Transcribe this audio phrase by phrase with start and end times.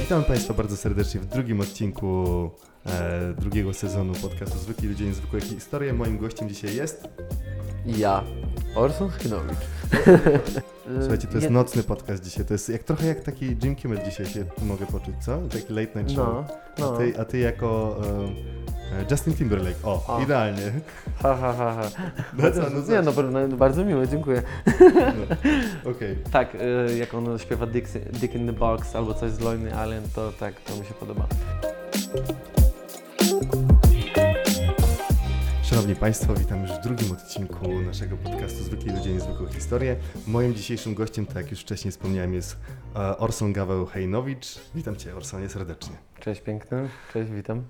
[0.00, 2.50] Witam Państwa bardzo serdecznie w drugim odcinku
[2.86, 5.92] e, drugiego sezonu podcastu Zwykli Ludzie Niezwykłe Historie.
[5.92, 7.08] Moim gościem dzisiaj jest...
[7.86, 8.24] Ja,
[8.74, 9.58] Orson Schinowicz.
[11.00, 12.44] Słuchajcie, to jest nocny podcast dzisiaj.
[12.44, 15.38] To jest jak, trochę jak taki Jim Kimmel dzisiaj się mogę poczuć, co?
[15.38, 16.26] Taki late night show.
[16.26, 16.44] No,
[16.78, 16.94] no.
[16.94, 18.61] A, ty, a ty jako e,
[19.10, 19.76] Justin Timberlake.
[19.84, 20.20] O, O.
[20.22, 20.72] idealnie.
[21.22, 21.82] Ha, ha, ha, ha.
[22.38, 22.92] No co, no co?
[22.92, 24.42] Nie, no, bardzo- bardzo miłe, dziękuję.
[25.84, 25.90] No.
[25.90, 26.16] Okej.
[26.32, 30.02] Tak, y, jak on śpiewa Dick, Dick in the Box albo coś z Lonely Alien,
[30.14, 31.26] to tak, to mi się podoba.
[35.62, 39.96] Szanowni Państwo, witam już w drugim odcinku naszego podcastu Zwykli Ludzie Niezwykłe Historie.
[40.26, 42.56] Moim dzisiejszym gościem, tak jak już wcześniej wspomniałem, jest
[42.96, 44.46] e, Orson Gaweł Hejnowicz.
[44.74, 45.96] Witam Cię, Orsonie, serdecznie.
[46.22, 47.62] Cześć piękny, cześć, witam.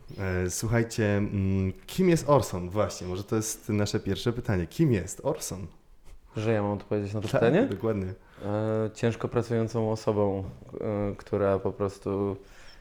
[0.45, 2.71] E, Słuchajcie, mm, kim jest Orson?
[2.71, 4.67] Właśnie, może to jest nasze pierwsze pytanie.
[4.67, 5.67] Kim jest Orson?
[6.37, 7.67] Że ja mam odpowiedzieć na to Tak, pytanie?
[7.67, 8.07] dokładnie.
[8.45, 10.45] E, ciężko pracującą osobą,
[10.81, 12.37] e, która po prostu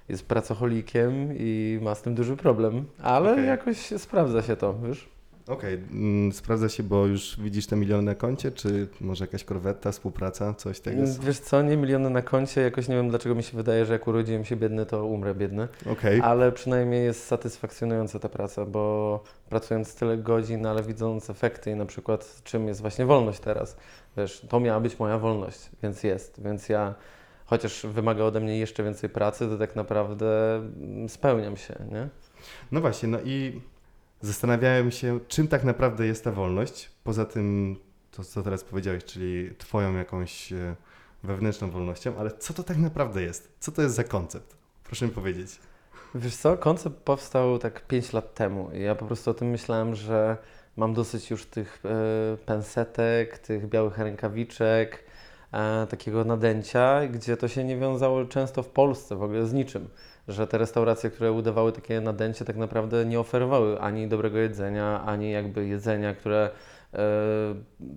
[0.09, 3.45] jest pracocholikiem i ma z tym duży problem, ale Okej.
[3.47, 5.09] jakoś sprawdza się to, wiesz?
[5.51, 9.91] Okej, mm, sprawdza się, bo już widzisz te miliony na koncie, czy może jakaś korwetta,
[9.91, 11.01] współpraca, coś tego?
[11.01, 11.23] jest?
[11.23, 14.07] Wiesz co, nie miliony na koncie, jakoś nie wiem dlaczego mi się wydaje, że jak
[14.07, 15.67] urodziłem się biedny, to umrę biedny.
[15.91, 21.75] Okej, Ale przynajmniej jest satysfakcjonująca ta praca, bo pracując tyle godzin, ale widząc efekty i
[21.75, 23.77] na przykład czym jest właśnie wolność teraz,
[24.17, 26.95] wiesz, to miała być moja wolność, więc jest, więc ja
[27.45, 32.09] chociaż wymaga ode mnie jeszcze więcej pracy, to tak naprawdę mm, spełniam się, nie?
[32.71, 33.61] no właśnie, no i
[34.21, 37.75] zastanawiałem się, czym tak naprawdę jest ta wolność, poza tym,
[38.11, 40.75] to co teraz powiedziałeś, czyli twoją jakąś e,
[41.23, 43.55] wewnętrzną wolnością, ale co to tak naprawdę jest?
[43.59, 44.57] Co to jest za koncept?
[44.83, 45.59] Proszę mi powiedzieć.
[46.15, 49.95] Wiesz co, koncept powstał tak 5 lat temu i ja po prostu o tym myślałem,
[49.95, 50.37] że
[50.77, 55.03] mam dosyć już tych e, pensetek, tych białych rękawiczek,
[55.51, 59.89] e, takiego nadęcia, gdzie to się nie wiązało często w Polsce w ogóle z niczym.
[60.27, 65.31] Że te restauracje, które udawały takie nadęcie, tak naprawdę nie oferowały ani dobrego jedzenia, ani
[65.31, 66.49] jakby jedzenia, które
[66.93, 66.99] e,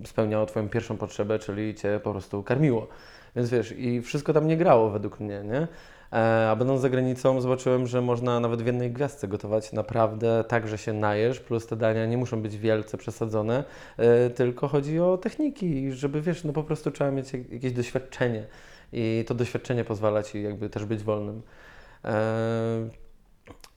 [0.05, 2.87] spełniało Twoją pierwszą potrzebę, czyli Cię po prostu karmiło.
[3.35, 5.67] Więc wiesz, i wszystko tam nie grało według mnie, nie?
[6.13, 10.67] E, A będąc za granicą zobaczyłem, że można nawet w jednej gwiazdce gotować naprawdę tak,
[10.67, 13.63] że się najesz, plus te dania nie muszą być wielce przesadzone,
[13.97, 18.43] e, tylko chodzi o techniki, żeby wiesz, no po prostu trzeba mieć jak- jakieś doświadczenie
[18.93, 21.41] i to doświadczenie pozwala Ci jakby też być wolnym.
[22.05, 22.89] E,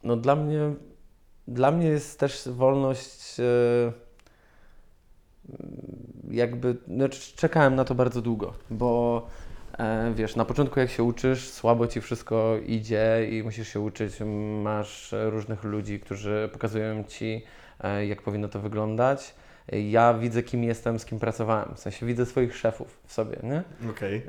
[0.03, 0.75] No dla mnie,
[1.49, 3.93] dla mnie jest też wolność e,
[6.31, 9.27] jakby, no, czekałem na to bardzo długo, bo
[9.79, 14.15] e, wiesz, na początku jak się uczysz, słabo ci wszystko idzie i musisz się uczyć,
[14.63, 17.45] masz różnych ludzi, którzy pokazują ci,
[18.09, 19.35] jak powinno to wyglądać.
[19.73, 21.75] Ja widzę, kim jestem, z kim pracowałem.
[21.75, 23.63] W sensie widzę swoich szefów w sobie, nie?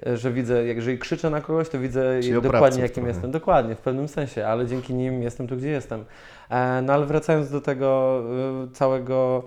[0.08, 3.32] E, Że widzę, jeżeli krzyczę na kogoś, to widzę Czyli dokładnie, jakim jestem.
[3.32, 6.06] Dokładnie, w pewnym sensie, ale dzięki nim jestem tu, gdzie jestem.
[6.50, 8.22] E, No ale wracając do tego
[8.68, 9.44] y, całego,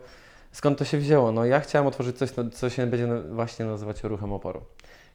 [0.53, 1.33] skąd to się wzięło?
[1.33, 4.61] No ja chciałem otworzyć coś, co się będzie właśnie nazywać ruchem oporu.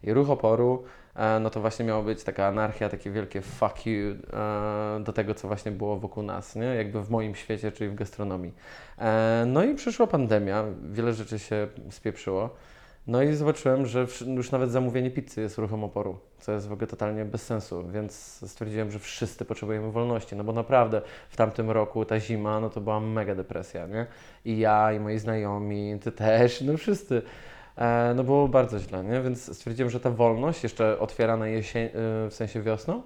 [0.04, 1.07] I ruch oporu, e,
[1.40, 5.48] no to właśnie miało być taka anarchia, takie wielkie fuck you e, do tego, co
[5.48, 6.66] właśnie było wokół nas, nie?
[6.66, 8.54] Jakby w moim świecie, czyli w gastronomii.
[9.00, 12.50] E, No i przyszła pandemia, wiele rzeczy się spieprzyło.
[13.08, 16.88] No i zobaczyłem, że już nawet zamówienie pizzy jest ruchem oporu, co jest w ogóle
[16.88, 18.14] totalnie bez sensu, więc
[18.48, 22.82] stwierdziłem, że wszyscy potrzebujemy wolności, no bo naprawdę w tamtym roku ta zima, no to
[22.82, 24.06] była mega depresja, nie?
[24.46, 27.22] I ja, i moi znajomi, ty też, no wszyscy.
[27.78, 29.22] E, no było bardzo źle, nie?
[29.22, 31.92] Więc stwierdziłem, że ta wolność, jeszcze otwierana jesień, y,
[32.30, 33.02] w sensie wiosną,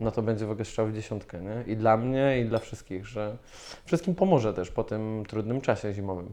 [0.00, 1.72] no to będzie w ogóle strzał w dziesiątkę, nie?
[1.72, 3.38] I dla mnie, i dla wszystkich, że
[3.84, 6.32] wszystkim pomoże też po tym trudnym czasie zimowym.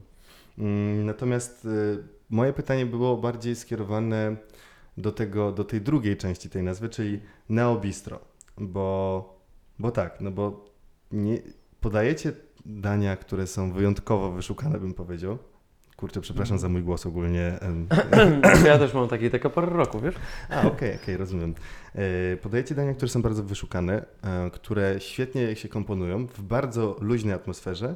[0.57, 4.35] Mm, Natomiast y, moje pytanie było bardziej skierowane
[4.97, 8.19] do, tego, do tej drugiej części tej nazwy, czyli neobistro.
[8.57, 9.39] Bo,
[9.79, 10.65] bo tak, no bo
[11.11, 11.37] nie,
[11.81, 12.33] podajecie
[12.65, 15.37] dania, które są wyjątkowo wyszukane, bym powiedział.
[15.97, 17.59] Kurczę, przepraszam za mój głos ogólnie.
[18.65, 20.15] Ja też mam taki, taka pora roku, wiesz?
[20.49, 21.55] A, okej, okej, rozumiem.
[21.95, 27.33] E, Podajecie dania, które są bardzo wyszukane, e, które świetnie się komponują w bardzo luźnej
[27.33, 27.95] atmosferze,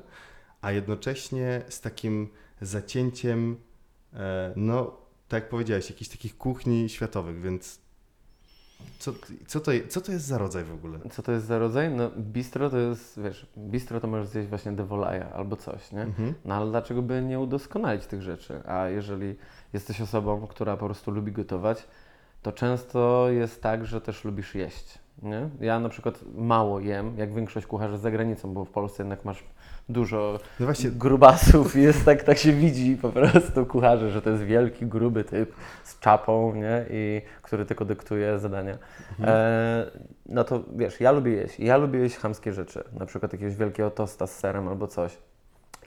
[0.61, 2.29] a jednocześnie z takim
[2.61, 3.57] zacięciem,
[4.13, 4.97] e, no,
[5.27, 7.86] tak jak powiedziałeś, jakichś takich kuchni światowych, więc
[8.99, 9.13] co,
[9.47, 10.99] co, to, co to jest za rodzaj w ogóle?
[11.11, 11.91] Co to jest za rodzaj?
[11.91, 16.01] No bistro to jest, wiesz, bistro to możesz zjeść właśnie devolaja albo coś, nie?
[16.01, 16.33] Mhm.
[16.45, 18.61] No ale dlaczego by nie udoskonalić tych rzeczy?
[18.67, 19.35] A jeżeli
[19.73, 21.87] jesteś osobą, która po prostu lubi gotować,
[22.41, 24.99] to często jest tak, że też lubisz jeść.
[25.21, 25.49] Nie?
[25.59, 29.43] Ja na przykład mało jem, jak większość kucharzy za granicą, bo w Polsce jednak masz
[29.89, 34.43] dużo No właśnie, grubasów jest tak, tak się widzi po prostu kucharzy, że to jest
[34.43, 36.85] wielki, gruby typ z czapą, nie?
[36.89, 38.77] I który tylko dyktuje zadania.
[39.23, 39.91] E,
[40.25, 41.59] no to wiesz, ja lubię jeść.
[41.59, 45.17] Ja lubię jeść chamskie rzeczy, na przykład jakiegoś wielkiego tosta z serem albo coś.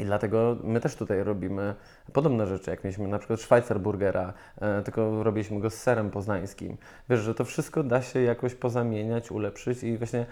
[0.00, 1.75] I dlatego my też tutaj robimy
[2.12, 6.76] podobne rzeczy, jak mieliśmy na przykład Schweizer Burgera, e, tylko robiliśmy go z serem poznańskim.
[7.11, 10.26] Wiesz, że to wszystko da się jakoś pozamieniać, ulepszyć i właśnie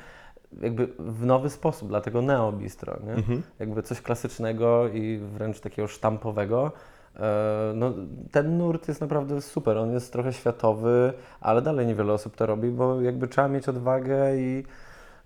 [0.63, 3.13] jakby w nowy sposób, dlatego Neo Bistro, nie?
[3.13, 3.43] Mhm.
[3.59, 6.73] Jakby coś klasycznego i wręcz takiego sztampowego.
[7.17, 7.93] E, No,
[8.33, 12.71] ten nurt jest naprawdę super, on jest trochę światowy, ale dalej niewiele osób to robi,
[12.71, 14.65] bo jakby trzeba mieć odwagę i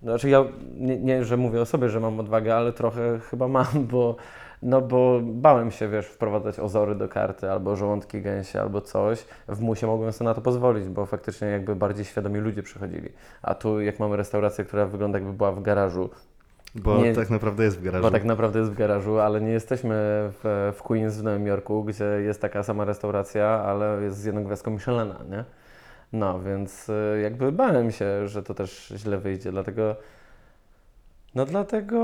[0.03, 0.45] znaczy ja
[0.77, 4.17] nie, nie, że mówię o sobie, że mam odwagę, ale trochę chyba mam, bo,
[4.63, 9.25] no bo bałem się, wiesz, wprowadzać ozory do karty, albo żołądki gęsie, albo coś.
[9.49, 13.09] W musie mogłem sobie na to pozwolić, bo faktycznie jakby bardziej świadomi ludzie przychodzili.
[13.43, 16.11] A tu jak mamy restaurację, która wygląda jakby była w garażu,
[16.75, 18.03] bo Nie- tak naprawdę jest w garażu.
[18.03, 19.95] bo tak naprawdę jest w garażu, ale nie jesteśmy
[20.43, 24.45] w, w Queens w Nowym Jorku, gdzie jest taka sama restauracja, ale jest z jedną
[24.45, 25.45] gwiazdką Michelena, nie?
[26.13, 29.97] No, więc y, jakby bałem się, że to też źle wyjdzie, dlatego
[31.35, 31.99] no dlatego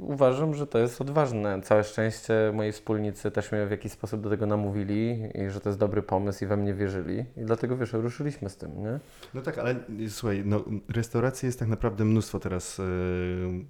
[0.00, 1.62] uważam, że to jest odważne.
[1.62, 5.68] Całe szczęście moi wspólnicy też mnie w jakiś sposób do tego namówili i że to
[5.68, 9.00] jest dobry pomysł i we mnie wierzyli i dlatego wiesz, ruszyliśmy z tym, nie?
[9.34, 12.78] No tak, ale y, słuchaj, no, restauracji jest tak naprawdę mnóstwo teraz.
[12.78, 12.84] Yy,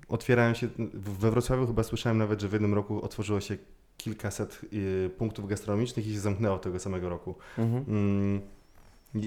[0.08, 3.56] otwierają się, we Wrocławiu chyba słyszałem nawet, że w jednym roku otworzyło się
[3.96, 7.34] kilkaset yy, punktów gastronomicznych i się zamknęło tego samego roku.
[7.58, 7.84] Mhm.
[7.88, 8.40] Mm,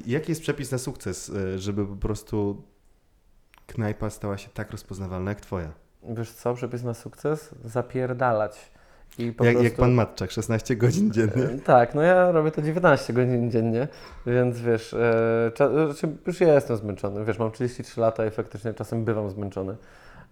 [0.06, 2.64] jaki jest przepis na sukces, żeby po prostu
[3.68, 5.74] knajpa stała się tak rozpoznawalna jak twoja?
[6.04, 7.50] Wiesz co, przepis na sukces?
[7.66, 8.72] Zapierdalać.
[9.18, 9.64] I Jak, prostu...
[9.64, 11.44] jak pan Matczak, 16 godzin dziennie.
[11.44, 13.88] E, Tak, no ja robię to 19 godzin dziennie,
[14.26, 17.26] więc wiesz, e, cza, znaczy już ja jestem zmęczony.
[17.26, 19.76] Wiesz, mam 33 lata i faktycznie czasem bywam zmęczony.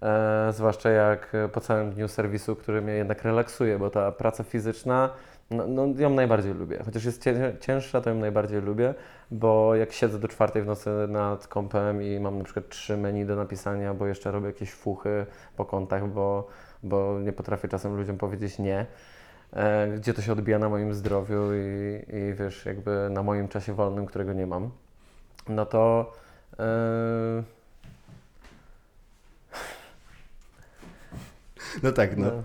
[0.01, 5.09] E, zwłaszcza jak po całym dniu serwisu, który mnie jednak relaksuje, bo ta praca fizyczna,
[5.51, 6.79] no, no ją najbardziej lubię.
[6.85, 8.93] Chociaż jest cię, cięższa, to ją najbardziej lubię,
[9.31, 13.25] bo jak siedzę do czwartej w nocy nad kompem i mam na przykład trzy menu
[13.25, 15.25] do napisania, bo jeszcze robię jakieś fuchy
[15.57, 16.47] po kątach, bo,
[16.83, 18.85] bo nie potrafię czasem ludziom powiedzieć nie,
[19.53, 23.73] e, gdzie to się odbija na moim zdrowiu i, i wiesz, jakby na moim czasie
[23.73, 24.69] wolnym, którego nie mam,
[25.49, 26.13] no to
[26.59, 27.43] e,
[31.83, 32.25] No tak, no.
[32.25, 32.43] no,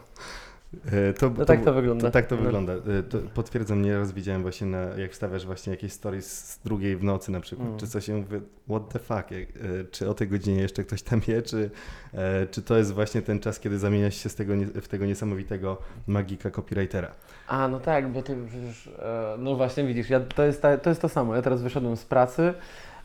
[1.19, 2.05] To, no tak to wygląda.
[2.07, 2.43] To, tak to No.
[2.43, 2.73] wygląda.
[2.73, 7.05] E, To potwierdzam, nieraz widziałem właśnie, na, jak wstawiasz właśnie jakieś stories z drugiej w
[7.05, 7.81] nocy na przykład, Mm.
[7.81, 11.21] czy coś się mówię, what the fuck, e, czy o tej godzinie jeszcze ktoś tam
[11.29, 11.71] je, czy,
[12.15, 14.53] e, czy to jest właśnie ten czas, kiedy zamieniasz się z tego,
[14.83, 17.13] w tego niesamowitego magika copywritera.
[17.49, 20.91] A, no tak, bo ty przecież, e, no właśnie widzisz, ja, to, jest ta, to
[20.91, 21.37] jest to samo.
[21.37, 22.55] Ja teraz wyszedłem z pracy,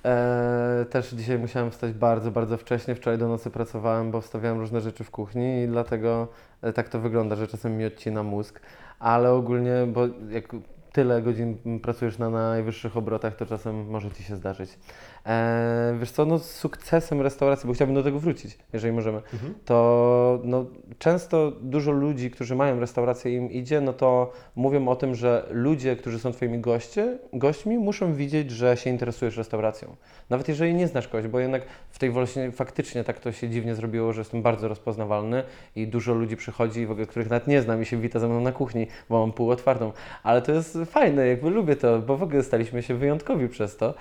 [0.06, 2.96] e, też dzisiaj musiałem wstać bardzo, bardzo wcześnie.
[2.96, 6.28] Wczoraj do nocy pracowałem, bo wstawiałem różne rzeczy w kuchni i dlatego
[6.62, 8.60] e, tak to wygląda, że czasem mi odcina mózg,
[9.00, 10.48] ale ogólnie, bo jak
[10.92, 14.80] tyle godzin pracujesz na najwyższych obrotach, to czasem może Ci się zdarzyć.
[15.28, 19.22] E, wiesz co, no z sukcesem restauracji, bo chciałbym do tego wrócić, jeżeli możemy
[19.66, 20.66] to no,
[21.00, 25.48] często dużo ludzi, którzy mają restaurację i im idzie, no to mówią o tym, że
[25.52, 29.96] ludzie, którzy są Twoimi goście, gośćmi, muszą widzieć, że się interesujesz restauracją.
[30.30, 33.76] Nawet jeżeli nie znasz kogoś, bo jednak w tej właśnie faktycznie tak to się dziwnie
[33.76, 35.44] zrobiło, że jestem bardzo rozpoznawalny
[35.76, 38.42] i dużo ludzi przychodzi, w ogóle, których nawet nie znam i się wita ze mną
[38.42, 39.92] na kuchni, bo mam pół otwartą.
[40.24, 43.94] Ale to jest fajne, jakby lubię to, bo w ogóle staliśmy się wyjątkowi przez to.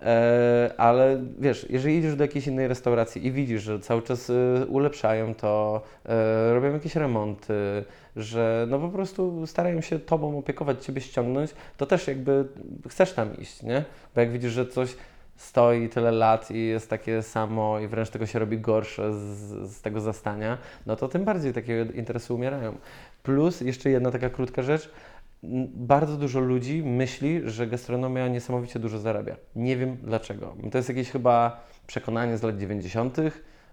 [0.00, 4.66] E, ale wiesz, jeżeli idziesz do jakiejś innej restauracji i widzisz, że cały czas e,
[4.66, 7.84] ulepszają to, e, robią jakieś remonty,
[8.16, 12.48] że no po prostu starają się tobą opiekować, ciebie ściągnąć, to też jakby
[12.88, 13.84] chcesz tam iść, nie?
[14.14, 14.96] Bo jak widzisz, że coś
[15.36, 19.82] stoi tyle lat i jest takie samo i wręcz tego się robi gorsze z, z
[19.82, 22.76] tego zastania, no to tym bardziej takie interesy umierają.
[23.22, 24.90] Plus jeszcze jedna taka krótka rzecz,
[25.72, 29.36] bardzo dużo ludzi myśli, że gastronomia niesamowicie dużo zarabia.
[29.56, 30.56] Nie wiem dlaczego.
[30.70, 33.16] To jest jakieś chyba przekonanie z lat 90.,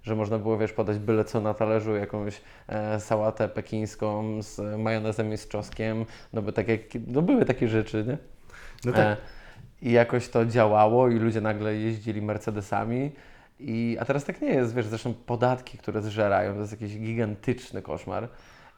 [0.04, 5.34] że można było, wiesz, podać byle co na talerzu, jakąś e, sałatę pekińską z majonezem
[5.34, 8.18] i z czosnkiem, no bo tak jak, no były takie rzeczy, nie?
[8.86, 9.18] No tak, E,
[9.82, 13.12] I jakoś to działało i ludzie nagle jeździli Mercedesami.
[13.60, 17.82] I, a teraz tak nie jest, wiesz, zresztą podatki, które zżerają, to jest jakiś gigantyczny
[17.82, 18.30] koszmar.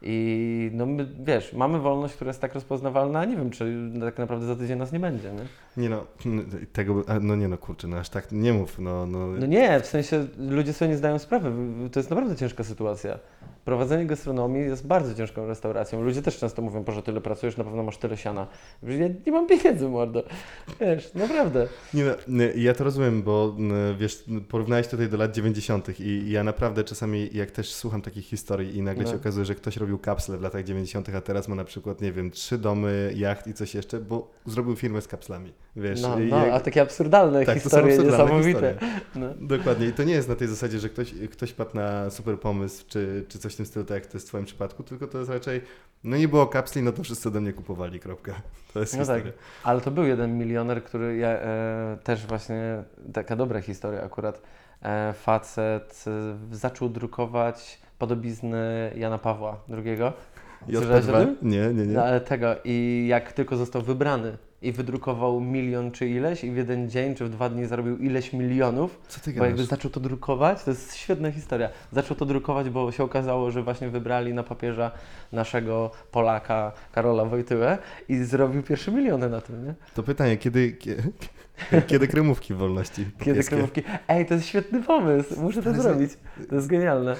[0.02, 4.18] I no my, wiesz, mamy wolność, która jest tak rozpoznawalna, a nie wiem, czy tak
[4.18, 5.44] naprawdę za tydzień nas nie będzie, nie?
[5.82, 6.06] Nie no,
[6.72, 9.86] tego, no nie no kurczę, no aż tak nie mów, no, no, No nie, w
[9.86, 11.52] sensie ludzie sobie nie zdają sprawy.
[11.92, 13.18] To jest naprawdę ciężka sytuacja.
[13.64, 16.02] Prowadzenie gastronomii jest bardzo ciężką restauracją.
[16.02, 18.46] Ludzie też często mówią, że tyle pracujesz, na pewno masz tyle siana.
[18.82, 20.22] Ja nie mam pieniędzy, mordo.
[20.80, 21.68] Wiesz, naprawdę.
[21.94, 23.56] Nie no, ja to rozumiem, bo
[23.98, 26.00] wiesz, porównałeś tutaj do lat 90.
[26.00, 29.10] i ja naprawdę czasami, jak też słucham takich historii i nagle No.
[29.10, 32.12] się okazuje, że ktoś robił kapsle w latach 90., a teraz ma na przykład, nie
[32.12, 36.02] wiem, trzy domy, jacht i coś jeszcze, bo zrobił firmę z kapslami, wiesz.
[36.02, 38.74] No, no, jak- a takie absurdalne Tak, to są historie, absurdalne niesamowite.
[38.74, 39.00] historie.
[39.14, 39.26] No.
[39.56, 39.86] Dokładnie.
[39.86, 43.24] I to nie jest na tej zasadzie, że ktoś, ktoś padł na super pomysł, czy,
[43.28, 45.30] czy coś w tym stylu, tak jak to jest w Twoim przypadku, tylko to jest
[45.30, 45.60] raczej,
[46.04, 48.32] no nie było kapsli, no to wszyscy ode mnie kupowali, kropka.
[48.74, 49.16] To jest No tak.
[49.16, 49.32] historia.
[49.64, 54.42] Ale to był jeden milioner, który ja, e, też właśnie, taka dobra historia akurat,
[54.82, 56.04] e, facet
[56.52, 59.98] e, zaczął drukować podobizny Jana Pawła II.
[60.66, 61.18] Słyszałeś o JP2?
[61.18, 61.36] tym?
[61.42, 61.94] Nie, nie, nie.
[61.94, 66.56] No ale tego i jak tylko został wybrany i wydrukował milion czy ileś i w
[66.56, 70.00] jeden dzień czy w dwa dni zarobił ileś milionów, Co ty bo jakby zaczął to
[70.00, 71.68] drukować, to jest świetna historia.
[71.92, 74.90] Zaczął to drukować, bo się okazało, że właśnie wybrali na papieża
[75.32, 77.78] naszego Polaka Karola Wojtyłę
[78.08, 79.74] i zrobił pierwsze miliony na tym, nie?
[79.94, 81.02] To pytanie, kiedy, kiedy,
[81.86, 83.06] kiedy kremówki w wolności?
[83.24, 83.82] Kiedy kremówki.
[84.08, 86.10] Ej, to jest świetny pomysł, muszę to zrobić.
[86.48, 87.16] To jest genialne.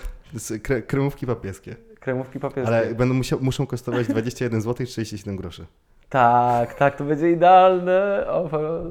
[0.63, 1.77] Kre, kremówki papieskie.
[2.01, 2.69] Kremówki papieskie.
[2.69, 5.67] Ale będą muszą kosztować 21 zł i 37 groszy.
[6.09, 8.27] Tak, tak, to będzie idealne.
[8.29, 8.91] O, to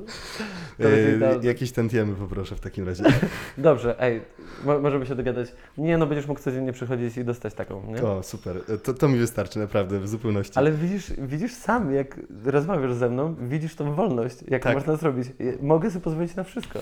[0.79, 1.45] będzie Yy, idealne.
[1.45, 3.03] jakieś tentiemy poproszę w takim razie.
[3.57, 4.21] Dobrze, ej,
[4.65, 5.47] mo- możemy się dogadać.
[5.77, 8.03] Nie, no będziesz mógł codziennie przychodzić i dostać taką, nie?
[8.03, 8.61] O, super.
[8.83, 10.53] To, to mi wystarczy, naprawdę, w zupełności.
[10.55, 14.73] Ale widzisz, widzisz sam, jak rozmawiasz ze mną, widzisz tą wolność, jak Tak.
[14.75, 15.27] można zrobić.
[15.61, 16.79] Mogę sobie pozwolić na wszystko.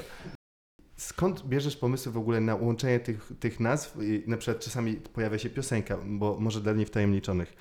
[0.98, 3.98] Skąd bierzesz pomysły w ogóle na łączenie tych, tych nazw?
[4.28, 7.54] Na przykład czasami pojawia się piosenka, bo może dla niewtajemniczonych.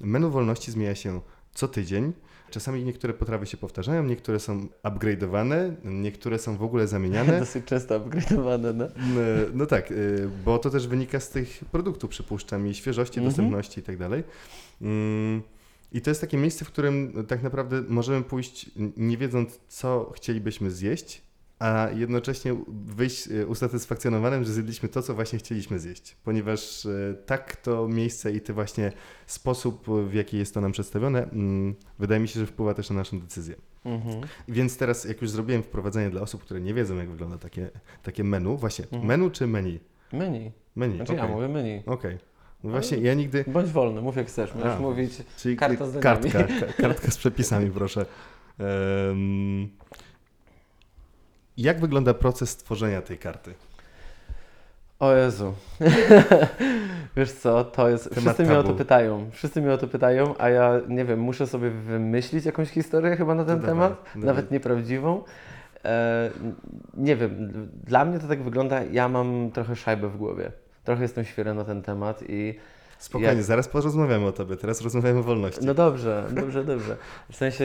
[0.00, 1.20] Menu wolności zmienia się
[1.54, 2.12] co tydzień.
[2.50, 7.38] Czasami niektóre potrawy się powtarzają, niektóre są upgrade'owane, niektóre są w ogóle zamieniane.
[7.40, 8.84] Dosyć często upgrade'owane, no.
[8.96, 9.20] No,
[9.54, 13.30] no tak, y, bo to też wynika z tych produktów, przypuszczam, i świeżości, Mhm.
[13.30, 14.24] dostępności i tak dalej.
[14.82, 15.42] Mm,
[15.92, 20.70] I to jest takie miejsce, w którym tak naprawdę możemy pójść nie wiedząc, co chcielibyśmy
[20.70, 21.22] zjeść,
[21.60, 26.16] a jednocześnie wyjść y, usatysfakcjonowanym, że zjedliśmy to, co właśnie chcieliśmy zjeść.
[26.24, 28.92] Ponieważ y, tak to miejsce i ten właśnie
[29.26, 32.96] sposób, w jaki jest to nam przedstawione, mm, wydaje mi się, że wpływa też na
[32.96, 33.54] naszą decyzję.
[33.84, 34.20] Mhm.
[34.48, 37.70] Więc teraz, jak już zrobiłem wprowadzenie dla osób, które nie wiedzą, jak wygląda takie,
[38.02, 39.04] takie menu, właśnie Mhm.
[39.06, 39.80] menu czy menu?
[40.12, 40.52] Menu.
[40.76, 41.24] Menu, Znaczy okej.
[41.24, 41.82] ja mówię menu.
[41.86, 42.18] Okej.
[42.64, 43.44] No właśnie, ja nigdy...
[43.46, 44.54] Bądź wolny, mów jak chcesz.
[44.54, 44.80] Możesz A.
[44.80, 46.30] mówić Czyli Karta z daniami.
[46.30, 48.06] kartka, ka- kartka z przepisami, proszę.
[48.58, 49.68] Em,
[51.62, 53.54] jak wygląda proces tworzenia tej karty?
[54.98, 55.54] O Jezu.
[57.16, 58.04] Wiesz co, to jest.
[58.04, 58.78] Temat wszyscy mnie o to tabu.
[58.78, 59.30] pytają.
[59.32, 63.34] Wszyscy mnie o to pytają, a ja nie wiem, muszę sobie wymyślić jakąś historię chyba
[63.34, 64.26] na ten No temat, dawaj.
[64.26, 65.22] nawet nieprawdziwą.
[65.84, 66.30] E,
[66.94, 67.52] nie wiem,
[67.86, 70.52] dla mnie to tak wygląda, ja mam trochę szajbę w głowie.
[70.84, 72.54] Trochę jestem świery na ten temat i
[73.00, 75.60] Spokojnie, Jak- zaraz porozmawiamy o tobie, teraz rozmawiamy o wolności.
[75.66, 76.96] no dobrze, dobrze, dobrze.
[77.32, 77.64] W sensie,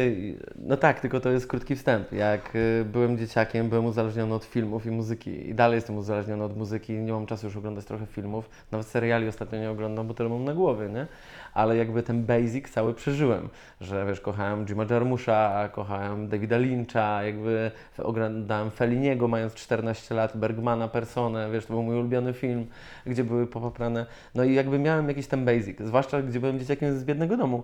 [0.56, 2.12] no tak, tylko to jest krótki wstęp.
[2.12, 5.50] Jak y, byłem dzieciakiem, byłem uzależniony od filmów i muzyki.
[5.50, 6.94] I dalej jestem uzależniony od muzyki.
[6.94, 8.50] Nie mam czasu już oglądać trochę filmów.
[8.72, 11.08] Nawet seriali ostatnio nie oglądam, bo tyle mam na głowie, nie?
[11.56, 13.50] Ale jakby ten basic cały przeżyłem.
[13.82, 20.88] Że wiesz, kochałem Jima Jarmusza, kochałem Davida Lyncha, jakby oglądałem Felliniego mając 14 lat, Bergmana,
[20.88, 22.66] Personę, wiesz, to był mój ulubiony film,
[23.06, 24.06] gdzie były popaprane.
[24.36, 27.64] No i jakby miałem jakiś ten basic, zwłaszcza gdzie byłem dzieciakiem z biednego domu.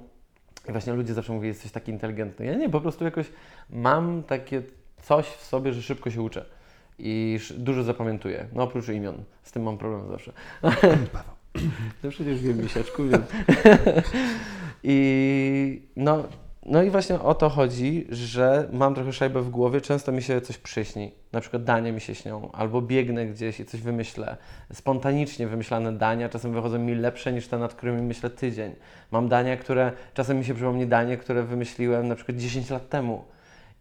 [0.70, 2.46] I właśnie ludzie zawsze mówią, jesteś taki inteligentny.
[2.46, 3.26] Ja nie, po prostu jakoś
[3.70, 4.62] mam takie
[5.02, 6.46] coś w sobie, że szybko się uczę.
[7.00, 8.48] I dużo zapamiętuję.
[8.54, 9.24] No oprócz imion.
[9.44, 10.34] Z tym mam problem zawsze.
[11.14, 11.41] Paweł.
[12.04, 13.24] No przecież wiem, misiaczku, wiem.
[14.84, 16.24] I no,
[16.66, 20.42] no i właśnie o to chodzi, że mam trochę szajbę w głowie, często mi się
[20.42, 21.12] coś przyśni.
[21.32, 24.38] Na przykład dania mi się śnią, albo biegnę gdzieś i coś wymyślę.
[24.74, 28.76] Spontanicznie wymyślane dania czasem wychodzą mi lepsze niż te, nad którymi myślę tydzień.
[29.12, 33.24] Mam dania, które, czasem mi się przypomni danie, które wymyśliłem na przykład 10 lat temu.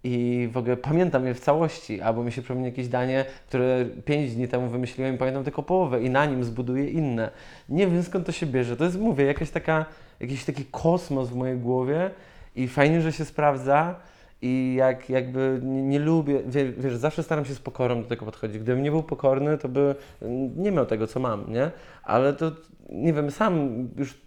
[0.05, 4.35] I w ogóle pamiętam je w całości, albo mi się przypomni jakieś danie, które 5
[4.35, 7.31] dni temu wymyśliłem i pamiętam tylko połowę i na nim zbuduję inne.
[7.69, 8.77] Nie wiem skąd to się bierze.
[8.77, 9.87] To jest, mówię, jakaś taka,
[10.21, 12.11] jakiś taki kosmos w mojej głowie
[12.57, 13.95] i fajnie, że się sprawdza.
[14.43, 18.25] I jak jakby nie, nie lubię, wie, wiesz, zawsze staram się z pokorą do tego
[18.25, 18.59] podchodzić.
[18.59, 21.71] Gdybym nie był pokorny, to by mm, nie miał tego, co mam, nie?
[22.03, 22.53] Ale to,
[22.89, 24.21] nie wiem, sam już,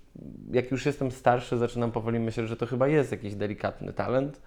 [0.51, 4.41] jak już jestem starszy, zaczynam powoli myśleć, że to chyba jest jakiś delikatny talent,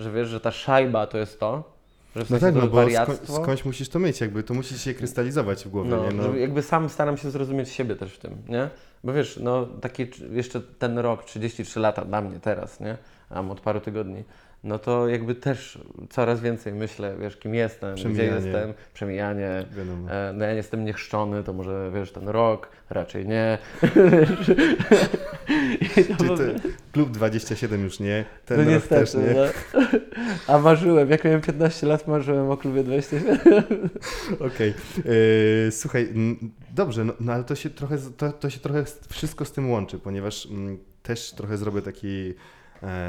[0.00, 1.72] że wiesz, że ta szajba to jest to,
[2.16, 4.78] że w No tak, to no bo skąd, skądś musisz to mieć, jakby to musi
[4.78, 6.12] się krystalizować w głowie, No, nie?
[6.12, 8.70] No, jakby sam staram się zrozumieć siebie też w tym, nie?
[9.04, 12.96] Bo wiesz, no taki jeszcze ten rok, 33 lata dla mnie teraz, nie?
[13.30, 14.24] A od paru tygodni.
[14.64, 15.78] No to jakby też
[16.10, 19.48] coraz więcej myślę, wiesz, kim jestem, gdzie jestem, przemijanie.
[19.48, 23.58] E, no ja nie jestem niechrzczony, to może wiesz, ten rok, raczej nie.
[25.94, 26.44] Czyli mówię,
[26.92, 29.34] klub 27 już nie, ten no rok niestety, też nie.
[29.34, 29.42] no.
[30.46, 33.38] A marzyłem, jak miałem 15 lat, marzyłem o klubie 27.
[34.52, 34.74] Okej.
[35.68, 39.44] E, Słuchaj, m, dobrze, no, no ale to się trochę, to, to się trochę wszystko
[39.44, 42.34] z tym łączy, ponieważ mm, też trochę zrobię taki,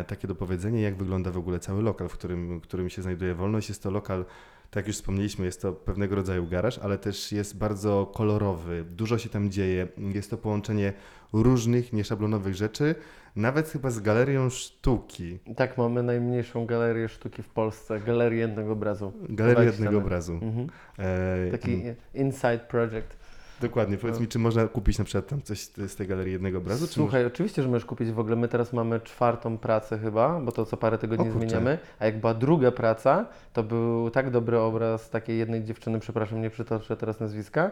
[0.08, 3.70] takie dopowiedzenie, jak wygląda w ogóle cały lokal, w którym, w którym się znajduje wolność.
[3.70, 4.26] Jest to lokal,
[4.72, 9.18] tak jak już wspomnieliśmy, jest to pewnego rodzaju garaż, ale też jest bardzo kolorowy, dużo
[9.18, 9.88] się tam dzieje.
[9.98, 10.94] Jest to połączenie
[11.34, 12.96] różnych, nieszablonowych rzeczy,
[13.36, 15.40] nawet chyba z galerią sztuki.
[15.56, 19.14] Tak, mamy najmniejszą galerię sztuki w Polsce, galerię jednego obrazu.
[19.30, 20.34] Galerię jednego obrazu.
[20.34, 20.68] Mhm.
[21.00, 23.21] E, Taki inside project.
[23.62, 24.22] Dokładnie, powiedz No.
[24.22, 26.88] mi, czy można kupić na przykład tam coś z tej galerii jednego obrazu?
[26.88, 28.36] Słuchaj, oczywiście, że możesz kupić w ogóle.
[28.36, 31.78] My teraz mamy czwartą pracę chyba, bo to co parę tygodni O zmieniamy.
[32.00, 36.50] A jak była druga praca, to był tak dobry obraz takiej jednej dziewczyny, przepraszam, nie
[36.50, 37.72] przytoczę teraz nazwiska,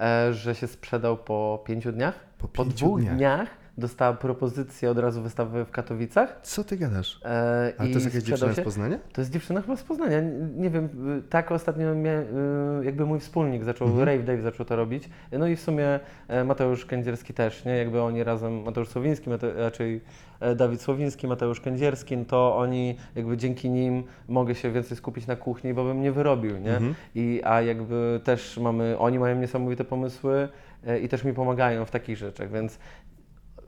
[0.00, 2.14] e, że się sprzedał po pięciu dniach.
[2.38, 3.16] po, Po pięciu dwóch dniach?
[3.16, 3.48] dniach
[3.80, 6.38] dostała propozycję od razu wystawy w Katowicach.
[6.42, 7.20] Co ty gadasz?
[7.24, 8.62] E, Ale i to jest jakaś dziewczyna się.
[8.62, 8.98] z Poznania?
[9.12, 10.20] To jest dziewczyna chyba z Poznania.
[10.56, 10.84] Nie wiem,
[11.18, 14.08] y, tak ostatnio y, jakby mój wspólnik zaczął, Mhm.
[14.08, 15.08] Rave Dave zaczął to robić.
[15.32, 17.76] No i w sumie e, Mateusz Kędzierski też, nie?
[17.76, 20.00] Jakby oni razem, Mateusz Słowiński, Mate, raczej
[20.40, 25.26] e, Dawid Słowiński, Mateusz Kędzierski, no to oni jakby dzięki nim mogę się więcej skupić
[25.26, 26.72] na kuchni, bo bym nie wyrobił, nie?
[26.72, 26.94] Mhm.
[27.14, 30.48] I, a jakby też mamy, oni mają niesamowite pomysły
[30.86, 32.78] e, i też mi pomagają w takich rzeczach, więc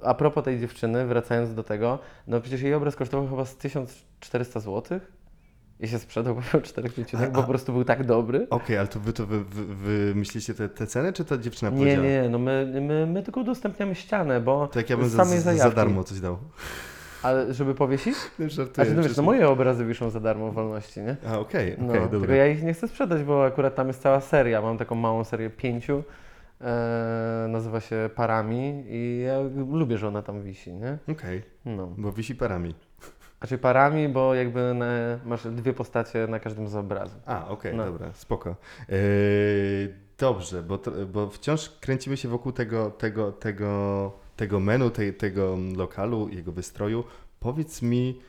[0.04, 4.60] a propos tej dziewczyny, wracając do tego, no przecież jej obraz kosztował chyba z 1400
[4.60, 5.00] zł
[5.80, 8.46] i się sprzedał po 4-5 dniach, bo po prostu był tak dobry.
[8.50, 11.76] Okej, ale to wy to wy, wy, wymyślicie te, te ceny, czy ta dziewczyna Nie,
[11.78, 12.06] powiedziała?
[12.06, 15.70] nie, no my, my, my tylko udostępniamy ścianę, bo To jak ja bym za, za,
[15.70, 16.38] darmo coś dał.
[17.22, 18.14] Ale żeby powiesić?
[18.38, 18.74] Żartuję.
[18.74, 21.16] Znaczy, no wiesz, no moje obrazy wiszą za darmo w wolności, nie?
[21.28, 22.36] A, okej, No, okej, tylko dobra.
[22.36, 24.62] ja ich nie chcę sprzedać, bo akurat tam jest cała seria.
[24.62, 26.02] Mam taką małą serię pięciu,
[26.62, 29.38] e, nazywa się Parami i ja
[29.70, 30.98] lubię, że ona tam wisi, nie?
[31.08, 31.86] Okej, No.
[31.98, 32.74] bo wisi parami.
[33.38, 34.86] Znaczy parami, bo jakby na,
[35.24, 37.16] masz dwie postacie na każdym z obrazu.
[37.26, 37.84] A, okej, No.
[37.84, 38.56] dobra, spoko.
[38.88, 38.96] Eee,
[40.18, 45.56] dobrze, bo, to, bo wciąż kręcimy się wokół tego, tego, tego, tego menu, tej, tego
[45.76, 47.04] lokalu, jego wystroju.
[47.40, 48.20] Powiedz mi,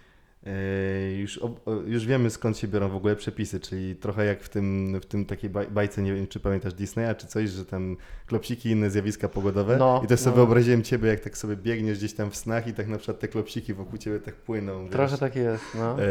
[1.18, 4.50] już, ob- o- już wiemy skąd się biorą w ogóle przepisy, czyli trochę jak w
[4.50, 7.98] tym, w tym takiej baj, bajce, nie wiem czy pamiętasz Disneya, czy coś, że tam
[8.26, 9.78] klopsiki i inne zjawiska pogodowe.
[9.78, 10.36] No, I też sobie no.
[10.36, 13.28] wyobraziłem Ciebie, jak tak sobie biegniesz gdzieś tam w snach i tak na przykład te
[13.28, 14.84] klopsiki wokół Ciebie tak płyną.
[14.84, 14.92] wiesz.
[14.92, 15.98] Trochę tak jest, no.
[16.02, 16.06] Eee,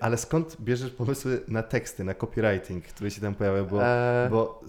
[0.00, 3.66] ale skąd bierzesz pomysły na teksty, na copywriting, które się tam pojawiają?
[3.66, 4.60] Bo, E, bo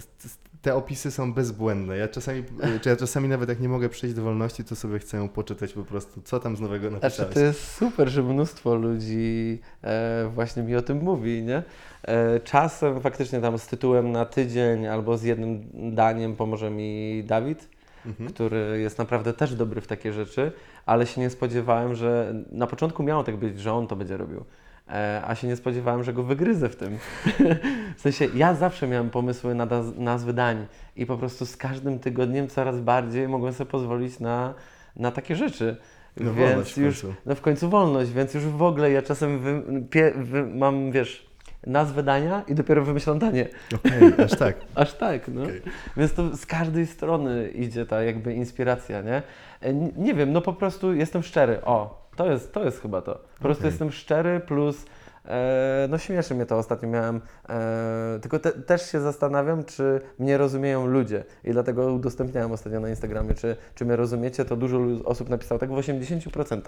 [0.62, 1.98] te opisy są bezbłędne.
[1.98, 5.00] Ja czasami, e, czy ja czasami nawet jak nie mogę przejść do wolności, to sobie
[5.00, 7.34] chcę poczytać po prostu, co tam z nowego Znaczy, napisałeś.
[7.34, 11.64] to jest super, że mnóstwo ludzi e, właśnie mi o tym mówi, nie?
[12.04, 15.64] E, czasem faktycznie tam z tytułem na tydzień albo z jednym
[15.96, 17.70] daniem pomoże mi Dawid,
[18.06, 18.30] Mhm.
[18.30, 20.52] który jest naprawdę też dobry w takie rzeczy,
[20.86, 24.46] ale się nie spodziewałem, że na początku miało tak być, że on to będzie robił.
[24.90, 26.98] E, a się nie spodziewałem, że go wygryzę w tym.
[27.98, 32.00] w sensie, ja zawsze miałem pomysły na naz- nazwy dań i po prostu z każdym
[32.00, 34.54] tygodniem coraz bardziej mogłem sobie pozwolić na,
[34.96, 35.78] na takie rzeczy.
[36.20, 37.16] No więc w już, końcu.
[37.26, 41.28] no w końcu wolność, więc już w ogóle ja czasem wy, pie, wy, mam, wiesz,
[41.68, 43.48] nazwę dania i dopiero wymyślam danie.
[43.76, 44.56] Okej, aż tak.
[44.76, 45.44] Aż tak, no.
[45.44, 45.62] Okej.
[45.98, 49.22] Więc to z każdej strony idzie ta jakby inspiracja, nie?
[49.62, 51.62] E, Nie wiem, no po prostu jestem szczery.
[51.66, 53.14] O, to jest, to jest chyba to.
[53.14, 53.72] Po prostu Okej.
[53.72, 54.86] jestem szczery plus
[55.26, 57.22] e, no śmieszy mnie to ostatnio miałem.
[57.50, 62.90] E, tylko te, też się zastanawiam, czy mnie rozumieją ludzie i dlatego udostępniałem ostatnio na
[62.90, 66.62] Instagramie, czy, czy mnie rozumiecie, to dużo osób napisało, tak w 80%.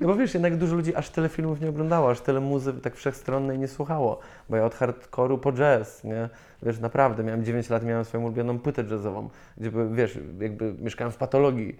[0.00, 2.96] No bo wiesz, jednak dużo ludzi aż tyle filmów nie oglądało, aż tyle muzyki tak
[2.96, 6.28] wszechstronnej nie słuchało, bo ja od hardkoru po jazz, nie?
[6.62, 11.16] Wiesz, naprawdę, miałem 9 lat, miałem swoją ulubioną płytę jazzową, gdzie, wiesz, jakby mieszkałem w
[11.16, 11.76] patologii,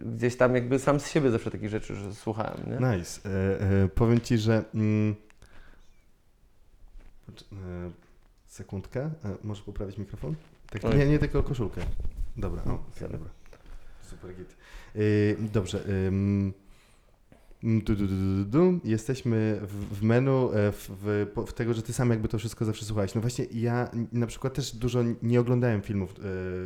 [0.00, 2.96] gdzieś tam jakby sam z siebie zawsze takich rzeczy że słuchałem, nie?
[2.96, 3.30] Nice.
[3.30, 4.64] E, e, powiem Ci, że...
[4.74, 5.14] Mm,
[7.28, 7.90] pocz- e,
[8.46, 9.00] sekundkę.
[9.00, 10.34] E, możesz poprawić mikrofon?
[10.70, 11.80] Tak, nie, nie tylko koszulkę.
[12.36, 13.30] Dobra, o, dobra.
[14.02, 14.56] Super git.
[14.94, 14.98] E,
[15.52, 15.84] dobrze.
[15.88, 16.52] ym,
[17.62, 18.80] Du, du, du, du.
[18.84, 22.64] Jesteśmy w, w menu, e, w, w, w tego, że ty sam jakby to wszystko
[22.64, 23.14] zawsze słuchałeś.
[23.14, 26.14] No właśnie ja na przykład też dużo nie oglądałem filmów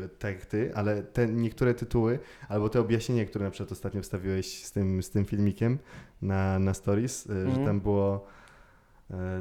[0.04, 4.02] e, tak jak ty, ale te niektóre tytuły, albo te objaśnienia, które na przykład ostatnio
[4.02, 5.78] wstawiłeś z tym, z tym filmikiem
[6.22, 7.66] na, na stories, e, że Mhm.
[7.66, 8.26] tam było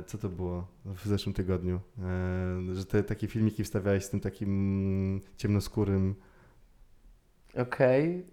[0.05, 1.79] co to było w zeszłym tygodniu,
[2.73, 6.15] że te takie filmiki wstawiałeś z tym takim ciemnoskórym
[7.61, 8.25] Okej.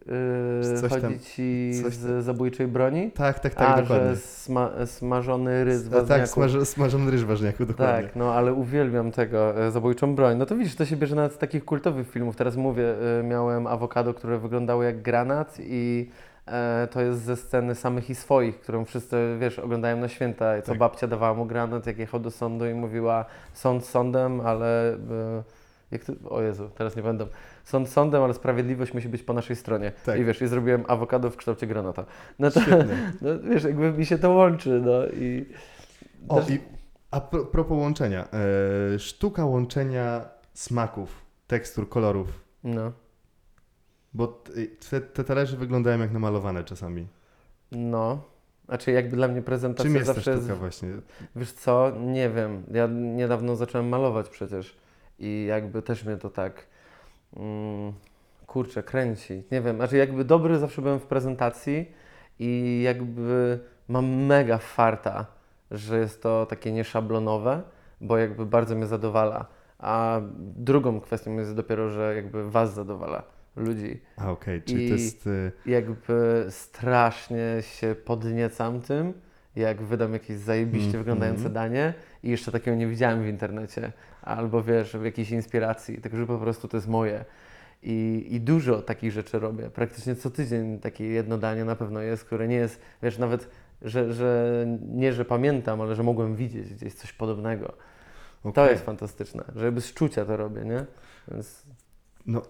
[0.62, 3.10] Yy, Coś chodzi tam- ci coś z zabójczej broni?
[3.10, 4.08] Tak, tak, tak, A, dokładnie.
[4.08, 8.02] że sma- smażony rys w A, tak, smaży, smażony ryż ważniaku, dokładnie.
[8.02, 10.36] Tak, no ale uwielbiam tego, e, zabójczą broń.
[10.38, 12.36] No to widzisz, to się bierze nawet z takich kultowych filmów.
[12.36, 16.10] Teraz mówię, e, miałem awokado, które wyglądało jak granat i
[16.46, 20.58] e, to jest ze sceny samych i swoich, którą wszyscy, wiesz, oglądają na święta.
[20.58, 20.78] I co Tak.
[20.78, 24.92] babcia dawała mu granat, jak jechał do sądu i mówiła sąd sądem, ale...
[24.94, 25.42] E,
[25.92, 27.26] jak to, o Jezu, teraz nie będę.
[27.64, 29.92] Sąd sądem, ale sprawiedliwość musi być po naszej stronie.
[30.06, 30.20] Tak.
[30.20, 32.04] I wiesz, i zrobiłem awokado w kształcie granata.
[32.38, 32.60] No to,
[33.22, 35.46] no, wiesz, jakby mi się to łączy, no i...
[36.28, 36.60] O, też- i
[37.10, 38.28] a pro, propos łączenia.
[38.94, 40.24] E, sztuka łączenia
[40.54, 42.44] smaków, tekstur, kolorów.
[42.64, 42.92] No.
[44.14, 44.42] Bo
[44.90, 47.06] te, te talerze wyglądają jak namalowane czasami.
[47.72, 48.32] No.
[48.64, 50.88] Znaczy jakby dla mnie prezentacja Czym jest ta zawsze sztuka właśnie?
[51.36, 52.62] Wiesz co, nie wiem.
[52.70, 54.76] Ja niedawno zacząłem malować przecież
[55.22, 56.66] i jakby też mnie to tak
[57.36, 57.92] mm,
[58.46, 59.42] kurczę, kręci.
[59.52, 61.92] Nie wiem, znaczy jakby dobry zawsze byłem w prezentacji
[62.38, 63.58] i jakby
[63.88, 65.26] mam mega farta,
[65.70, 67.62] że jest to takie nieszablonowe,
[68.00, 69.46] bo jakby bardzo mnie zadowala.
[69.78, 73.22] A drugą kwestią jest dopiero, że jakby was zadowala,
[73.56, 74.00] ludzi.
[74.16, 75.26] A okej, czyli I- to jest...
[75.26, 79.12] E, jakby strasznie się podniecam tym,
[79.56, 81.04] jak wydam jakieś zajebiście Mhm.
[81.04, 86.26] wyglądające danie i jeszcze takiego nie widziałem w internecie, albo wiesz, w jakiejś inspiracji, także
[86.26, 87.24] po prostu to jest moje.
[87.82, 89.70] I, I dużo takich rzeczy robię.
[89.70, 93.48] Praktycznie co tydzień takie jedno danie na pewno jest, które nie jest, wiesz, nawet,
[93.82, 97.72] że, że nie, że pamiętam, ale że mogłem widzieć gdzieś coś podobnego.
[98.42, 98.70] To okej.
[98.70, 100.84] jest fantastyczne, że jakby z czucia to robię, nie?
[101.28, 101.62] Więc
[102.26, 102.42] No,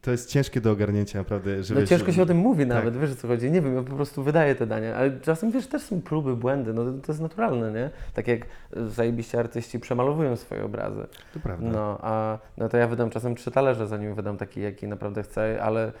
[0.00, 1.62] to jest ciężkie do ogarnięcia, naprawdę.
[1.62, 2.68] Że No wiesz, ciężko się o tym mówi tak.
[2.68, 3.50] nawet, wiesz o co chodzi.
[3.50, 6.74] Nie wiem, ja po prostu wydaję te dania, ale czasem wiesz, też są próby, błędy,
[6.74, 7.90] no to, jest naturalne, nie?
[8.14, 11.06] Tak jak zajebiście artyści przemalowują swoje obrazy.
[11.34, 11.68] To prawda.
[11.68, 15.62] No, a no to ja wydam czasem trzy talerze, zanim wydam taki, jaki naprawdę chcę,
[15.62, 15.92] ale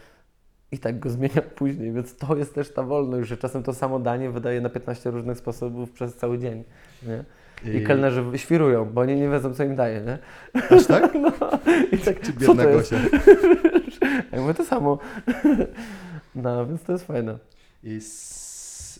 [0.72, 3.98] i tak go zmieniam później, więc to jest też ta wolność, że czasem to samo
[3.98, 6.64] danie wydaje na 15 różnych sposobów przez cały dzień,
[7.02, 7.24] nie?
[7.64, 10.18] I, kelnerzy świrują, bo oni nie wiedzą, co im daje, nie?
[10.76, 11.14] Aż tak?
[11.22, 11.32] No,
[11.92, 12.90] i tak, Czy co biedna to jest?
[12.90, 13.02] Gosia?
[14.32, 14.98] Ja mówię to samo.
[16.34, 17.38] No, więc to jest fajne.
[17.82, 18.00] I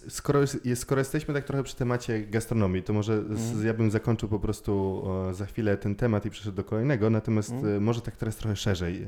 [0.08, 3.66] skoro, jest, skoro jesteśmy tak trochę przy temacie gastronomii, to może z, Mhm.
[3.66, 7.80] ja bym zakończył po prostu za chwilę ten temat i przeszedł do kolejnego, natomiast e,
[7.80, 9.02] może tak teraz trochę szerzej.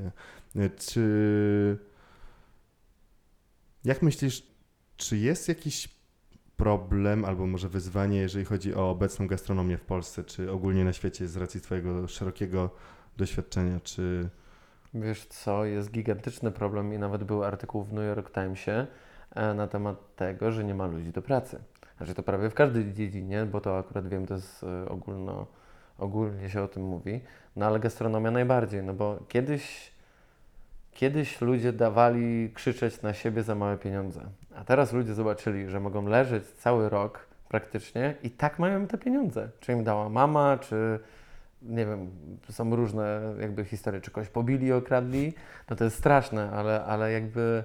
[0.57, 1.77] E, e, Czy...
[3.85, 4.43] Jak myślisz,
[4.97, 5.89] czy jest jakiś
[6.59, 11.29] problem albo może wyzwanie, jeżeli chodzi o obecną gastronomię w Polsce, czy ogólnie na świecie
[11.29, 12.71] z racji Twojego szerokiego
[13.17, 14.29] doświadczenia, czy...
[14.95, 18.87] Wiesz co, jest gigantyczny problem i nawet był artykuł w New York Timesie
[19.35, 21.59] e, na temat tego, że nie ma ludzi do pracy.
[21.97, 25.47] Znaczy to prawie w każdej dziedzinie, bo to akurat wiem, to jest e, ogólno,
[25.99, 27.21] ogólnie się o tym mówi,
[27.57, 29.93] no ale gastronomia najbardziej, no bo kiedyś,
[30.93, 34.21] kiedyś ludzie dawali krzyczeć na siebie za małe pieniądze,
[34.55, 39.49] a teraz ludzie zobaczyli, że mogą leżeć cały rok praktycznie i tak mają te pieniądze.
[39.61, 40.99] Czy im dała mama, czy
[41.63, 42.11] nie wiem,
[42.51, 45.33] są różne jakby historie, czy kogoś pobili okradli,
[45.71, 47.65] no to jest straszne, ale, ale jakby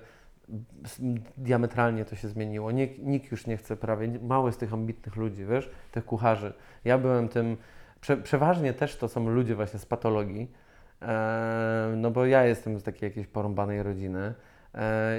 [1.38, 2.72] diametralnie to się zmieniło.
[2.72, 6.54] Nikt, nikt już nie chce prawie, mało jest tych ambitnych ludzi, wiesz, tych kucharzy.
[6.86, 7.58] Ja byłem tym,
[8.02, 10.52] prze, przeważnie też to są ludzie właśnie z patologii,
[11.02, 14.34] e, no bo ja jestem z takiej jakiejś porąbanej rodziny,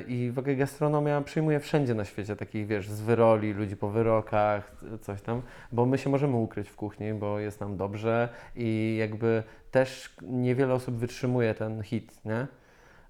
[0.06, 4.76] I w ogóle gastronomia przyjmuje wszędzie na świecie takich, wiesz, z wyroli, ludzi po wyrokach,
[5.00, 9.42] coś tam, bo my się możemy ukryć w kuchni, bo jest nam dobrze i jakby
[9.70, 12.46] też niewiele osób wytrzymuje ten hit, nie?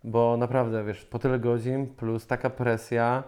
[0.05, 3.23] Bo naprawdę, wiesz, po tyle godzin plus taka presja,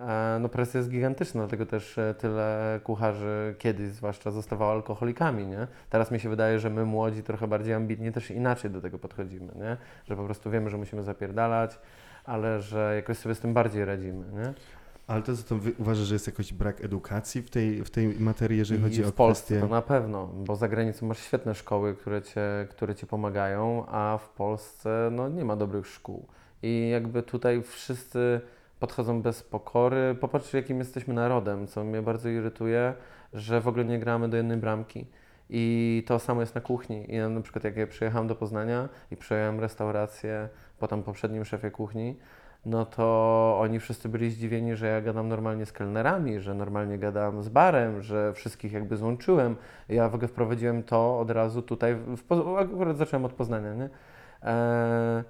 [0.00, 5.66] e, no presja jest gigantyczna, dlatego też e, tyle kucharzy kiedyś zwłaszcza zostawało alkoholikami, nie?
[5.90, 9.52] Teraz mi się wydaje, że my młodzi, trochę bardziej ambitni też inaczej do tego podchodzimy,
[9.56, 9.76] nie?
[10.04, 11.78] Że po prostu wiemy, że musimy zapierdalać,
[12.26, 14.54] ale że jakoś sobie z tym bardziej radzimy, nie?
[15.06, 18.80] Ale to, to uważasz, że jest jakiś brak edukacji w tej, w tej materii, jeżeli
[18.80, 19.60] I chodzi w o Polsce kwestie...
[19.60, 24.18] to na pewno, bo za granicą masz świetne szkoły, które cię, które ci pomagają, a
[24.18, 26.26] w Polsce no, nie ma dobrych szkół.
[26.62, 28.40] I jakby tutaj wszyscy
[28.80, 30.16] podchodzą bez pokory.
[30.20, 32.94] Popatrz, jakim jesteśmy narodem, co mnie bardzo irytuje,
[33.32, 35.06] że w ogóle nie gramy do jednej bramki.
[35.50, 37.12] I to samo jest na kuchni.
[37.12, 41.44] I ja na przykład jak ja przyjechałem do Poznania i przejąłem restaurację po tam poprzednim
[41.44, 42.16] szefie kuchni,
[42.66, 47.42] no to oni wszyscy byli zdziwieni, że ja gadam normalnie z kelnerami, że normalnie gadam
[47.42, 49.56] z barem, że wszystkich jakby złączyłem.
[49.88, 53.88] Ja w ogóle wprowadziłem to od razu tutaj, w, akurat zacząłem od Poznania, nie?
[54.42, 55.24] E,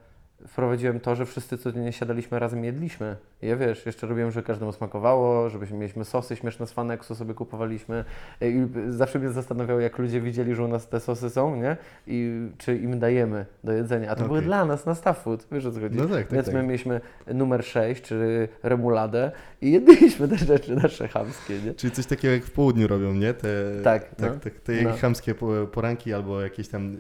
[0.49, 3.16] wprowadziłem to, że wszyscy codziennie siadaliśmy razem jedliśmy.
[3.42, 7.35] I ja wiesz, jeszcze robiłem, że każdemu smakowało, żebyśmy mieliśmy sosy śmieszne z Fanexu, sobie
[7.35, 8.05] kupowaliśmy.
[8.40, 11.77] I zawsze mnie zastanawiało, jak ludzie widzieli, że u nas te sosy są, nie?
[12.07, 14.11] I czy im dajemy do jedzenia.
[14.11, 14.29] A to Okej.
[14.29, 15.96] były dla nas na staff food, wiesz o co chodzi.
[15.96, 16.55] No tak, tak, Więc tak.
[16.55, 17.01] my mieliśmy
[17.35, 21.75] numer 6, czy remuladę i jedliśmy te rzeczy nasze chamskie, nie?
[21.75, 23.35] Czyli coś takiego jak w południu robią, nie?
[23.35, 23.49] Te,
[23.85, 24.40] Tak, tak, no.
[24.44, 24.90] tak, te No.
[25.01, 26.94] chamskie po- poranki albo jakieś tam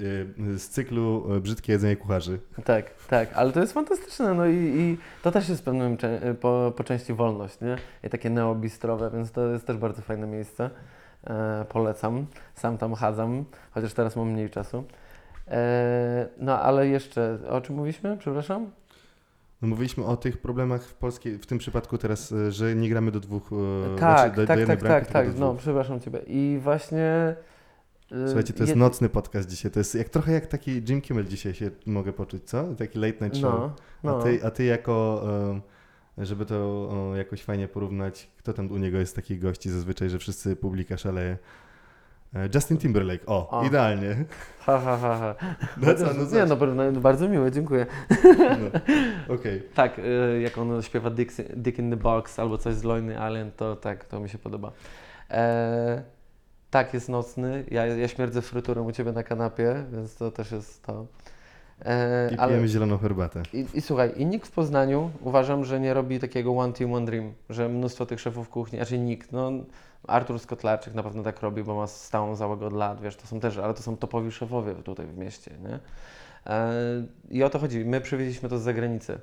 [0.54, 2.38] y, z cyklu y, brzydkie jedzenie kucharzy.
[2.64, 6.72] Tak, tak, ale to jest fantastyczne, no i, i to też jest pewnym cze- po,
[6.76, 7.76] po części wolność, nie?
[8.04, 10.70] I takie neobistrowe, więc to jest też bardzo fajne miejsce.
[11.26, 14.84] E, polecam, sam tam chadzam, chociaż teraz mam mniej czasu.
[15.48, 18.70] E, no ale jeszcze, o czym mówiliśmy, przepraszam?
[19.62, 23.10] No, mówiliśmy o tych problemach w polskiej, w tym przypadku teraz, y, że nie gramy
[23.10, 25.54] do dwóch, y, tak, znaczy do, do tak, jednej tak, bramki, tak, tak, do no
[25.54, 26.18] przepraszam Ciebie.
[26.26, 27.36] I właśnie...
[28.26, 29.70] Słuchajcie, to jest jed- nocny podcast dzisiaj.
[29.70, 32.64] To jest jak, trochę jak taki Jim Kimmel dzisiaj się mogę poczuć, co?
[32.74, 33.54] Taki late night show.
[33.54, 33.72] No,
[34.04, 34.18] no.
[34.18, 35.24] A, ty, a ty jako,
[36.18, 40.56] żeby to jakoś fajnie porównać, kto tam u niego jest takich gości zazwyczaj, że wszyscy
[40.56, 41.38] publika szaleje?
[42.34, 43.64] E, Justin Timberlake, o, O.
[43.66, 44.24] idealnie.
[44.58, 45.54] Ha, ha, ha, ha.
[45.76, 46.46] No co, no Nie, co?
[46.46, 47.86] no, bardzo- bardzo miłe, dziękuję.
[48.34, 48.80] No.
[49.34, 49.62] Okej.
[49.74, 53.56] Tak, y, jak on śpiewa Dick, Dick in the Box albo coś z Lonely Island,
[53.56, 54.72] to tak, to mi się podoba.
[55.30, 56.02] E,
[56.70, 57.64] tak, jest nocny.
[57.70, 61.06] Ja, ja śmierdzę fryturą u Ciebie na kanapie, więc to też jest to.
[61.84, 63.42] E, I ale, pijemy zieloną herbatę.
[63.52, 67.06] i, I słuchaj, i nikt w Poznaniu uważam, że nie robi takiego one team, one
[67.06, 69.52] dream, że mnóstwo tych szefów kuchni, znaczy nikt, no
[70.06, 73.40] Artur Skotlarczyk na pewno tak robi, bo ma stałą załogę od lat, wiesz, to są
[73.40, 75.78] też, ale to są topowi szefowie tutaj w mieście, nie?
[76.46, 76.72] E,
[77.30, 79.18] I o to chodzi, my przywieźliśmy to z zagranicy,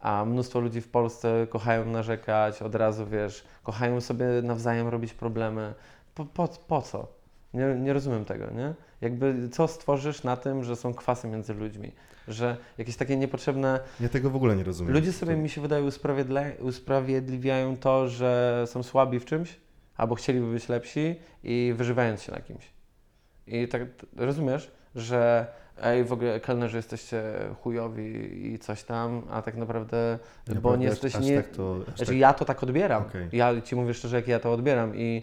[0.00, 5.74] a mnóstwo ludzi w Polsce kochają narzekać, od razu, wiesz, kochają sobie nawzajem robić problemy.
[6.14, 7.08] Po, po, po co?
[7.54, 8.74] Nie, nie rozumiem tego, nie?
[9.00, 11.92] Jakby co stworzysz na tym, że są kwasy między ludźmi?
[12.28, 14.94] Że jakieś takie niepotrzebne Ja tego w ogóle nie rozumiem.
[14.94, 15.90] Ludzie sobie, mi się wydaje,
[16.60, 19.60] usprawiedliwiają to, że są słabi w czymś,
[19.96, 22.72] albo chcieliby być lepsi i wyżywając się na kimś.
[23.46, 23.82] I tak
[24.16, 25.46] rozumiesz, że
[25.82, 27.22] ej, w ogóle kelnerzy jesteście
[27.62, 30.18] chujowi i coś tam, a tak naprawdę,
[30.62, 31.18] bo nie jesteś...
[31.18, 33.02] nie, tak to, znaczy tak, ja to tak odbieram.
[33.02, 33.28] Okej.
[33.32, 35.22] Ja Ci mówię szczerze, jak ja to odbieram i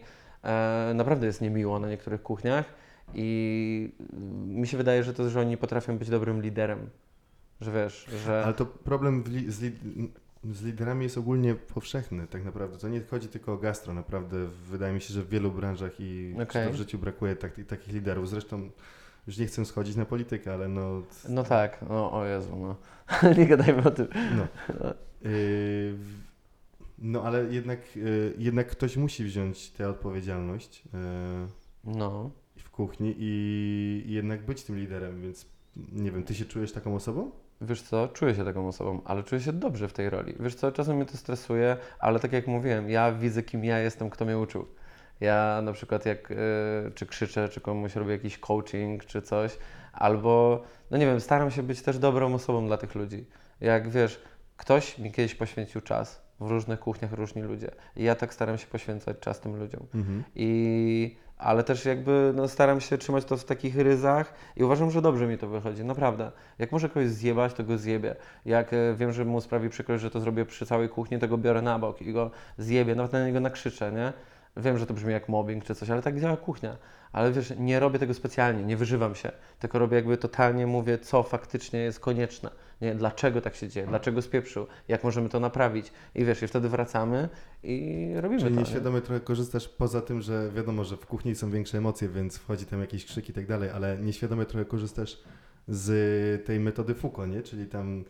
[0.94, 2.66] naprawdę jest niemiło na niektórych kuchniach
[3.14, 3.92] i
[4.48, 6.90] mi się wydaje, że to, że oni potrafią być dobrym liderem.
[7.62, 8.44] Że wiesz, że...
[8.46, 9.72] Ale to problem li, z, li,
[10.52, 12.78] z liderami jest ogólnie powszechny tak naprawdę.
[12.78, 14.38] To nie chodzi tylko o gastro, naprawdę.
[14.70, 18.30] Wydaje mi się, że w wielu branżach i to w życiu brakuje tak, takich liderów.
[18.30, 18.70] Zresztą
[19.28, 21.02] już nie chcę schodzić na politykę, ale no...
[21.30, 22.76] No tak, no o Jezu, no.
[23.38, 24.08] nie gadajmy o tym.
[24.38, 24.48] No.
[25.22, 26.29] Yy, w-
[27.02, 30.92] no ale jednak, yy, jednak ktoś musi wziąć tę odpowiedzialność yy,
[31.84, 32.32] No.
[32.58, 35.46] w kuchni i, i jednak być tym liderem, więc
[35.92, 37.32] nie wiem, ty się czujesz taką osobą?
[37.62, 40.34] Wiesz co, czuję się taką osobą, ale czuję się dobrze w tej roli.
[40.40, 44.10] Wiesz co, czasem mnie to stresuje, ale tak jak mówiłem, ja widzę kim ja jestem,
[44.10, 44.66] kto mnie uczył.
[45.20, 46.36] Ja na przykład jak y,
[46.96, 49.58] czy krzyczę, czy komuś robię jakiś coaching, czy coś,
[49.94, 53.26] albo, no nie wiem, staram się być też dobrą osobą dla tych ludzi.
[53.62, 54.22] Jak wiesz,
[54.58, 57.72] ktoś mi kiedyś poświęcił czas w różnych kuchniach, różni ludzie.
[57.96, 59.86] I ja tak staram się poświęcać czas tym ludziom.
[59.96, 60.24] Mhm.
[60.36, 65.02] I, ale też jakby no, staram się trzymać to w takich ryzach i uważam, że
[65.02, 66.32] dobrze mi to wychodzi, naprawdę.
[66.60, 68.16] Jak muszę kogoś zjebać, to go zjebię.
[68.46, 71.38] Jak e, wiem, że mu sprawi przykrość, że to zrobię przy całej kuchni, to go
[71.38, 74.14] biorę na bok i go zjebię, nawet na niego nakrzyczę, nie?
[74.58, 76.78] Wiem, że to brzmi jak mobbing czy coś, ale tak działa kuchnia.
[77.12, 81.24] Ale wiesz, nie robię tego specjalnie, nie wyżywam się, tylko robię jakby totalnie mówię, co
[81.24, 82.50] faktycznie jest konieczne.
[82.82, 85.92] Nie, dlaczego tak się dzieje, dlaczego spieprzył, jak możemy to naprawić.
[86.16, 87.30] I wiesz, i wtedy wracamy
[87.64, 88.62] i robimy Czyli to.
[88.62, 88.66] nie?
[88.66, 92.66] nieświadomie trochę korzystasz poza tym, że wiadomo, że w kuchni są większe emocje, więc wchodzi
[92.66, 95.18] tam jakiś krzyk i tak dalej, ale nieświadomie trochę korzystasz
[95.68, 97.42] z tej metody Foucault, nie?
[97.42, 98.04] Czyli tam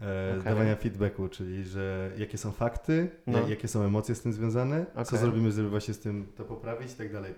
[0.00, 0.44] e, Okej.
[0.44, 3.38] dawania feedbacku, czyli że jakie są fakty, No.
[3.38, 5.18] ja- jakie są emocje z tym związane, co Okej.
[5.18, 7.34] zrobimy, żeby właśnie z tym to poprawić i tak dalej.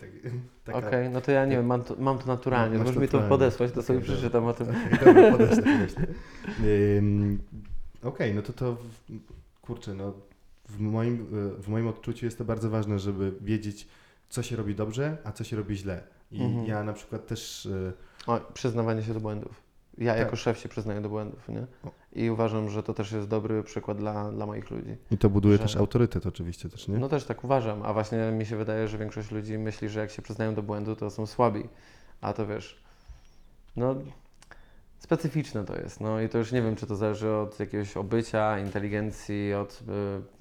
[0.65, 2.79] Tak, Okej, no to ja nie wiem, mam to, mam to naturalnie.
[2.79, 3.29] Masz Możesz mi to naturalnie.
[3.29, 4.67] podesłać, to sobie przeczytam o tym.
[4.69, 6.07] Okej, dobra, podeślę, podeślę.
[6.99, 7.39] Ym,
[8.03, 8.77] Okej, no to to,
[9.63, 10.13] kurczę, no
[10.69, 11.15] w moim,
[11.59, 13.89] y, w moim odczuciu jest to bardzo ważne, żeby wiedzieć,
[14.29, 16.03] co się robi dobrze, a co się robi źle.
[16.31, 16.67] I Mhm.
[16.67, 17.93] ja na przykład też, y,
[18.27, 19.63] O, przyznawanie się do błędów.
[19.99, 20.21] Ja Tak.
[20.21, 21.67] jako szef się przyznaję do błędów, nie?
[22.13, 24.97] I uważam, że to też jest dobry przykład dla, dla moich ludzi.
[25.11, 26.99] i to buduje Że- też autorytet oczywiście też, nie?
[26.99, 30.11] No też tak uważam, a właśnie mi się wydaje, że większość ludzi myśli, że jak
[30.11, 31.69] się przyznają do błędu, to są słabi.
[32.21, 32.83] A to wiesz,
[33.77, 33.95] no
[34.99, 36.01] specyficzne to jest.
[36.01, 39.83] No i to już nie wiem, czy to zależy od jakiegoś obycia, inteligencji, od,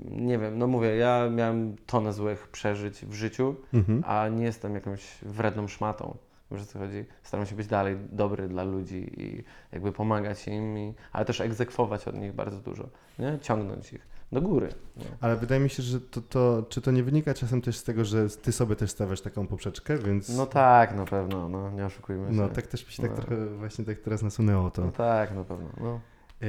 [0.02, 4.04] y, nie wiem, no mówię, ja miałem tonę złych przeżyć w życiu, Mhm.
[4.08, 6.18] a nie jestem jakąś wredną szmatą.
[6.52, 7.06] Wiesz o co chodzi?
[7.24, 12.08] Staram się być dalej dobry dla ludzi i jakby pomagać im, i, ale też egzekwować
[12.08, 13.40] od nich bardzo dużo, nie?
[13.42, 14.70] Ciągnąć ich do góry.
[14.98, 15.06] Nie?
[15.22, 18.06] Ale wydaje mi się, że to, to, czy to nie wynika czasem też z tego,
[18.06, 20.30] że ty sobie też stawiasz taką poprzeczkę, więc...
[20.38, 22.34] No tak, na pewno, no nie oszukujmy się.
[22.38, 23.18] No tak też mi się tak No.
[23.18, 24.82] trochę właśnie tak teraz nasunęło to.
[24.86, 25.70] No tak, na pewno.
[25.82, 26.00] No.
[26.42, 26.48] Yy,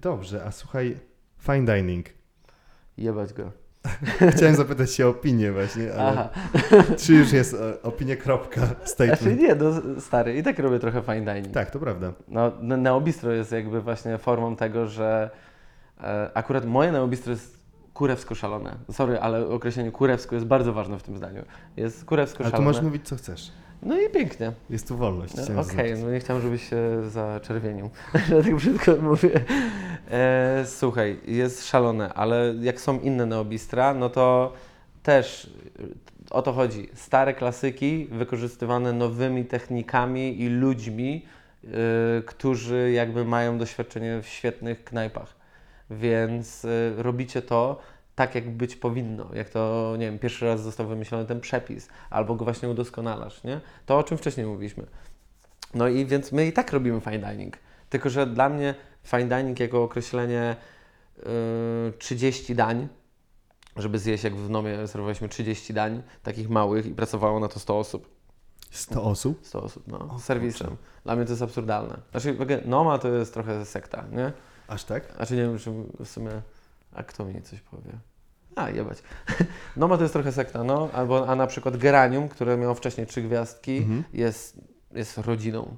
[0.00, 0.96] dobrze, a słuchaj,
[1.38, 2.06] fine dining.
[2.96, 3.52] Jebać go.
[4.36, 6.28] Chciałem zapytać się o opinię właśnie, ale Aha.
[7.02, 9.40] czy już jest e, opinia kropka, Znaczy statement?
[9.40, 11.54] nie, no stary, i tak robię trochę fine dining.
[11.54, 12.12] Tak, to prawda.
[12.28, 15.30] No, ne- neobistro jest jakby właśnie formą tego, że
[16.00, 17.60] e, akurat moje neobistro jest
[17.94, 18.76] kurewsko szalone.
[18.92, 21.42] Sorry, ale określenie kurewsko jest bardzo ważne w tym zdaniu.
[21.76, 22.66] Jest kurewsko Ale tu szalone.
[22.68, 23.52] możesz mówić co chcesz.
[23.82, 24.52] No i pięknie.
[24.70, 25.34] Jest tu wolność.
[25.36, 25.98] No, Okej, zaznaczyć.
[26.02, 27.90] no nie chciałem, żebyś się zaczerwienił,
[28.28, 29.30] że tak brzydko mówię.
[30.10, 34.52] E, słuchaj, jest szalone, ale jak są inne neobistra, no to
[35.02, 35.82] też e,
[36.30, 36.88] o to chodzi.
[36.94, 41.26] Stare klasyki wykorzystywane nowymi technikami i ludźmi,
[41.64, 41.68] e,
[42.26, 45.36] którzy jakby mają doświadczenie w świetnych knajpach.
[45.90, 47.80] Więc e, robicie to
[48.20, 49.30] tak, jak być powinno.
[49.32, 53.60] Jak to, nie wiem, pierwszy raz został wymyślony ten przepis, albo go właśnie udoskonalasz, nie?
[53.86, 54.86] To, o czym wcześniej mówiliśmy.
[55.74, 57.56] No i więc my i tak robimy fine dining.
[57.90, 60.56] Tylko, że dla mnie fine dining jako określenie
[61.16, 62.88] yy, 30 dań,
[63.76, 67.78] żeby zjeść, jak w Nomie serwowaliśmy 30 dań, takich małych i pracowało na to 100
[67.78, 68.08] osób.
[68.70, 69.46] 100 osób?
[69.46, 70.76] 100 osób, no, O serwisem.
[71.04, 71.98] Dla mnie to jest absurdalne.
[72.10, 74.32] Znaczy, Noma to jest trochę sekta, nie?
[74.68, 75.12] Aż tak?
[75.16, 75.70] Znaczy nie wiem, czy
[76.04, 76.30] w sumie...
[76.92, 78.09] A kto mi coś powie?
[78.56, 78.98] A, jebać.
[79.76, 80.88] Noma to jest trochę sekta, no.
[80.92, 84.04] Albo, a na przykład Geranium, które miało wcześniej trzy gwiazdki, Mhm.
[84.12, 84.60] jest,
[84.92, 85.76] jest rodziną.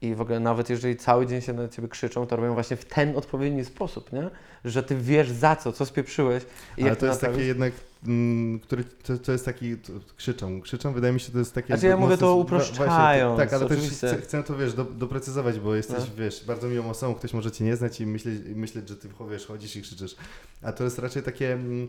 [0.00, 2.84] I w ogóle nawet jeżeli cały dzień się na ciebie krzyczą, to robią właśnie w
[2.84, 4.30] ten odpowiedni sposób, nie?
[4.64, 6.42] Że ty wiesz za co, co spieprzyłeś
[6.76, 7.36] i Ale to jest naprawić.
[7.36, 7.72] takie jednak,
[8.06, 11.66] mm, który, to, to jest taki, to, krzyczą, krzyczą, wydaje mi się, to jest takie...
[11.66, 15.60] Znaczy ja mówię to uproszczając, Właśnie, tak, ale też chcę, chcę to, wiesz, do, doprecyzować,
[15.60, 16.06] bo jesteś, No.
[16.24, 19.46] wiesz, bardzo miłą osobą, ktoś może cię nie znać i myśleć, myśleć że ty, wiesz,
[19.46, 20.16] chodzisz i krzyczysz.
[20.62, 21.52] A to jest raczej takie...
[21.52, 21.88] mm,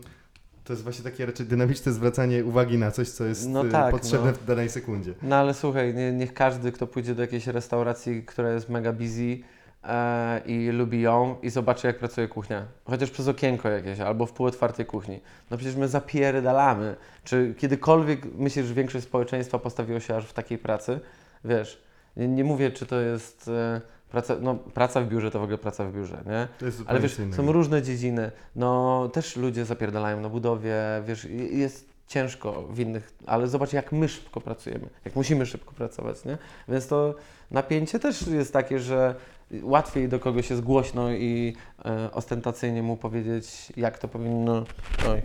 [0.66, 3.90] To jest właśnie takie raczej dynamiczne zwracanie uwagi na coś, co jest No y, tak,
[3.90, 4.36] potrzebne no.
[4.36, 5.14] w danej sekundzie.
[5.22, 9.38] No ale słuchaj, nie, niech każdy, kto pójdzie do jakiejś restauracji, która jest mega busy
[9.84, 12.64] e, i lubi ją i zobaczy, jak pracuje kuchnia.
[12.84, 15.20] Chociaż przez okienko jakieś, albo w półotwartej kuchni.
[15.50, 16.96] No przecież my zapierdalamy.
[17.24, 21.00] Czy kiedykolwiek myślisz, że większość społeczeństwa postawiło się aż w takiej pracy?
[21.44, 21.82] Wiesz,
[22.16, 23.80] nie, nie mówię, czy to jest e,
[24.16, 26.48] praca, no praca w biurze, to w ogóle praca w biurze, nie?
[26.86, 27.36] Ale wiesz, innego.
[27.36, 28.30] są różne dziedziny.
[28.56, 30.74] No też ludzie zapierdalają na budowie,
[31.06, 36.24] wiesz, jest ciężko w innych, ale zobacz jak my szybko pracujemy, jak musimy szybko pracować,
[36.24, 36.38] nie?
[36.68, 37.14] Więc to
[37.50, 39.14] napięcie też jest takie, że
[39.62, 44.64] łatwiej do kogoś jest głośno i e, ostentacyjnie mu powiedzieć, jak to powinno,
[45.08, 45.22] oj,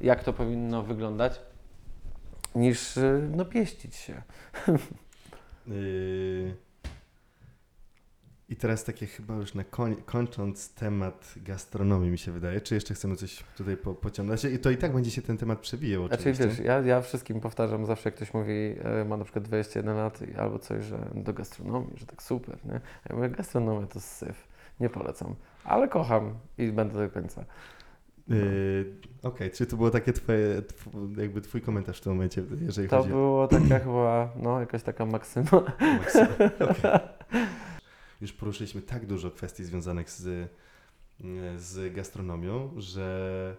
[0.00, 1.40] jak to powinno wyglądać,
[2.54, 4.22] niż e, no pieścić się.
[5.66, 6.63] Yy,
[8.48, 12.94] I teraz takie chyba już na koń, kończąc temat gastronomii mi się wydaje, czy jeszcze
[12.94, 14.44] chcemy coś tutaj po, pociągnąć?
[14.44, 16.46] I to i tak będzie się ten temat przewijał Znaczy oczywiście.
[16.48, 18.52] wiesz, ja, ja wszystkim powtarzam zawsze, jak ktoś mówi,
[18.84, 22.80] e, ma na przykład 21 lat albo coś, że do gastronomii, że tak super, nie?
[23.10, 24.48] Ja mówię, gastronomia to syf,
[24.80, 27.44] nie polecam, ale kocham i będę do końca.
[28.28, 32.88] Yy, Okej, czy to było takie twoje, tw- jakby twój komentarz w tym momencie, jeżeli
[32.88, 35.50] To chodzi było taka chyba, no jakaś taka maksyma.
[35.50, 36.26] o Maxa?
[38.24, 40.50] Już poruszyliśmy tak dużo kwestii związanych z,
[41.56, 43.56] z gastronomią, że,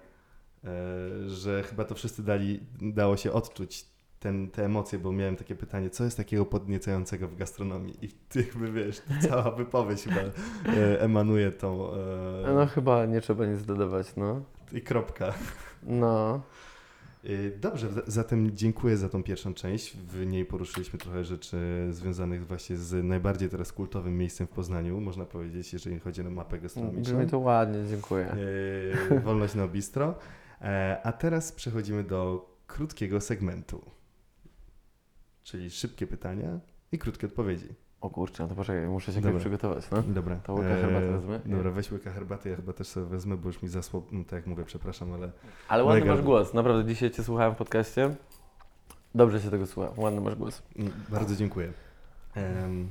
[0.64, 3.86] e, że chyba to wszyscy dali, dało się odczuć
[4.20, 8.06] ten, te emocje, bo miałem takie pytanie, co jest takiego podniecającego w gastronomii?
[8.06, 10.22] I ty jakby wiesz, cała wypowiedź chyba
[10.78, 11.94] e, emanuje tą...
[11.94, 14.42] E, No chyba nie trzeba nic dodawać, no.
[14.74, 15.34] I kropka.
[15.84, 16.42] No,
[17.62, 19.98] Dobrze, za- zatem dziękuję za tą pierwszą część.
[19.98, 21.58] W niej poruszyliśmy trochę rzeczy
[21.92, 26.60] związanych właśnie z najbardziej teraz kultowym miejscem w Poznaniu, można powiedzieć, jeżeli chodzi o mapę
[26.60, 27.16] gastronomiczną.
[27.18, 28.36] brzmi to ładnie, dziękuję.
[29.12, 30.16] Y, Wolność na bistro.
[30.62, 33.82] E, A teraz przechodzimy do krótkiego segmentu,
[35.44, 36.60] czyli szybkie pytania
[36.92, 37.68] i krótkie odpowiedzi.
[38.02, 39.40] O kurczę, no to poczekaj, muszę się Dobra.
[39.40, 40.02] przygotować, no.
[40.08, 40.36] Dobra.
[40.36, 41.40] To łyka herbaty wezmę?
[41.46, 44.32] Dobra, weź łyka herbaty, ja chyba też sobie wezmę, bo już mi zasło, no tak
[44.34, 45.32] jak mówię, przepraszam, ale
[45.68, 46.12] Ale ładny Mega.
[46.16, 48.16] masz głos, naprawdę dzisiaj Cię słuchałem w podcaście.
[49.16, 50.64] Dobrze się tego słucha, ładny masz głos.
[50.76, 51.74] Mm, Bardzo dziękuję.
[52.36, 52.90] Em,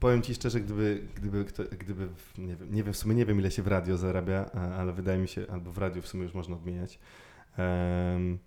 [0.00, 3.38] powiem Ci szczerze, gdyby, gdyby, kto, gdyby nie, wiem, nie wiem, w sumie nie wiem
[3.38, 6.34] ile się w radio zarabia, ale wydaje mi się, albo w radiu w sumie już
[6.34, 6.98] można odmieniać,
[7.56, 8.38] Em,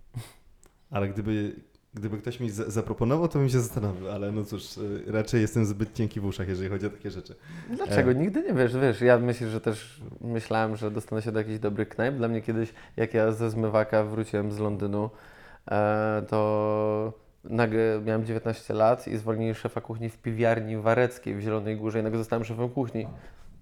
[0.90, 1.56] ale gdyby,
[1.94, 5.66] gdyby ktoś mi za, zaproponował, to bym się zastanowił, ale no cóż, y, raczej jestem
[5.66, 7.36] zbyt cienki w uszach, jeżeli chodzi o takie rzeczy.
[7.70, 8.12] Dlaczego?
[8.12, 8.16] E.
[8.16, 11.90] Nigdy nie wiesz, wiesz, ja myślę, że też myślałem, że dostanę się do jakichś dobrych
[11.90, 12.16] knajp.
[12.16, 15.10] Dla mnie kiedyś, jak ja ze zmywaka wróciłem z Londynu,
[15.72, 21.78] e, to nagle miałem 19 lat i zwolnili szefa kuchni w piwiarni wareckiej w Zielonej
[21.78, 23.08] Górze i nagle zostałem szefem kuchni.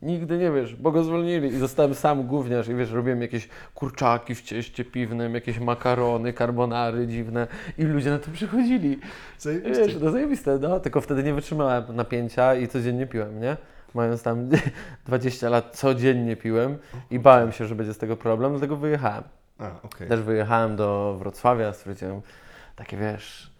[0.01, 4.35] Nigdy nie wiesz, bo go zwolnili i zostałem sam gówniarz i wiesz, robiłem jakieś kurczaki
[4.35, 8.99] w cieście piwnym, jakieś makarony, carbonary dziwne i ludzie na to przychodzili.
[9.39, 9.85] Zajebiście.
[9.85, 13.57] Wiesz, no zajebiste, no, tylko wtedy nie wytrzymałem napięcia i codziennie piłem, nie?
[13.93, 14.49] Mając tam
[15.05, 16.77] 20 lat codziennie piłem
[17.11, 19.23] i bałem się, że będzie z tego problem, dlatego wyjechałem.
[19.59, 20.07] A, okej.
[20.07, 22.21] Też wyjechałem do Wrocławia, stwierdziłem,
[22.75, 23.56] takie wiesz,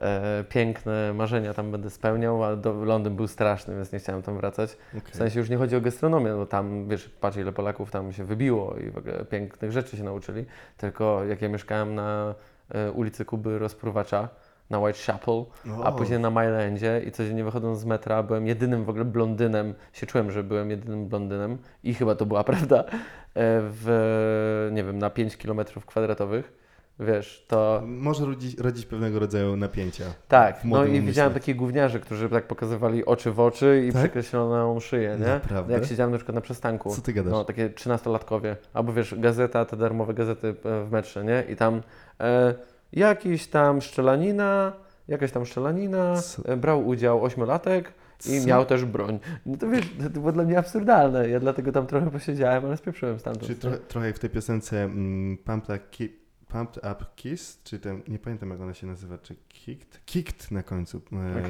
[0.00, 4.36] e, piękne marzenia tam będę spełniał, a do, Londyn był straszny, więc nie chciałem tam
[4.36, 4.76] wracać.
[4.98, 5.12] okej.
[5.12, 8.24] W sensie już nie chodzi o gastronomię, bo tam, wiesz, patrz ile Polaków tam się
[8.24, 10.44] wybiło i w ogóle pięknych rzeczy się nauczyli,
[10.76, 12.34] tylko jak ja mieszkałem na
[12.70, 14.28] e, ulicy Kuby Rozpruwacza,
[14.70, 18.88] na Whitechapel, O, a później na Milelandzie i codziennie wychodząc z metra byłem jedynym w
[18.88, 22.84] ogóle blondynem, się czułem, że byłem jedynym blondynem i chyba to była prawda, e,
[23.60, 26.52] w, nie wiem, na 5 km kwadratowych,
[27.00, 27.82] wiesz, to...
[27.86, 30.04] Może rodzić, rodzić pewnego rodzaju napięcia.
[30.28, 34.02] Tak, no i widziałem takich gówniarzy, którzy tak pokazywali oczy w oczy i Tak?
[34.02, 35.26] przekreśloną szyję, nie?
[35.26, 35.72] Naprawdę?
[35.72, 36.94] Jak siedziałem na przykład na przystanku.
[36.94, 37.32] Co ty gadasz?
[37.32, 38.56] No, takie trzynastolatkowie.
[38.74, 41.44] Albo wiesz, gazeta, te darmowe gazety e, w metrze, nie?
[41.48, 41.82] I tam
[42.20, 42.54] e,
[42.92, 44.72] jakiś tam szczelanina,
[45.08, 46.44] jakaś tam szczelanina, Co?
[46.44, 47.92] e, brał udział ośmiolatek
[48.26, 48.46] i Co?
[48.46, 49.18] miał też broń.
[49.46, 51.28] No to wiesz, to było dla mnie absurdalne.
[51.28, 53.46] Ja dlatego tam trochę posiedziałem, ale spieprzyłem stamtąd.
[53.46, 55.38] Czy trochę, trochę w tej piosence mm,
[55.90, 60.00] Ki- Pumped Up Kiss, czy ten, nie pamiętam jak ona się nazywa, czy Kicked?
[60.06, 61.00] Kicked na końcu.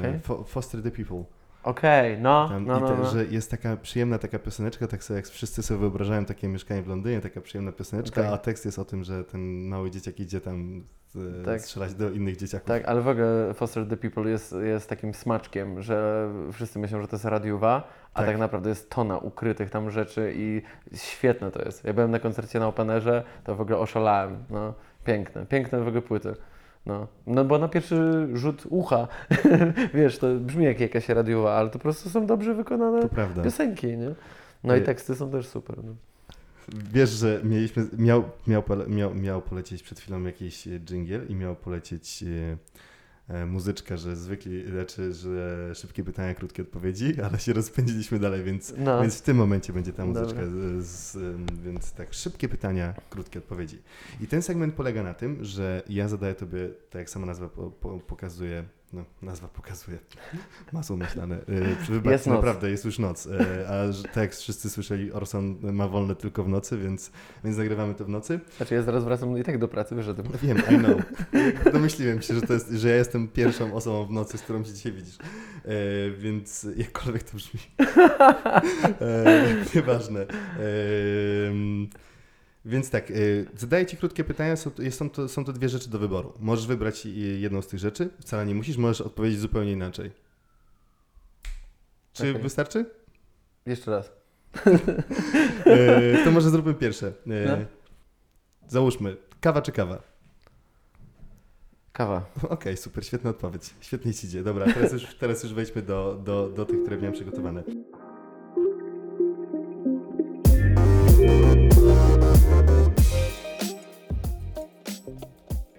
[0.03, 0.19] E.
[0.19, 1.23] Fo- Foster the People.
[1.63, 3.05] Okej, no, Tam, no, I no, te, no.
[3.09, 6.87] że jest taka przyjemna taka pioseneczka, tak sobie jak wszyscy sobie wyobrażają takie mieszkanie w
[6.87, 8.33] Londynie, taka przyjemna pioseneczka, Tak.
[8.33, 10.83] a tekst jest o tym, że ten mały dzieciak idzie tam
[11.41, 11.61] e, Tak.
[11.61, 12.67] strzelać do innych dzieciaków.
[12.67, 17.07] Tak, ale w ogóle Foster the People jest, jest takim smaczkiem, że wszyscy myślą, że
[17.07, 18.27] to jest radiowa, a Tak.
[18.29, 18.37] tak.
[18.37, 20.61] naprawdę jest tona ukrytych tam rzeczy i
[20.95, 21.83] świetne to jest.
[21.85, 24.43] Ja byłem na koncercie na Openerze, to w ogóle oszalałem.
[24.49, 24.73] No,
[25.09, 26.33] piękne, piękne w ogóle płyty.
[26.85, 29.07] No, no bo na pierwszy rzut ucha,
[29.93, 33.09] wiesz, to brzmi jak jakaś radiowa, ale to po prostu są dobrze wykonane
[33.43, 34.11] piosenki, nie?
[34.63, 35.83] No i teksty są też super.
[35.83, 35.95] No.
[36.93, 41.55] Wiesz, że mieliśmy, miał, miał, miał, miał polecieć przed chwilą jakiś e, dżingiel i miał
[41.55, 42.57] polecieć e,
[43.29, 48.73] e, muzyczka, że zwykli, znaczy, że szybkie pytania, krótkie odpowiedzi, ale się rozpędziliśmy dalej, więc,
[48.77, 49.01] No.
[49.01, 51.17] więc w tym momencie będzie ta muzyczka, z, z,
[51.63, 53.81] więc tak, szybkie pytania, krótkie odpowiedzi.
[54.21, 57.71] I ten segment polega na tym, że ja zadaję tobie, tak jak sama nazwa po,
[57.71, 58.63] po, pokazuje,
[58.93, 59.97] no nazwa pokazuje,
[60.71, 61.41] masło myślane, e,
[61.85, 62.35] wybaczcie, Jest noc.
[62.35, 66.49] naprawdę jest już noc, e, a tak jak wszyscy słyszeli, Orson ma wolne tylko w
[66.49, 67.11] nocy, więc,
[67.43, 68.39] więc nagrywamy to w nocy.
[68.57, 70.25] Znaczy ja zaraz wracam i tak do pracy, wiesz o tym.
[70.43, 70.97] Wiem, I know.
[71.73, 74.73] Domyśliłem się, że, to jest, że ja jestem pierwszą osobą w nocy, z którą się
[74.73, 75.17] dzisiaj widzisz.
[75.65, 77.59] E, więc jakkolwiek to brzmi.
[79.01, 80.25] E, nieważne.
[82.65, 83.13] Więc tak, e,
[83.57, 84.55] zadaję Ci krótkie pytania.
[84.55, 86.33] Są to, są, to, są to dwie rzeczy do wyboru.
[86.39, 88.09] Możesz wybrać e, jedną z tych rzeczy.
[88.19, 90.11] Wcale nie musisz, możesz odpowiedzieć zupełnie inaczej.
[92.13, 92.41] Czy Okej.
[92.41, 92.85] wystarczy?
[93.65, 94.11] Jeszcze raz.
[95.65, 97.13] E, to może zróbmy pierwsze.
[97.25, 97.35] No.
[98.67, 100.01] Załóżmy, kawa czy kawa?
[101.91, 102.25] Kawa.
[102.49, 103.73] Okej, super, świetna odpowiedź.
[103.81, 104.43] Świetnie ci idzie.
[104.43, 107.63] Dobra, teraz już, teraz już wejdźmy do, do, do tych, które miałem przygotowane.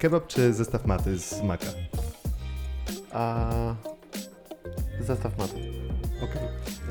[0.01, 1.65] Kebab czy zestaw maty z maka?
[3.11, 3.49] A
[4.99, 5.53] zestaw maty.
[6.23, 6.41] Okej.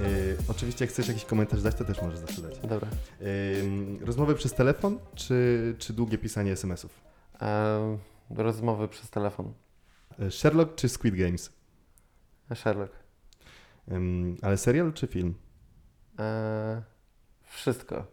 [0.03, 2.59] Yy, Oczywiście jak chcesz jakiś komentarz dać, to też możesz zawsze dać.
[2.59, 2.89] Dobra.
[4.01, 7.01] Rozmowy przez telefon czy, czy długie pisanie SMS-ów?
[7.41, 7.99] Em,
[8.31, 9.53] rozmowy przez telefon.
[10.19, 11.53] Yy, Sherlock czy Squid Games?
[12.55, 12.93] Sherlock.
[13.89, 13.97] Yy,
[14.43, 15.35] ale serial czy film?
[16.19, 16.83] E,
[17.43, 18.07] wszystko.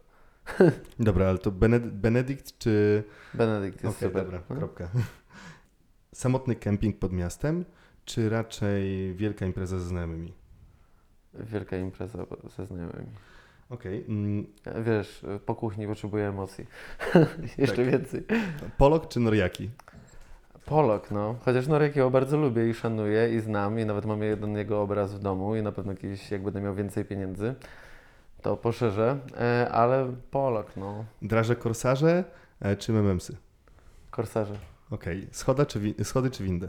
[1.00, 3.04] Dobra, ale to Bened- Benedict czy...
[3.34, 4.24] Benedykt jest Okej, super.
[4.24, 4.56] dobra, No.
[4.56, 4.88] kropka.
[6.14, 7.64] Samotny kemping pod miastem,
[8.04, 10.32] czy raczej wielka impreza ze znajomymi?
[11.34, 12.26] Wielka impreza
[12.56, 13.12] ze znajomymi.
[13.70, 14.04] Okej.
[14.08, 16.66] mm, E, Wiesz, po kuchni potrzebuję emocji.
[17.58, 17.86] Jeszcze Tak.
[17.90, 18.24] więcej.
[18.78, 19.70] Polok czy noriaki?
[20.64, 21.34] Polok, no.
[21.44, 25.18] Chociaż Norekiego bardzo lubię i szanuję i znam i nawet mam jeden jego obraz w
[25.18, 27.54] domu i na pewno kiedyś, jak będę miał więcej pieniędzy,
[28.42, 29.18] to poszerzę.
[29.40, 31.04] E, ale Polok, no.
[31.22, 32.24] Draże korsarze
[32.60, 33.36] e, czy mememsy?
[34.10, 34.54] Korsarze.
[34.90, 35.28] Okej.
[35.32, 36.68] Schoda czy wi- schody czy windę?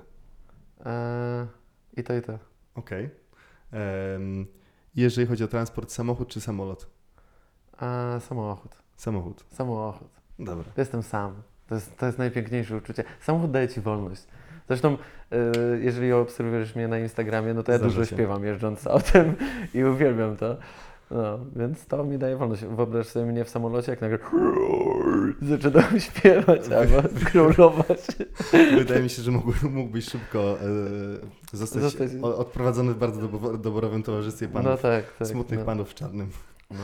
[0.86, 1.48] E,
[1.98, 2.40] I to i to.
[2.76, 3.10] Okej.
[3.72, 4.46] Em,
[4.96, 6.90] Jeżeli chodzi o transport, samochód czy samolot?
[8.20, 8.76] Samochód.
[8.98, 9.46] Samochód.
[9.50, 10.08] Samochód.
[10.40, 10.64] Dobra.
[10.78, 11.42] Jestem sam.
[11.68, 13.04] To jest, to jest najpiękniejsze uczucie.
[13.22, 14.24] Samochód daje ci wolność.
[14.68, 14.98] Zresztą,
[15.82, 18.16] jeżeli obserwujesz mnie na Instagramie, no to ja Zdarza dużo się.
[18.16, 19.36] śpiewam jeżdżąc autem
[19.74, 20.58] i uwielbiam to.
[21.12, 22.66] No, więc to mi daje wolność.
[22.66, 24.20] Wyobraź sobie mnie w samolocie, jak nagle
[25.42, 28.08] zaczynam śpiewać albo królować.
[28.78, 30.58] Wydaje mi się, że mógł, mógłbyś szybko
[31.54, 35.28] e, zostać, Zostać- odprowadzony w bardzo dobo- doborowym towarzystwie panów, No tak, tak.
[35.28, 35.66] smutnych no.
[35.66, 36.30] panów w czarnym.
[36.72, 36.78] No.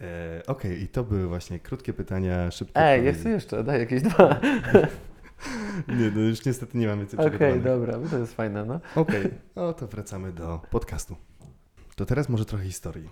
[0.00, 4.02] E, Okej, i to były właśnie krótkie pytania, szybkie Ej, ja chcę jeszcze, daj jakieś
[4.02, 4.40] dwa.
[5.88, 7.62] Nie, no już niestety nie mam więcej Okej, przygotowanych.
[7.64, 8.80] dobra, to jest fajne, no.
[8.96, 11.16] Okej, no to wracamy do podcastu.
[11.96, 13.08] To teraz może trochę historii.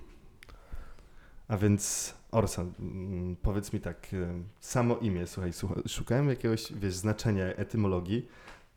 [1.50, 6.94] A więc Orsa, mm, powiedz mi tak, e, samo imię, słuchaj, słucha- szukałem jakiegoś, wiesz,
[6.94, 8.28] znaczenia etymologii,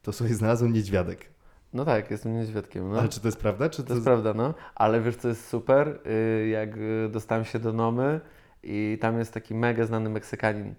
[0.01, 1.25] to słuchaj, znalazłem niedźwiadek.
[1.73, 2.99] No tak, jestem niedźwiadkiem, no.
[2.99, 3.69] Ale czy to jest prawda?
[3.69, 4.53] Czy To jest prawda, no.
[4.75, 5.99] Ale wiesz, co jest super?
[6.07, 8.21] Y, Jak y, dostałem się do Nomy
[8.63, 10.73] i tam jest taki mega znany Meksykanin.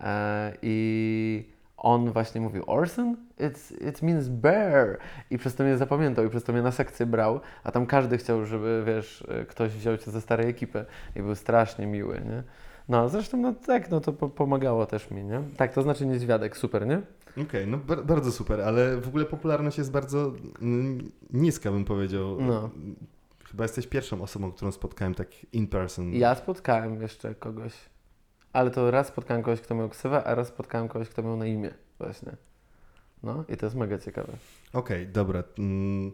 [0.00, 1.48] E, I
[1.80, 3.16] on właśnie mówił Orson?
[3.38, 4.98] It's, it means bear.
[5.30, 7.40] I przez to mnie zapamiętał i przez to mnie na sekcję brał.
[7.64, 10.84] A tam każdy chciał, żeby, wiesz, y, ktoś wziął cię ze starej ekipy.
[11.16, 12.42] I był strasznie miły, nie?
[12.88, 15.42] No, zresztą, no tak, no to po pomagało też mi, nie?
[15.56, 17.02] Tak, to znaczy niedźwiadek, super, nie?
[17.42, 20.32] Okej, no bar- bardzo super, ale w ogóle popularność jest bardzo
[21.32, 22.40] niska, bym powiedział.
[22.40, 22.70] No.
[23.50, 26.12] Chyba jesteś pierwszą osobą, którą spotkałem tak in person.
[26.12, 27.72] Ja spotkałem jeszcze kogoś,
[28.52, 31.46] ale to raz spotkałem kogoś, kto miał ksywę, a raz spotkałem kogoś, kto miał na
[31.46, 32.36] imię właśnie.
[33.22, 34.32] No i to jest mega ciekawe.
[34.72, 35.44] Okej, dobra.
[35.58, 36.12] Mm,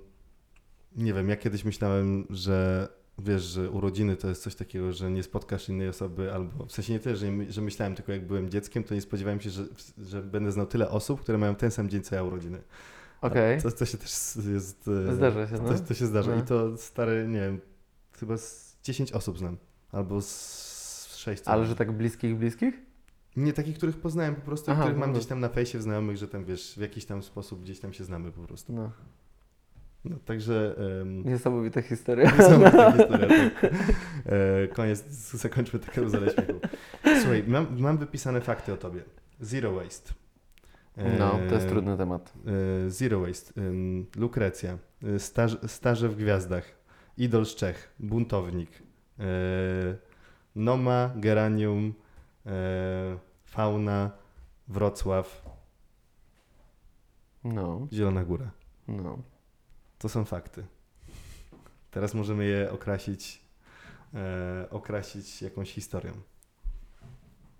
[0.97, 5.23] nie wiem, ja kiedyś myślałem, że wiesz, że urodziny to jest coś takiego, że nie
[5.23, 8.85] spotkasz innej osoby, albo w sensie nie tyle, że, że myślałem tylko jak byłem dzieckiem,
[8.85, 9.65] to nie spodziewałem się, że,
[9.99, 12.59] że będę znał tyle osób, które mają ten sam dzień co ja urodziny.
[13.21, 14.89] Okej, To, to się też jest...
[15.09, 15.69] e, zdarza się, no.
[15.69, 16.37] To, to się zdarza.
[16.37, 16.43] No.
[16.43, 17.61] I to stary, nie wiem,
[18.19, 19.57] chyba z 10 osób znam.
[19.93, 20.66] Albo z
[21.27, 21.43] 6.
[21.43, 22.75] co Ale że tak bliskich, bliskich?
[23.37, 25.19] Nie takich, których poznałem po prostu, Aha, których mam dobra.
[25.19, 27.93] gdzieś tam na fejsie w znajomych, że tam wiesz, w jakiś tam sposób gdzieś tam
[27.93, 28.73] się znamy po prostu.
[28.73, 28.91] No,
[30.05, 32.31] No, także um, niesamowita historia.
[32.39, 33.29] niesamowita historia.
[33.61, 33.73] Tak.
[34.27, 35.05] E, koniec,
[35.45, 36.61] zakończmy tę karuzelę śmiechu.
[37.21, 39.03] Słuchaj, mam, mam wypisane fakty o tobie.
[39.41, 40.13] Zero waste.
[40.97, 42.33] E, No, to jest trudny temat.
[42.87, 43.61] e, Zero waste.
[43.63, 44.79] Ym, Lukrecja.
[45.03, 46.65] e, Staż, staże w gwiazdach.
[47.19, 47.95] Idol z Czech.
[47.99, 48.71] Buntownik.
[50.57, 51.95] Noma, Geranium.
[52.47, 54.11] e, Fauna.
[54.69, 55.43] Wrocław.
[57.45, 58.51] No, Zielona Góra.
[58.89, 59.19] no.
[59.99, 60.67] To są fakty.
[61.91, 63.41] Teraz możemy je okrasić,
[64.15, 66.13] e, okrasić jakąś historią.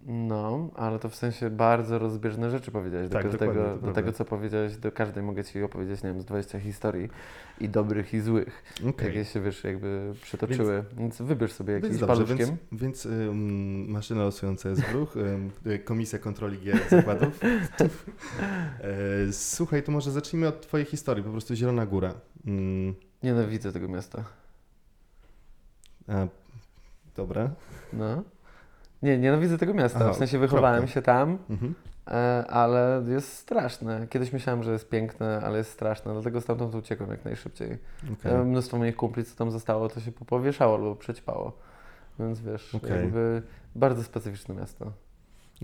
[0.09, 3.11] No, ale to w sensie bardzo rozbieżne rzeczy powiedziałeś.
[3.11, 3.93] Tak, do, to do prawda.
[3.93, 7.09] tego, co powiedziałeś, do każdej mogę Ci opowiedzieć, nie wiem, z 20 historii
[7.61, 8.63] i dobrych i złych.
[8.89, 9.07] Okej.
[9.09, 10.85] Jakie się, wiesz, jakby przytoczyły.
[10.97, 12.57] Więc, wybierz sobie jakiś Więc dobrze, paluszkiem.
[12.73, 13.09] więc, więc
[13.89, 15.17] maszyna losująca jest w ruch,
[15.67, 17.41] y, Komisja Kontroli Gier Zakładów.
[17.45, 22.15] e, słuchaj, to może zacznijmy od Twojej historii, po prostu Zielona Góra.
[22.49, 24.25] Ym, Nienawidzę tego miasta.
[26.09, 26.27] a,
[27.17, 27.51] dobra.
[27.93, 28.23] No.
[29.03, 29.99] Nie, nienawidzę tego miasta.
[30.03, 30.95] Aha, w sensie wychowałem kropka.
[30.95, 31.75] się tam, Mhm.
[32.09, 34.07] e, ale jest straszne.
[34.11, 37.79] Kiedyś myślałem, że jest piękne, ale jest straszne, dlatego stamtąd uciekłem jak najszybciej.
[38.13, 38.33] okej.
[38.33, 41.53] E, mnóstwo moich kumpli, co tam zostało, to się powieszało albo przećpało.
[42.19, 42.91] Więc wiesz, Okej.
[42.91, 43.43] jakby
[43.75, 44.93] bardzo specyficzne miasto.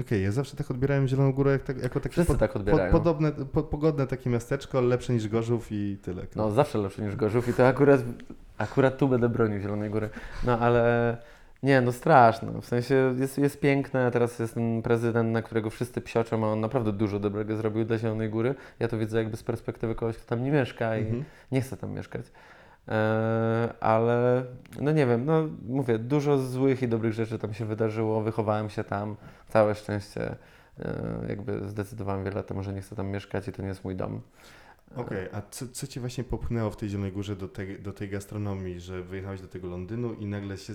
[0.00, 2.60] Okej, ja zawsze tak odbierałem Zieloną Górę jak, tak, jako takie Wszyscy po, tak po,
[2.92, 6.26] podobne, po, pogodne takie miasteczko, lepsze niż Gorzów i tyle.
[6.36, 8.00] No zawsze lepsze niż Gorzów i to akurat,
[8.58, 10.10] akurat tu będę bronił Zielonej Góry.
[10.46, 11.16] No ale
[11.62, 12.60] nie, no straszne.
[12.60, 16.60] W sensie jest, jest piękne, teraz jest ten prezydent, na którego wszyscy psioczą, a on
[16.60, 18.54] naprawdę dużo dobrego zrobił dla Zielonej Góry.
[18.80, 21.24] Ja to widzę jakby z perspektywy kogoś, kto tam nie mieszka i Mhm.
[21.52, 22.26] nie chce tam mieszkać.
[22.88, 24.44] E, ale
[24.80, 28.84] no nie wiem, no mówię, dużo złych i dobrych rzeczy tam się wydarzyło, wychowałem się
[28.84, 29.16] tam,
[29.48, 30.36] całe szczęście.
[30.78, 33.84] e, Jakby zdecydowałem wiele lat temu, że nie chcę tam mieszkać i to nie jest
[33.84, 34.20] mój dom.
[34.96, 38.08] Okej, a co, co Cię właśnie popchnęło w tej Zielonej Górze do tej, do tej
[38.08, 40.72] gastronomii, że wyjechałeś do tego Londynu i nagle się...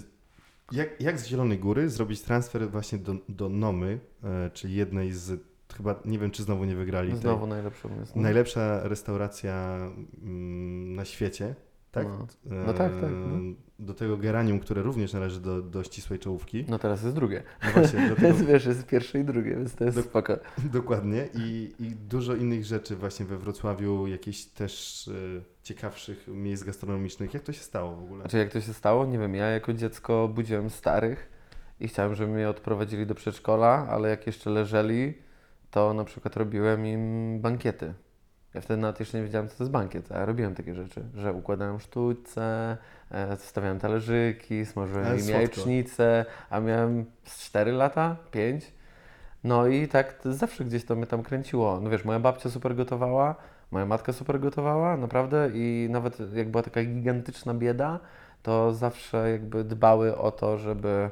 [0.71, 5.41] Jak, jak z Zielonej Góry zrobić transfer właśnie do, do Nomy, e, czyli jednej z...
[5.77, 7.11] Chyba, nie wiem, czy znowu nie wygrali.
[7.11, 8.15] tej- Znowu najlepszą jest.
[8.15, 8.21] no.
[8.21, 9.77] Najlepsza restauracja
[10.23, 11.55] mm, na świecie,
[11.97, 12.07] tak?
[12.45, 12.55] No.
[12.65, 13.37] No tak, tak, no.
[13.79, 16.65] Do tego Geranium, które również należy do, do ścisłej czołówki.
[16.69, 17.43] No teraz jest drugie.
[17.65, 20.37] No właśnie, do tego, wiesz, jest pierwsze i drugie, więc to jest Do- spoko.
[20.73, 21.27] dokładnie.
[21.33, 25.11] I, I dużo innych rzeczy właśnie we Wrocławiu, jakichś też e,
[25.63, 27.33] ciekawszych miejsc gastronomicznych.
[27.33, 28.21] Jak to się stało w ogóle?
[28.21, 29.05] Znaczy jak to się stało?
[29.05, 31.29] Nie wiem, ja jako dziecko budziłem starych
[31.79, 35.13] i chciałem, żeby mnie odprowadzili do przedszkola, ale jak jeszcze leżeli,
[35.71, 37.93] to na przykład robiłem im bankiety.
[38.53, 41.33] Ja wtedy nawet jeszcze nie wiedziałem, co to jest bankiet, a robiłem takie rzeczy, że
[41.33, 42.77] układałem sztućce,
[43.11, 48.71] e, stawiałem talerzyki, smażyłem im jajecznicę, a miałem z 4 lata, 5.
[49.43, 51.79] No i tak zawsze gdzieś to mnie tam kręciło.
[51.81, 53.35] No wiesz, moja babcia super gotowała,
[53.71, 57.99] moja matka super gotowała, naprawdę i nawet jak była taka gigantyczna bieda,
[58.43, 61.09] to zawsze jakby dbały o to, żeby,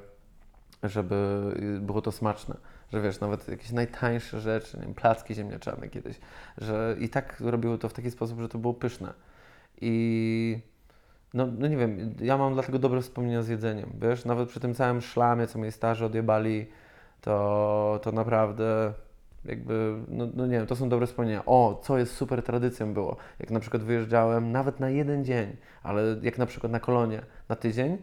[0.83, 1.41] żeby
[1.81, 2.55] było to smaczne.
[2.93, 6.19] Że wiesz, nawet jakieś najtańsze rzeczy, nie wiem, placki ziemniaczane kiedyś,
[6.57, 9.13] że i tak robiły to w taki sposób, że to było pyszne.
[9.81, 10.59] I
[11.33, 14.73] no, no nie wiem, ja mam dlatego dobre wspomnienia z jedzeniem, wiesz, nawet przy tym
[14.73, 16.67] całym szlamie, co moi starzy odjebali,
[17.21, 18.93] to, to naprawdę
[19.45, 21.45] jakby, no, no nie wiem, to są dobre wspomnienia.
[21.45, 26.01] O, co jest super tradycją było, jak na przykład wyjeżdżałem nawet na jeden dzień, ale
[26.21, 27.97] jak na przykład na kolonie na tydzień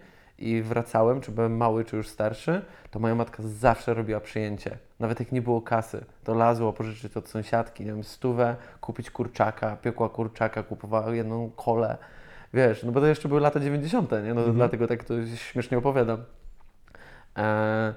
[0.48, 4.78] i wracałem, czy byłem mały, czy już starszy, to moja matka zawsze robiła przyjęcie.
[5.00, 9.76] Nawet jak nie było kasy, to lazło pożyczyć od sąsiadki, nie wiem, stówę, kupić kurczaka,
[9.76, 11.98] piekła kurczaka, kupowała jedną kolę.
[12.54, 14.34] Wiesz, no bo to jeszcze były lata 90., nie?
[14.34, 14.54] No Mhm.
[14.54, 16.24] dlatego tak to śmiesznie opowiadam.
[17.38, 17.94] E,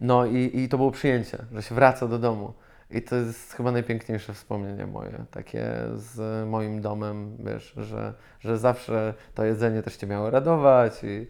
[0.00, 2.52] no i, i to było przyjęcie, że się wraca do domu.
[2.90, 9.14] I to jest chyba najpiękniejsze wspomnienie moje, takie z moim domem, wiesz, że, że zawsze
[9.34, 11.26] to jedzenie też Cię miało radować i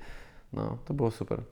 [0.53, 1.43] no, to było super.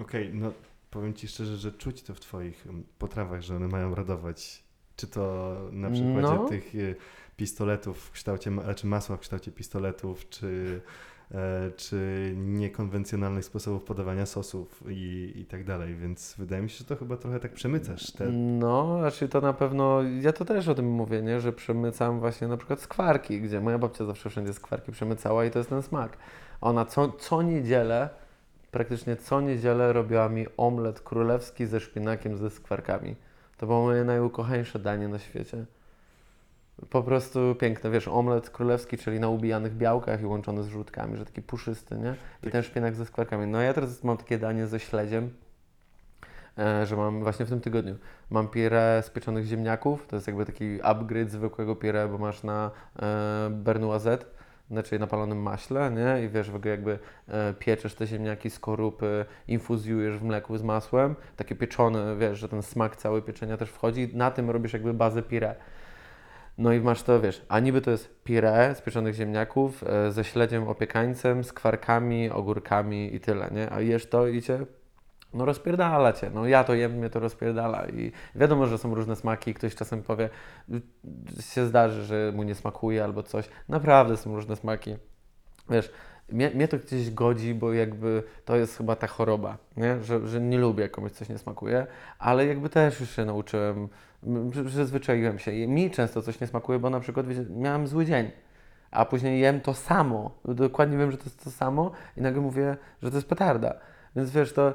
[0.00, 0.52] Okej, no
[0.90, 2.66] powiem Ci szczerze, że czuć to w Twoich
[2.98, 4.62] potrawach, że one mają radować.
[4.96, 6.48] Czy to na przykładzie No.
[6.48, 6.94] tych e,
[7.36, 10.80] pistoletów w kształcie, czy masła w kształcie pistoletów, czy,
[11.34, 16.84] e, czy niekonwencjonalnych sposobów podawania sosów i, i tak dalej, więc wydaje mi się, że
[16.84, 18.26] to chyba trochę tak przemycasz te...
[18.32, 21.40] No, znaczy to na pewno, ja to też o tym mówię, nie?
[21.40, 25.58] że przemycam właśnie na przykład skwarki, gdzie moja babcia zawsze wszędzie skwarki przemycała i to
[25.58, 26.16] jest ten smak.
[26.60, 28.08] Ona co, co niedzielę,
[28.70, 33.16] praktycznie co niedzielę robiła mi omlet królewski ze szpinakiem ze skwarkami.
[33.56, 35.64] To było moje najukochańsze danie na świecie.
[36.90, 41.24] Po prostu piękne, wiesz, omlet królewski, czyli na ubijanych białkach i łączony z żółtkami, że
[41.24, 42.10] taki puszysty, nie?
[42.10, 42.52] I Tak.
[42.52, 43.46] ten szpinak ze skwarkami.
[43.46, 45.30] No ja teraz mam takie danie ze śledziem,
[46.58, 47.96] e, że mam właśnie w tym tygodniu.
[48.30, 52.70] Mam pire z pieczonych ziemniaków, to jest jakby taki upgrade zwykłego pire, bo masz na
[53.02, 53.50] e,
[54.70, 56.24] znaczy na palonym maśle, nie?
[56.24, 56.98] I wiesz, jakby
[57.28, 62.62] e, pieczesz te ziemniaki, skorupy, infuzjujesz w mleku z masłem, takie pieczone, wiesz, że ten
[62.62, 65.54] smak cały pieczenia też wchodzi na tym robisz jakby bazę pire.
[66.58, 70.24] No i masz to, wiesz, a niby to jest pire z pieczonych ziemniaków e, ze
[70.24, 73.72] śledziem opiekańcem, z kwarkami, ogórkami i tyle, nie?
[73.72, 74.66] A jesz to i cię,
[75.36, 76.30] no rozpierdala cię.
[76.34, 80.02] No ja to jem, mnie to rozpierdala i wiadomo, że są różne smaki, ktoś czasem
[80.02, 80.28] powie,
[81.40, 83.48] się zdarzy, że mu nie smakuje albo coś.
[83.68, 84.96] Naprawdę są różne smaki.
[85.70, 85.92] Wiesz,
[86.32, 90.02] mnie, mnie to gdzieś godzi, bo jakby to jest chyba ta choroba, nie?
[90.02, 91.86] Że, że nie lubię, komuś coś nie smakuje,
[92.18, 93.88] ale jakby też już się nauczyłem,
[94.66, 95.52] przyzwyczaiłem się.
[95.52, 98.30] I mi często coś nie smakuje, bo na przykład miałem zły dzień,
[98.90, 100.30] a później jem to samo.
[100.44, 103.74] Dokładnie wiem, że to jest to samo i nagle mówię, że to jest petarda.
[104.16, 104.74] Więc wiesz, to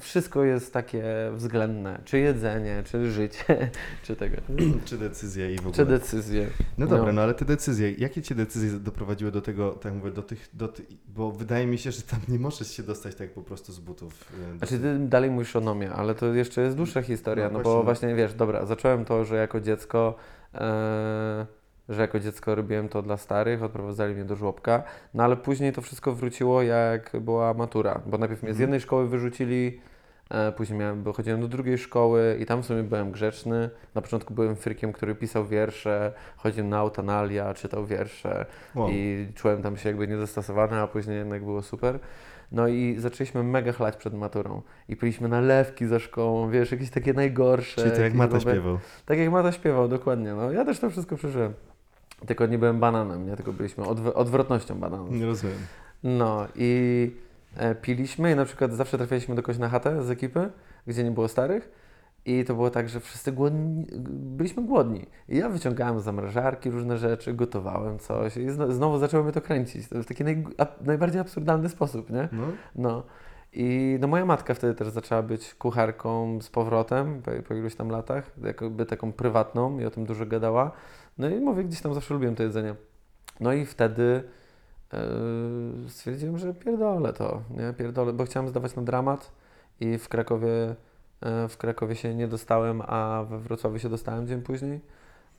[0.00, 2.00] wszystko jest takie względne.
[2.04, 3.70] Czy jedzenie, czy życie,
[4.04, 4.36] czy tego.
[4.84, 5.74] czy decyzje i w ogóle.
[5.74, 6.46] Czy decyzje.
[6.78, 7.12] No dobra, No.
[7.12, 10.68] no ale te decyzje, jakie cię decyzje doprowadziły do tego, tak mówię, do tych, do
[10.68, 13.78] ty, bo wydaje mi się, że tam nie możesz się dostać tak po prostu z
[13.80, 14.24] butów.
[14.52, 17.58] do Znaczy ty dalej mówisz o nomie, ale to jeszcze jest dłuższa historia, No no,
[17.62, 17.72] właśnie.
[17.78, 20.14] bo właśnie wiesz, dobra, zacząłem to, że jako dziecko,
[20.54, 21.46] e,
[21.90, 24.82] że jako dziecko robiłem to dla starych, odprowadzali mnie do żłobka,
[25.14, 28.60] no ale później to wszystko wróciło jak była matura, bo najpierw mnie z Mhm.
[28.62, 29.80] jednej szkoły wyrzucili,
[30.30, 34.00] e, później miałem, bo chodziłem do drugiej szkoły i tam w sumie byłem grzeczny, na
[34.02, 38.88] początku byłem frykiem, który pisał wiersze, chodził na autanalia, czytał wiersze, Wow.
[38.90, 41.98] i czułem tam się jakby niedostosowany, a później jednak było super.
[42.52, 44.62] No i zaczęliśmy mega chlać przed maturą.
[44.88, 47.82] I piliśmy nalewki za szkołą, wiesz, jakieś takie najgorsze.
[47.82, 48.78] Czyli to jak Mata śpiewał.
[49.06, 50.34] Tak jak Mata śpiewał, dokładnie.
[50.34, 51.52] No ja też to wszystko przeżyłem.
[52.26, 53.36] Tylko nie byłem bananem, nie?
[53.36, 55.10] Tylko byliśmy odw- odwrotnością bananów.
[55.10, 55.56] Nie rozumiem.
[56.02, 57.10] No i
[57.56, 60.50] e, piliśmy i na przykład zawsze trafialiśmy do kogoś na chatę z ekipy,
[60.86, 61.70] gdzie nie było starych.
[62.24, 65.06] I to było tak, że wszyscy głodni, byliśmy głodni.
[65.28, 69.40] I ja wyciągałem z zamrażarki różne rzeczy, gotowałem coś i zno, znowu zaczęło mnie to
[69.40, 69.88] kręcić.
[69.88, 72.28] To w taki naj, ab, najbardziej absurdalny sposób, nie?
[72.32, 72.42] No,
[72.76, 73.02] No.
[73.52, 77.88] I no moja matka wtedy też zaczęła być kucharką z powrotem, po, po iluś tam
[77.88, 80.70] latach, jakby taką prywatną i o tym dużo gadała.
[81.20, 82.74] No i mówię, gdzieś tam zawsze lubiłem to jedzenie.
[83.40, 84.22] No i wtedy
[84.92, 84.98] yy,
[85.88, 87.72] stwierdziłem, że pierdolę to, nie?
[87.72, 89.32] Pierdolę, bo chciałem zdawać na dramat
[89.80, 90.48] i w Krakowie,
[91.22, 94.80] yy, w Krakowie się nie dostałem, a we Wrocławiu się dostałem dzień później.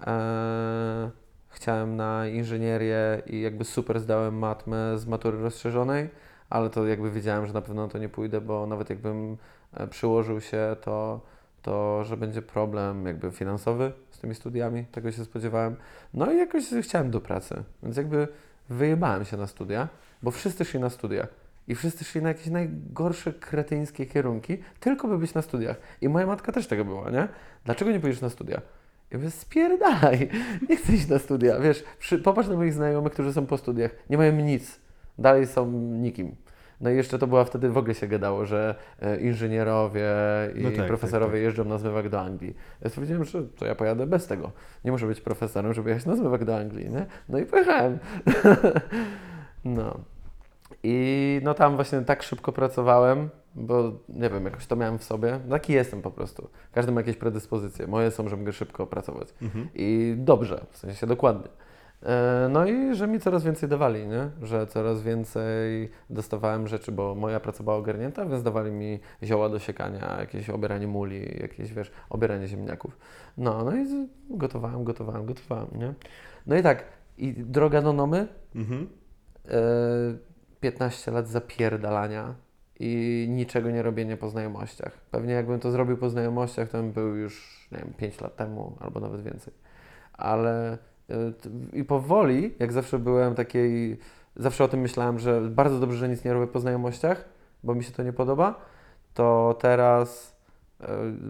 [0.05, 1.09] Eee,
[1.49, 6.09] chciałem na inżynierię i jakby super zdałem matmę z matury rozszerzonej,
[6.49, 9.37] ale to jakby wiedziałem, że na pewno na to nie pójdę, bo nawet jakbym
[9.89, 11.21] przyłożył się, to,
[11.61, 13.91] to że będzie problem jakby finansowy
[14.21, 15.75] tymi studiami, tego się spodziewałem.
[16.13, 18.27] No i jakoś chciałem do pracy, więc jakby
[18.69, 19.87] wyjebałem się na studia,
[20.23, 21.27] bo wszyscy szli na studia.
[21.67, 25.77] I wszyscy szli na jakieś najgorsze, kretyńskie kierunki, tylko by być na studiach.
[26.01, 27.27] I moja matka też tego była, nie?
[27.65, 28.61] Dlaczego nie pójdziesz na studia?
[29.11, 29.31] Ja mówię,
[30.69, 31.59] nie chcę iść na studia.
[31.59, 34.79] Wiesz, przy, popatrz na moich znajomych, którzy są po studiach, nie mają nic,
[35.17, 36.35] dalej są nikim.
[36.81, 40.09] No i jeszcze to była wtedy, w ogóle się gadało, że e, inżynierowie
[40.55, 42.55] i No tak, profesorowie tak, jeżdżą na zmywak do Anglii.
[42.81, 44.51] Ja stwierdziłem, że to ja pojadę bez tego.
[44.85, 47.05] Nie muszę być profesorem, żeby jechać na zmywak do Anglii, nie?
[47.29, 47.99] No i pojechałem.
[49.65, 49.99] no.
[50.83, 55.39] I no tam właśnie tak szybko pracowałem, bo nie wiem, jakoś to miałem w sobie.
[55.49, 56.49] Taki jestem po prostu.
[56.71, 57.87] Każdy ma jakieś predyspozycje.
[57.87, 59.33] Moje są, że mogę szybko pracować.
[59.41, 59.69] Mhm.
[59.75, 61.47] I dobrze, w sensie dokładnie.
[62.03, 64.29] E, No i że mi coraz więcej dawali, nie?
[64.41, 69.59] Że coraz więcej dostawałem rzeczy, bo moja praca była ogarnięta, więc dawali mi zioła do
[69.59, 72.97] siekania, jakieś obieranie muli, jakieś, wiesz, obieranie ziemniaków.
[73.37, 73.85] No, no i
[74.29, 75.93] gotowałem, gotowałem, gotowałem, nie?
[76.47, 76.83] No i tak,
[77.17, 78.87] i droga do Nomy, Mhm.
[79.47, 79.51] e,
[80.59, 82.35] 15 lat zapierdalania
[82.79, 84.91] i niczego nie robienia po znajomościach.
[85.11, 88.77] Pewnie jakbym to zrobił po znajomościach, to bym był już, nie wiem, 5 lat temu
[88.79, 89.53] albo nawet więcej.
[90.13, 90.77] Ale e,
[91.73, 93.97] i powoli, jak zawsze byłem takiej,
[94.35, 97.25] zawsze o tym myślałem, że bardzo dobrze, że nic nie robię po znajomościach,
[97.63, 98.55] bo mi się to nie podoba,
[99.13, 100.35] to teraz
[100.81, 100.87] e,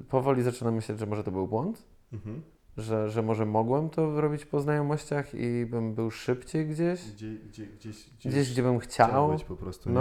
[0.09, 2.41] powoli zaczynam myśleć, że może to był błąd, Mhm.
[2.77, 7.65] że, że może mogłem to robić po znajomościach i bym był szybciej gdzieś, Gdzie, gdzie,
[7.65, 9.31] gdzieś, gdzieś, gdzie bym chciał.
[9.31, 9.95] być po prostu, nie?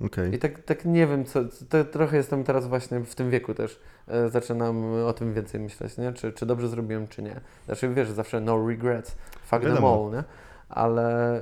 [0.00, 0.34] Okej.
[0.34, 3.80] i tak, tak nie wiem, co, to trochę jestem teraz właśnie w tym wieku też.
[4.08, 6.12] E, zaczynam o tym więcej myśleć, nie?
[6.12, 7.40] Czy, czy dobrze zrobiłem, czy nie.
[7.66, 10.04] Znaczy, wiesz, zawsze no regrets, fuck them Wiadomo.
[10.06, 10.24] all, nie?
[10.68, 11.38] Ale,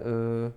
[0.47, 0.51] y,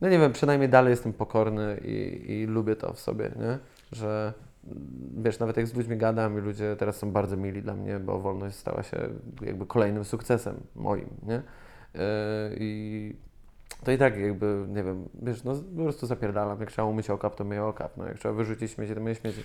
[0.00, 3.58] no nie wiem, przynajmniej dalej jestem pokorny i, i lubię to w sobie, nie?
[3.92, 4.32] Że,
[4.66, 7.98] mm, wiesz, nawet jak z ludźmi gadam i ludzie teraz są bardzo mili dla mnie,
[7.98, 8.96] bo wolność stała się
[9.42, 11.36] jakby kolejnym sukcesem moim, nie?
[11.36, 11.40] Y,
[12.58, 13.16] I
[13.84, 16.60] to i tak jakby, nie wiem, wiesz, no po prostu zapierdalam.
[16.60, 17.96] Jak trzeba umyć okap, to myję okap.
[17.96, 19.40] No jak trzeba wyrzucić śmieci, to myję śmieci.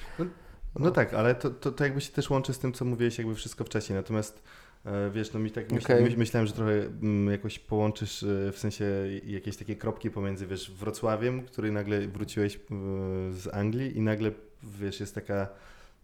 [0.80, 3.36] No tak, ale to, to, to jakby się też łączy z tym, co mówiłeś jakby
[3.36, 3.96] wszystko wcześniej.
[3.96, 4.44] Natomiast
[4.86, 8.58] e, wiesz, no mi tak myśl, myśl, myślałem, że trochę mm, jakoś połączysz e, w
[8.60, 8.86] sensie
[9.26, 12.60] jakieś takie kropki pomiędzy, wiesz, Wrocławiem, który nagle wróciłeś e,
[13.32, 14.32] z Anglii i nagle,
[14.64, 15.48] wiesz, jest taka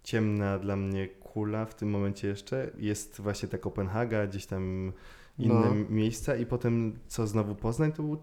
[0.03, 2.71] ciemna dla mnie kula w tym momencie jeszcze.
[2.77, 4.93] Jest właśnie ta Kopenhaga, gdzieś tam
[5.39, 5.73] inne No.
[5.89, 8.17] miejsca i potem co, znowu Poznań to był?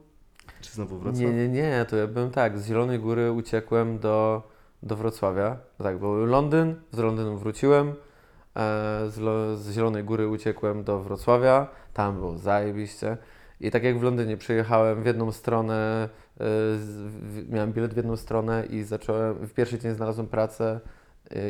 [0.60, 1.20] Czy znowu Wrocław?
[1.22, 4.42] Nie, nie, nie, to ja byłem tak, z Zielonej Góry uciekłem do,
[4.82, 5.56] do Wrocławia.
[5.78, 7.94] No tak, był Londyn, z Londynu wróciłem, e,
[9.08, 13.16] z, z Zielonej Góry uciekłem do Wrocławia, tam było zajebiście.
[13.60, 16.08] I tak jak w Londynie przyjechałem w jedną stronę, e,
[16.38, 20.80] w, miałem bilet w jedną stronę i zacząłem, w pierwszy dzień znalazłem pracę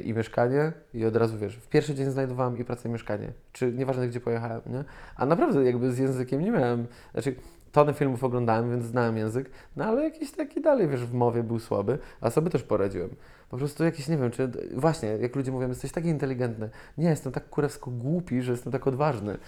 [0.05, 3.73] i mieszkanie i od razu wiesz, w pierwszy dzień znajdowałem i pracę i mieszkanie, czy
[3.73, 4.85] nieważne gdzie pojechałem, nie?
[5.17, 7.35] A naprawdę jakby z językiem nie miałem, znaczy
[7.73, 11.59] tonę filmów oglądałem, więc znałem język, no ale jakiś taki dalej, wiesz, w mowie był
[11.59, 13.11] słaby, a sobie też poradziłem.
[13.51, 16.71] Po prostu jakiś, nie wiem, czy właśnie, jak ludzie mówią, jesteś taki inteligentny.
[16.99, 19.39] Nie, jestem tak kurewsko głupi, że jestem tak odważny.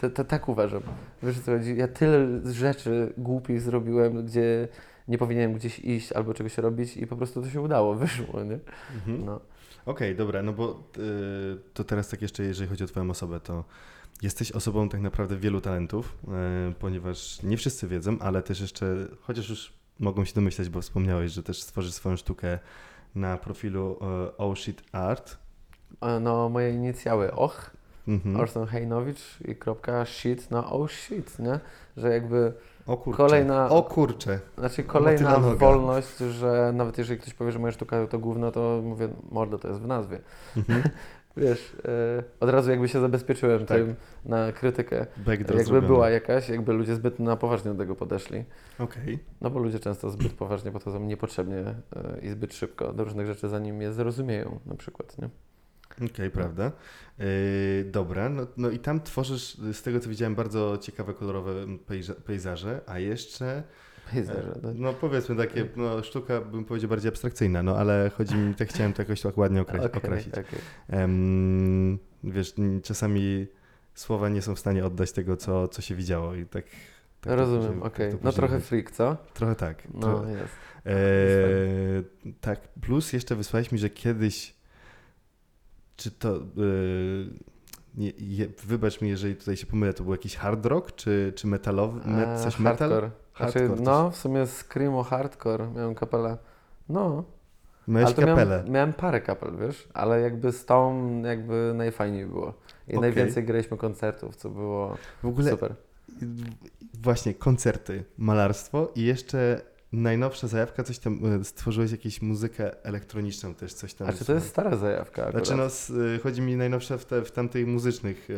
[0.00, 0.82] To, to, tak uważam.
[1.22, 1.76] Wiesz co chodzi?
[1.76, 4.68] Ja tyle rzeczy głupich zrobiłem, gdzie
[5.08, 8.58] nie powinienem gdzieś iść albo czegoś robić i po prostu to się udało, wyszło, nie?
[8.94, 9.24] Mhm.
[9.24, 9.40] No.
[9.86, 13.64] Okej, dobra, no bo y, to teraz tak jeszcze, jeżeli chodzi o Twoją osobę, to
[14.22, 16.16] jesteś osobą tak naprawdę wielu talentów,
[16.70, 21.32] y, ponieważ nie wszyscy wiedzą, ale też jeszcze, chociaż już mogą się domyśleć, bo wspomniałeś,
[21.32, 22.58] że też stworzysz swoją sztukę
[23.14, 25.36] na profilu y, Oh Shit Art.
[26.00, 27.70] E, No, moje inicjały OCH,
[28.08, 28.36] Mhm.
[28.40, 31.60] Orson Hejnowicz i kropka shit, no oh shit, nie?
[31.96, 32.52] Że jakby
[32.86, 33.16] O kurczę.
[33.16, 34.40] Kolejna- O kurczę.
[34.58, 39.08] Znaczy kolejna wolność, że nawet jeżeli ktoś powie, że moja sztuka to gówno, to mówię,
[39.30, 40.18] mordo, to jest w nazwie.
[40.56, 40.82] Mhm.
[41.36, 43.78] Wiesz, e, od razu jakby się zabezpieczyłem Tak.
[43.78, 45.06] tym na krytykę.
[45.16, 45.86] Backdoor Jakby zrobiony.
[45.86, 48.44] była jakaś, jakby ludzie zbyt na poważnie do tego podeszli.
[48.78, 49.18] Okej.
[49.40, 51.74] No bo ludzie często zbyt poważnie podchodzą niepotrzebnie e,
[52.22, 55.28] i zbyt szybko do różnych rzeczy, zanim je zrozumieją na przykład, nie?
[56.12, 56.72] Okej, prawda.
[57.18, 57.24] Yy,
[57.84, 61.52] dobra, no, no i tam tworzysz, z tego co widziałem, bardzo ciekawe, kolorowe
[61.88, 63.62] pejza- pejzaże, a jeszcze
[64.12, 64.70] Pejzaże, no.
[64.74, 68.92] No powiedzmy takie, no sztuka bym powiedział bardziej abstrakcyjna, no ale chodzi mi, tak chciałem
[68.92, 70.34] to jakoś tak ładnie okre- Okej, określić.
[70.34, 70.58] okej.
[70.88, 73.46] Em, wiesz, czasami
[73.94, 76.64] słowa nie są w stanie oddać tego, co, co się widziało i tak...
[77.20, 78.10] tak Rozumiem, później- okej.
[78.10, 79.16] tak to No trochę freak, co?
[79.34, 79.82] Trochę tak.
[79.94, 80.54] No Tro- jest.
[80.86, 80.92] e,
[82.40, 84.54] tak, plus jeszcze wysłałeś mi, że kiedyś,
[86.02, 86.36] czy to...
[86.36, 86.40] E,
[87.94, 91.46] nie, je, wybacz mi, jeżeli tutaj się pomylę, to był jakiś hard rock, czy, czy
[91.46, 92.88] metalowy, met, E, coś metal?
[92.90, 93.10] hardcore.
[93.36, 95.68] Znaczy, Hardcore, coś- no, w sumie screamo hardcore.
[95.76, 96.38] Miałem kapelę.
[96.88, 97.24] No,
[97.88, 98.36] Miałeś kapelę.
[98.46, 102.54] miałem, miałem parę kapel, wiesz, ale jakby z tą jakby najfajniej było.
[102.88, 103.00] I Okej.
[103.00, 105.74] najwięcej graliśmy koncertów, co było W ogóle super.
[107.02, 109.60] Właśnie, koncerty, malarstwo i jeszcze
[109.92, 114.08] najnowsza zajawka, coś tam, e, stworzyłeś jakąś muzykę elektroniczną też, coś tam.
[114.08, 115.46] A czy to jest stara zajawka akurat?
[115.46, 115.62] Znaczy
[115.92, 118.28] no, e, chodzi mi najnowsza w, te, w tamtej muzycznych,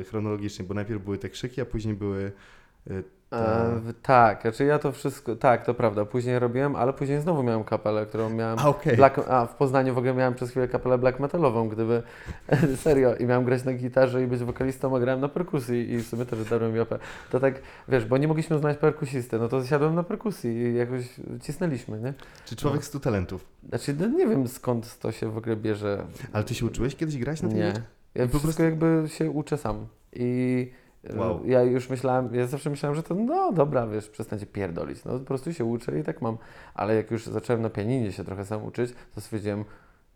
[0.00, 2.32] e, chronologicznie, bo najpierw były te krzyki, a później były...
[3.34, 7.42] E, E, tak, znaczy ja to wszystko, tak, to prawda, później robiłem, ale później znowu
[7.42, 8.96] miałem kapelę, którą miałem, A okej.
[8.96, 12.02] black, a w Poznaniu w ogóle miałem przez chwilę kapelę black metalową, gdyby,
[12.82, 16.06] serio, i miałem grać na gitarze i być wokalistą, a grałem na perkusji i w
[16.06, 16.98] sumie też darłem jopę.
[17.30, 17.54] To tak,
[17.88, 21.04] wiesz, bo nie mogliśmy znaleźć perkusisty, no to siadłem na perkusji i jakoś
[21.42, 22.14] cisnęliśmy, nie?
[22.44, 23.44] Czy człowiek stu talentów?
[23.68, 26.04] Znaczy, no nie wiem skąd to się w ogóle bierze.
[26.32, 27.72] Ale ty się uczyłeś kiedyś grać na tej Nie.
[28.14, 29.86] Ja po prostu- jakby się uczę sam.
[30.12, 30.70] I
[31.16, 31.40] Wow.
[31.46, 35.04] ja już myślałem, ja zawsze myślałem, że to no dobra, wiesz, przestańcie pierdolić.
[35.04, 36.38] No po prostu się uczę i tak mam.
[36.74, 39.64] Ale jak już zacząłem na pianinie się trochę sam uczyć, to stwierdziłem,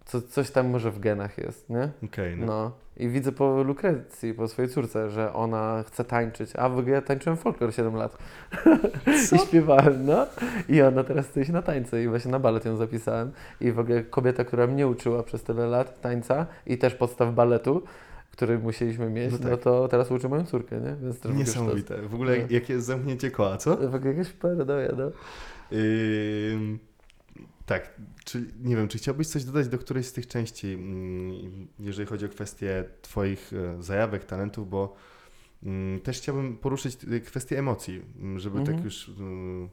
[0.04, 1.90] co, coś tam może w genach jest, nie?
[2.04, 2.46] Okej, no.
[2.46, 2.72] No.
[2.96, 6.50] I widzę po Lukrecji, po swojej córce, że ona chce tańczyć.
[6.56, 8.18] A w ogóle ja tańczyłem folklor 7 lat.
[9.32, 10.26] I śpiewałem, no.
[10.68, 13.32] I ona teraz chce iść na tańce i właśnie na balet ją zapisałem.
[13.60, 17.82] I w ogóle kobieta, która mnie uczyła przez tyle lat tańca i też podstaw baletu,
[18.38, 19.60] który musieliśmy mieć, No no, tak.
[19.60, 20.96] to teraz uczy moją córkę, nie?
[21.02, 22.02] Więc też w ogóle Niesamowite.
[22.02, 22.46] W ogóle No.
[22.50, 23.76] jakie jest zamknięcie koła, co?
[23.90, 25.10] W ogóle jakaś paradoja, no.
[26.52, 26.78] Ym,
[27.66, 32.08] tak, czy, nie wiem, czy chciałbyś coś dodać do którejś z tych części, mm, jeżeli
[32.08, 34.94] chodzi o kwestię Twoich e, zajawek, talentów, bo
[35.62, 38.76] mm, też chciałbym poruszyć y, kwestię emocji, mm, żeby Mhm.
[38.76, 39.68] tak już mm,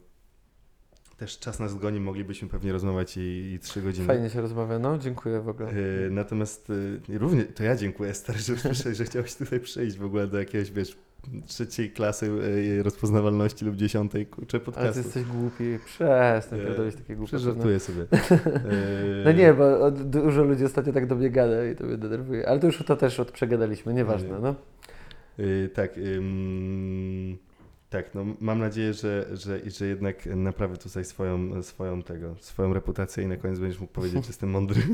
[1.16, 4.06] też czas nas goni, moglibyśmy pewnie rozmawiać i, i trzy godziny.
[4.06, 4.98] Fajnie się rozmawia, no.
[4.98, 5.70] Dziękuję w ogóle.
[5.72, 10.04] Y, Natomiast y, równie, to ja dziękuję stary, że, że, że chciałeś tutaj przyjść w
[10.04, 10.96] ogóle do jakiegoś, wiesz,
[11.46, 14.98] trzeciej klasy y, rozpoznawalności lub dziesiątej, kurczę, Ale ty podcastu.
[14.98, 15.64] jesteś głupi.
[15.86, 17.26] Przestań E, pierdolić takie no.
[17.26, 18.06] Przeżartuję sobie.
[19.24, 22.48] No nie, bo dużo ludzi ostatnio tak do mnie gada i to mnie denerwuje.
[22.48, 24.38] Ale to już to też od przegadaliśmy, nieważne, Nie.
[24.42, 24.54] no.
[25.38, 27.38] Y, tak, ym,
[27.90, 33.24] tak, no mam nadzieję, że, że, że jednak naprawię tutaj swoją, swoją tego, swoją reputację
[33.24, 34.82] i na koniec będziesz mógł powiedzieć, że jestem mądry.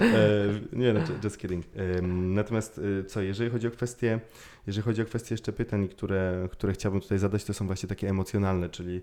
[0.00, 1.66] e, nie, no, just kidding.
[2.12, 4.20] Natomiast y, co, jeżeli chodzi o kwestie,
[4.66, 8.08] jeżeli chodzi o kwestie jeszcze pytań, które, które chciałbym tutaj zadać, to są właśnie takie
[8.08, 9.02] emocjonalne, czyli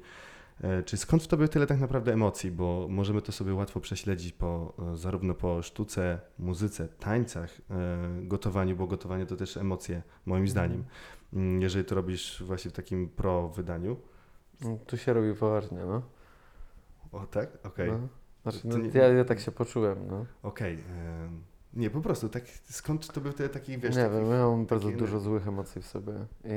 [0.62, 4.34] e, czy skąd w tobie tyle tak naprawdę emocji, bo możemy to sobie łatwo prześledzić
[4.34, 10.48] po, e, zarówno po sztuce, muzyce, tańcach, e, gotowaniu, bo gotowanie to też emocje, moim
[10.48, 10.84] zdaniem.
[11.36, 13.98] Mm, Jeżeli to robisz właśnie w takim pro wydaniu.
[14.62, 16.02] No, Tu się robi poważnie, no.
[17.12, 17.50] O tak?
[17.64, 17.92] Okej.
[17.92, 18.00] no.
[18.44, 20.26] Znaczy, no, nie- ja, ja tak się poczułem, no.
[20.44, 20.74] Okej.
[20.74, 21.42] em,
[21.74, 24.86] Nie, po prostu, tak, skąd to był tyle takich, wiesz, nie wiem, ja mam bardzo
[24.88, 26.14] takie dużo złych emocji w sobie.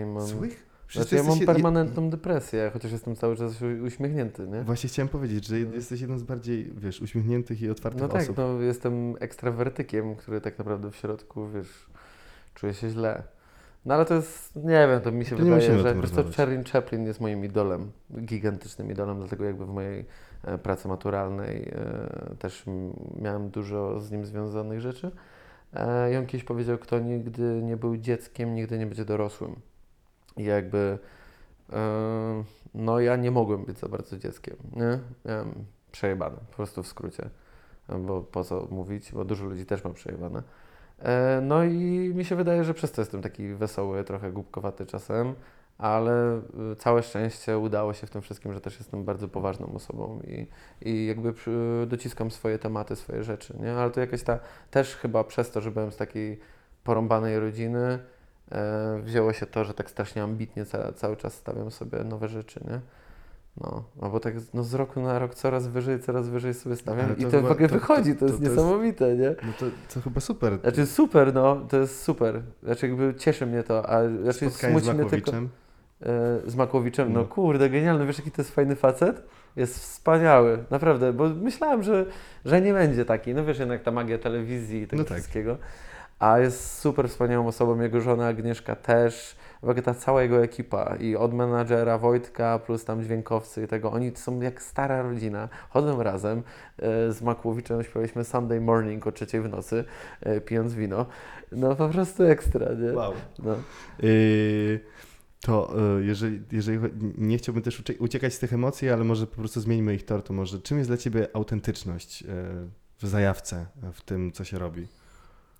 [0.07, 0.67] Mam, złych?
[0.87, 3.53] Przecież Znaczy, ja mam jesteś jed- permanentną depresję, chociaż jestem cały czas
[3.87, 4.63] uśmiechnięty, nie?
[4.63, 8.37] Właśnie chciałem powiedzieć, że jesteś jedną z bardziej, wiesz, uśmiechniętych i otwartych No tak, osób.
[8.37, 11.87] no jestem ekstrawertykiem, który tak naprawdę w środku, wiesz,
[12.55, 13.23] czuje się źle.
[13.87, 16.71] No ale to jest, nie wiem, to mi się To wydaje, że wiesz co, rozmawiać.
[16.71, 20.05] Chaplin jest moim idolem, gigantycznym idolem, dlatego jakby w mojej
[20.45, 22.65] e, pracy maturalnej e, też
[23.21, 25.11] miałem dużo z nim związanych rzeczy.
[25.75, 29.57] E, I on kiedyś powiedział, kto nigdy nie był dzieckiem, nigdy nie będzie dorosłym.
[30.37, 30.99] I jakby,
[31.73, 34.99] e, no ja nie mogłem być za bardzo dzieckiem, nie?
[35.25, 35.55] Miałem
[35.93, 37.31] przejebane, po prostu w skrócie
[37.89, 40.43] bo po co mówić, bo dużo ludzi też ma przejebane.
[40.99, 45.35] E, No i mi się wydaje, że przez to jestem taki wesoły, trochę głupkowaty czasem,
[45.79, 46.43] ale
[46.73, 50.47] y, całe szczęście udało się w tym wszystkim, że też jestem bardzo poważną osobą i,
[50.81, 51.35] i jakby
[51.87, 53.73] dociskam swoje tematy, swoje rzeczy, nie?
[53.75, 54.39] Ale to jakaś ta,
[54.71, 56.41] też chyba przez to, że byłem z takiej
[56.85, 57.99] porąbanej rodziny,
[58.53, 62.61] e, wzięło się to, że tak strasznie ambitnie ca, cały czas stawiam sobie nowe rzeczy,
[62.71, 62.81] nie?
[63.61, 67.07] No, no bo tak no z roku na rok coraz wyżej, coraz wyżej sobie stawiam
[67.07, 69.29] Ale i to w ogóle to- wychodzi, to, to- jest to jest- niesamowite, nie?
[69.29, 70.59] No to, to chyba super.
[70.61, 72.43] Znaczy super, no, to jest super.
[72.63, 75.43] Znaczy jakby cieszy mnie to, a znaczy Spotkanie smuci mnie tylko e,
[76.47, 77.13] z Makłowiczem.
[77.13, 77.27] No No.
[77.27, 79.23] kurde, genialny, wiesz jaki to jest fajny facet?
[79.57, 82.07] Jest wspaniały, naprawdę, bo myślałem, że,
[82.45, 83.35] że nie będzie taki.
[83.35, 85.19] No wiesz, jednak ta magia telewizji i tego No tak.
[85.19, 85.57] wszystkiego.
[86.19, 89.37] A jest super wspaniałą osobą, jego żona Agnieszka też,
[89.71, 94.13] ogóle ta cała jego ekipa i od menadżera Wojtka plus tam dźwiękowcy i tego, oni
[94.15, 96.43] są jak stara rodzina, chodzą razem,
[96.79, 99.85] e, z Makłowiczem śpiewaliśmy Sunday Morning o trzeciej w nocy,
[100.21, 101.07] e, pijąc wino,
[101.53, 102.93] no po prostu ekstra, nie?
[102.93, 103.13] Wow.
[103.39, 103.55] No.
[104.03, 104.81] Yy,
[105.41, 106.79] to yy, jeżeli, jeżeli
[107.19, 110.23] nie chciałbym też ucie- uciekać z tych emocji, ale może po prostu zmieńmy ich tor,
[110.23, 112.25] to może czym jest dla Ciebie autentyczność
[112.99, 114.89] w zajawce, w tym, co się robi?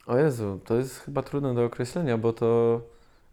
[0.07, 2.81] O Jezu, to jest chyba trudne do określenia, bo to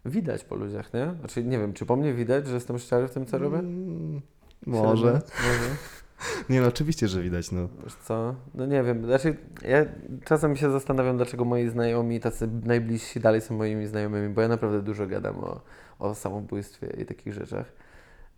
[0.04, 1.14] widać po ludziach, nie?
[1.20, 3.58] Znaczy nie wiem, czy po mnie widać, że jestem szczery w tym, co robię?
[3.58, 4.20] Mm,
[4.66, 5.06] może.
[5.06, 5.20] Może.
[6.48, 7.68] Nie no, oczywiście, że widać, no.
[7.84, 8.34] Wiesz co?
[8.54, 9.84] No nie wiem, znaczy ja
[10.24, 14.82] czasem się zastanawiam, dlaczego moi znajomi, tacy najbliżsi dalej są moimi znajomymi, bo ja naprawdę
[14.82, 15.60] dużo gadam o,
[15.98, 17.72] o samobójstwie i takich rzeczach,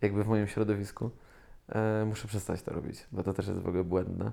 [0.01, 1.09] jakby w moim środowisku.
[1.69, 4.31] E, muszę przestać to robić, bo to też jest w ogóle błędne.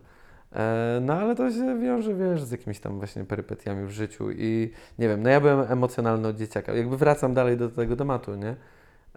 [0.55, 4.71] E, no ale to się wiąże, wiesz, z jakimiś tam właśnie perypetiami w życiu i
[4.99, 6.75] nie wiem, no ja byłem emocjonalny od dzieciaka.
[6.75, 8.57] Jakby wracam dalej do tego tematu, nie?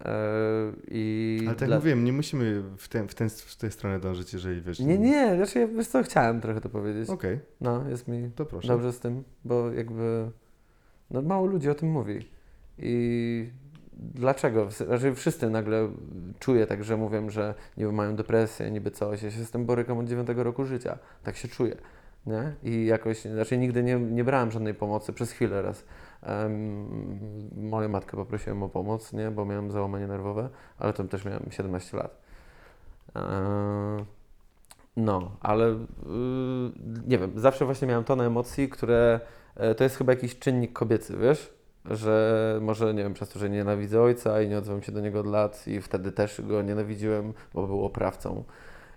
[0.06, 0.12] E,
[0.88, 4.34] I Ale tak dla- mówiłem, nie musimy w, ten, w, ten, w tę stronę dążyć,
[4.34, 4.80] jeżeli wiesz.
[4.80, 7.10] Nie, nie, znaczy ja wiesz co, chciałem trochę to powiedzieć.
[7.10, 8.68] Okej, No, jest mi to proszę.
[8.68, 10.32] dobrze z tym, bo jakby
[11.12, 12.30] no, mało ludzi o tym mówi.
[12.80, 13.50] I
[14.00, 14.72] dlaczego?
[14.72, 15.90] Znaczy wszyscy nagle
[16.40, 19.24] czuję tak, że mówią, że niby mają depresję, niby coś.
[19.24, 20.98] Ja się z tym borykam od 9 roku życia.
[21.24, 21.76] Tak się czuję.
[22.26, 22.54] Nie?
[22.64, 25.86] I jakoś, znaczy nigdy nie, nie brałem żadnej pomocy, przez chwilę raz.
[26.24, 27.20] Em,
[27.70, 29.32] moją matkę poprosiłem o pomoc, nie?
[29.32, 32.22] bo miałem załamanie nerwowe, ale to też miałem 17 lat.
[33.16, 34.06] Eee,
[34.98, 35.78] no, ale y,
[37.08, 39.20] nie wiem, zawsze właśnie miałem tonę emocji, które
[39.56, 41.57] e, to jest chyba jakiś czynnik kobiecy, wiesz?
[41.92, 45.20] Że może, nie wiem, przez to, że nienawidzę ojca i nie odzywam się do niego
[45.20, 48.44] od lat i wtedy też go nienawidziłem, bo był oprawcą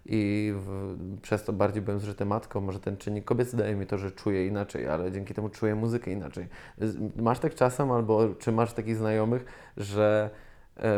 [0.07, 2.61] i w, przez to bardziej byłem zżyty matką.
[2.61, 6.11] Może ten czynnik kobiecy daje mi to, że czuję inaczej, ale dzięki temu czuję muzykę
[6.11, 6.49] inaczej.
[7.16, 9.45] Masz tak czasem, albo czy masz takich znajomych,
[9.76, 10.30] że
[10.76, 10.91] e,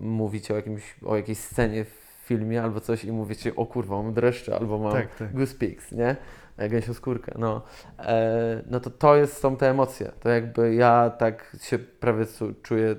[0.00, 4.12] mówicie o, jakimś, o jakiejś scenie w filmie albo coś i mówicie, o kurwa, mam
[4.12, 5.34] dreszcze, albo mam Tak, tak.
[5.34, 6.16] goose pigs, nie?
[6.56, 7.62] E, Gęsią skórkę, no.
[7.98, 10.12] E, no to to jest, są te emocje.
[10.20, 12.26] To jakby ja tak się prawie
[12.62, 12.96] czuję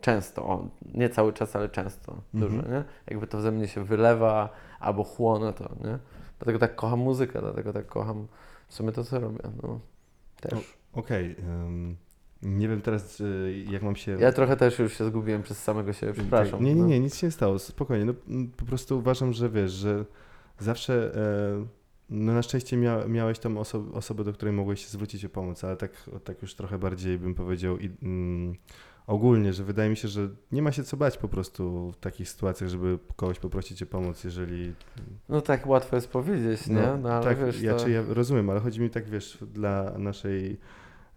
[0.00, 2.52] często, o, nie cały czas, ale często, Mhm.
[2.56, 2.84] dużo, nie?
[3.10, 4.48] Jakby to ze mnie się wylewa
[4.80, 5.98] albo chłonę to, nie?
[6.38, 8.26] Dlatego tak kocham muzykę, dlatego tak kocham
[8.68, 9.80] w sumie to, co robię, no.
[10.40, 10.78] Też.
[10.92, 11.36] Okej.
[11.38, 11.96] em,
[12.42, 14.12] nie wiem teraz, y, jak mam się.
[14.20, 16.64] Ja trochę też już się zgubiłem przez samego siebie, przepraszam.
[16.64, 16.86] Nie, nie, no.
[16.88, 17.58] nie, nic się nie stało.
[17.58, 18.04] Spokojnie.
[18.04, 18.14] No,
[18.56, 20.04] po prostu uważam, że wiesz, że
[20.58, 21.12] zawsze.
[21.16, 25.28] E, no na szczęście mia, miałeś tam oso osobę, do której mogłeś się zwrócić o
[25.28, 28.54] pomoc, ale tak, tak już trochę bardziej bym powiedział i, mm,
[29.06, 32.28] ogólnie, że wydaje mi się, że nie ma się co bać po prostu w takich
[32.28, 34.74] sytuacjach, żeby kogoś poprosić o pomoc, jeżeli
[35.28, 36.98] No tak łatwo jest powiedzieć, nie?
[37.02, 37.88] No ale tak, wiesz, ja, to...
[37.88, 40.58] ja rozumiem, ale chodzi mi tak, wiesz, dla naszej,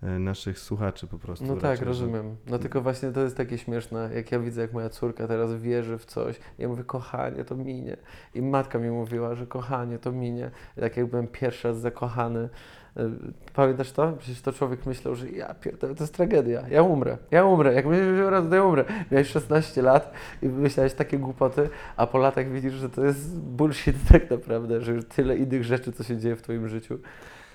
[0.01, 1.45] naszych słuchaczy po prostu.
[1.45, 2.35] No tak, rozumiem.
[2.47, 5.97] No tylko właśnie to jest takie śmieszne, jak ja widzę, jak moja córka teraz wierzy
[5.97, 6.39] w coś.
[6.57, 7.97] Ja mówię, kochanie, to minie.
[8.33, 10.51] I matka mi mówiła, że kochanie, to minie.
[10.79, 12.49] Tak jak byłem pierwszy raz zakochany.
[12.97, 13.09] Y,
[13.53, 14.13] Pamiętasz to?
[14.19, 16.63] Przecież to człowiek myślał, że ja pierdolę, to jest tragedia.
[16.69, 17.73] Ja umrę, ja umrę.
[17.73, 18.85] Jak że raz to ja umrę.
[19.11, 23.95] Miałeś 16 lat i myślałeś takie głupoty, a po latach widzisz, że to jest bullshit
[24.11, 26.99] tak naprawdę, że już tyle innych rzeczy, co się dzieje w twoim życiu,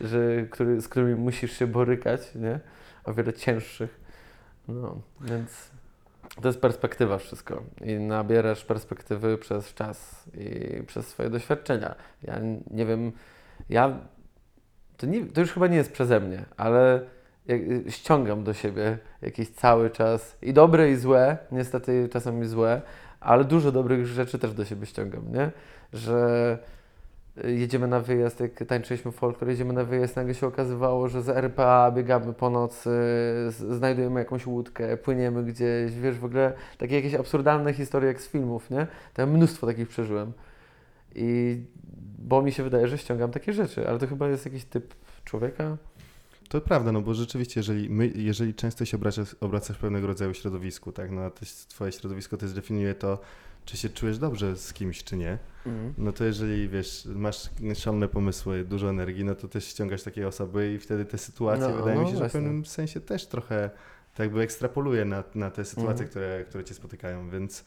[0.03, 2.61] że, który, z którymi musisz się borykać, nie?
[3.05, 4.01] O wiele cięższych.
[4.69, 5.71] No, więc
[6.43, 7.63] to jest perspektywa wszystko.
[7.85, 11.95] I nabierasz perspektywy przez czas i przez swoje doświadczenia.
[12.23, 12.41] Ja
[12.71, 13.13] nie wiem,
[13.69, 13.99] ja
[14.97, 17.01] to, nie, to już chyba nie jest przeze mnie, ale
[17.89, 22.83] ściągam do siebie jakiś cały czas i dobre i złe, niestety czasami złe,
[23.21, 25.51] ale dużo dobrych rzeczy też do siebie ściągam, nie?
[25.93, 26.59] Że
[27.45, 31.91] jedziemy na wyjazd, jak tańczyliśmy folklor, jedziemy na wyjazd, nagle się okazywało, że z RPA
[31.91, 32.91] biegamy po nocy,
[33.51, 38.71] znajdujemy jakąś łódkę, płyniemy gdzieś, wiesz, w ogóle takie jakieś absurdalne historie jak z filmów,
[38.71, 38.87] nie?
[39.15, 40.33] To ja mnóstwo takich przeżyłem.
[41.15, 41.61] I
[42.19, 45.77] bo mi się wydaje, że ściągam takie rzeczy, ale to chyba jest jakiś typ człowieka.
[46.49, 50.35] To prawda, no bo rzeczywiście, jeżeli, my, jeżeli często się obracasz, obracasz w pewnego rodzaju
[50.35, 53.19] środowisku, tak, no a to jest, twoje środowisko też definiuje to,
[53.65, 55.39] czy się czujesz dobrze z kimś, czy nie,
[55.99, 60.73] no to jeżeli, wiesz, masz szalone pomysły, dużo energii, no to też ściągasz takie osoby
[60.75, 62.41] i wtedy te sytuacje, No, wydaje no mi się, że w właśnie.
[62.41, 63.71] pewnym sensie też trochę
[64.15, 66.09] tak jakby ekstrapoluje na, na te sytuacje, Mhm.
[66.11, 67.65] które, które cię spotykają, więc,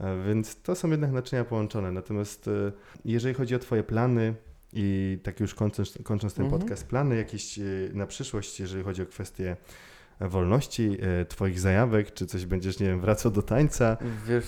[0.00, 1.92] e, więc to są jednak naczynia połączone.
[1.92, 2.72] Natomiast e,
[3.04, 4.34] jeżeli chodzi o twoje plany
[4.72, 6.60] i tak już kończąc, kończąc ten Mhm.
[6.62, 7.62] podcast, plany jakieś e,
[7.92, 9.56] na przyszłość, jeżeli chodzi o kwestie
[10.20, 14.44] wolności, twoich zajawek, czy coś będziesz, nie wiem, wracał do tańca, Wiesz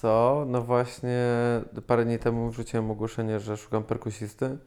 [0.00, 1.26] co, no właśnie
[1.86, 4.58] parę dni temu wrzuciłem ogłoszenie, że szukam perkusisty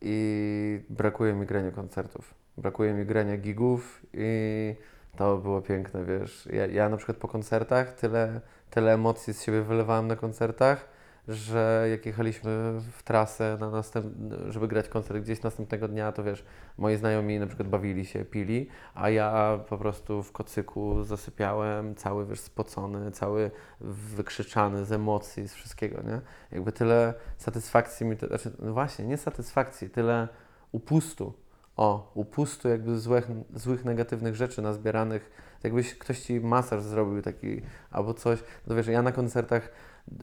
[0.00, 2.34] i brakuje mi grania koncertów.
[2.56, 4.74] Brakuje mi grania gigów i
[5.16, 6.48] to było piękne, wiesz.
[6.52, 10.88] Ja, ja na przykład po koncertach tyle, tyle emocji z siebie wylewałem na koncertach,
[11.28, 14.06] że jak jechaliśmy w trasę, na następ...
[14.48, 16.44] żeby grać koncert gdzieś następnego dnia, to wiesz,
[16.78, 22.26] moi znajomi na przykład bawili się, pili, a ja po prostu w kocyku zasypiałem, cały
[22.26, 23.50] wiesz, spocony, cały
[23.80, 26.20] wykrzyczany z emocji, z wszystkiego, nie?
[26.52, 30.28] Jakby tyle satysfakcji mi, to, znaczy, no właśnie, nie satysfakcji, tyle
[30.72, 31.32] upustu.
[31.76, 35.30] O, upustu jakby złych, złych negatywnych rzeczy nazbieranych.
[35.64, 38.38] Jakbyś ktoś ci masaż zrobił taki albo coś.
[38.66, 39.70] No wiesz, ja na koncertach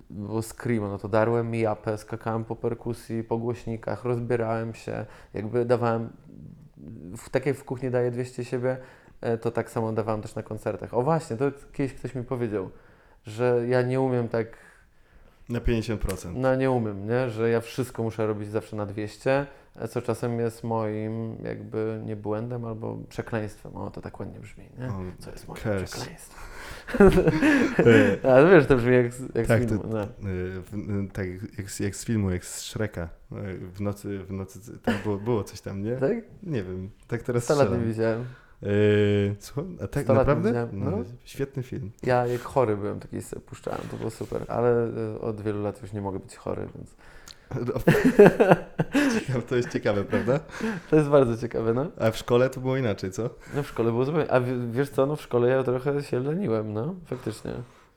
[0.10, 5.66] było screamo, no to darłem mi japę, skakałem po perkusji, po głośnikach, rozbierałem się, jakby
[5.66, 6.10] dawałem,
[7.18, 8.78] w, tak jak w kuchni daję 200 siebie,
[9.22, 10.94] e, to tak samo dawałem też na koncertach.
[10.94, 12.70] O właśnie, to kiedyś ktoś mi powiedział,
[13.24, 14.48] że ja nie umiem tak
[15.50, 16.32] na 50%.
[16.36, 17.30] no nie umiem, nie?
[17.30, 19.46] Że ja wszystko muszę robić zawsze na 200, e,
[19.90, 23.76] co czasem jest moim jakby nie błędem albo przekleństwem.
[23.76, 24.90] O, to tak ładnie brzmi, nie?
[25.20, 25.86] Co jest moim curse.
[25.86, 26.44] przekleństwem.
[28.34, 29.84] Ale wiesz, to brzmi jak, z- jak Tak, z filmu.
[29.84, 30.04] to- no.
[30.04, 30.08] Y,
[30.62, 33.10] w, y, tak jak, z- jak z filmu, jak z Shreka.
[33.32, 35.96] Y, W nocy, w nocy tak było, było coś tam, nie?
[35.96, 36.16] Tak?
[36.44, 37.88] Nie wiem, tak teraz 100 lat nie strzelam.
[37.88, 38.26] widziałem.
[38.62, 39.78] Yy, słucham?
[39.84, 40.50] A tak 100 lat nie naprawdę?
[40.50, 41.04] widziałem, No, no.
[41.24, 41.92] Świetny film.
[42.04, 45.82] Ja jak chory byłem, taki sobie puszczałem, to było super, ale y, od wielu lat
[45.82, 46.96] już nie mogę być chory, więc
[49.20, 50.40] Ciekawe, to jest ciekawe, prawda?
[50.90, 51.92] to jest bardzo ciekawe, no.
[52.00, 53.30] A w szkole to było inaczej, co?
[53.56, 54.42] No w szkole było zupełnie, a
[54.72, 57.52] wiesz co, no w szkole ja trochę się leniłem, no, faktycznie.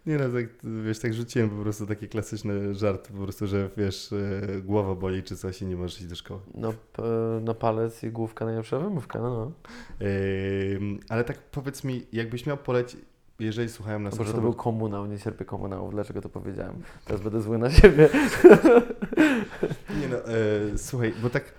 [0.07, 0.47] Nie no, tak,
[0.85, 4.11] wiesz, tak rzuciłem po prostu taki klasyczny żart, po prostu, że wiesz,
[4.51, 6.41] yy, głowa boli czy coś i nie możesz iść do szkoły.
[6.55, 6.73] No,
[7.41, 9.53] no palec i główka najlepsza wymówka, no, no.
[10.07, 13.01] Yy, ale tak powiedz mi, jakbyś miał polecić,
[13.39, 16.83] jeżeli słuchają nas Boże, to był komunał, nie cierpię komunałów, dlaczego to powiedziałem?
[17.05, 18.09] Teraz będę zły na siebie.
[20.01, 21.53] Nie no, e, słuchaj, bo tak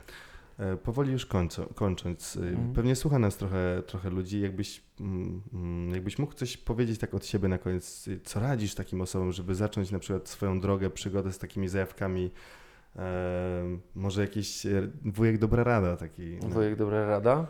[0.60, 2.74] e, powoli już kończą, kończąc, e, Mhm.
[2.74, 7.26] pewnie słucha nas trochę, trochę ludzi, jakbyś, mm, mm, jakbyś mógł coś powiedzieć tak od
[7.26, 11.34] siebie na koniec, y, co radzisz takim osobom, żeby zacząć na przykład swoją drogę, przygodę
[11.34, 12.32] z takimi zajawkami,
[12.96, 13.64] e,
[13.96, 16.38] może jakiś e, wujek dobra rada taki.
[16.44, 16.50] no.
[16.50, 17.48] Wujek, dobra rada.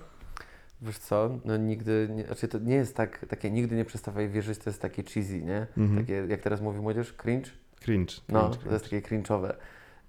[0.82, 4.58] Wiesz co, no nigdy, nie, znaczy to nie jest tak, takie nigdy nie przestawaj wierzyć,
[4.60, 5.68] to jest takie cheesy, nie?
[5.78, 6.00] Mhm.
[6.00, 7.50] Takie, jak teraz mówi młodzież, cringe?
[7.80, 8.14] Cringe.
[8.30, 9.54] No, cringe, to jest takie cringe'owe.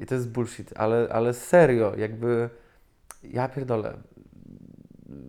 [0.01, 2.51] I to jest bullshit, ale, ale serio, jakby
[3.23, 3.97] ja pierdolę.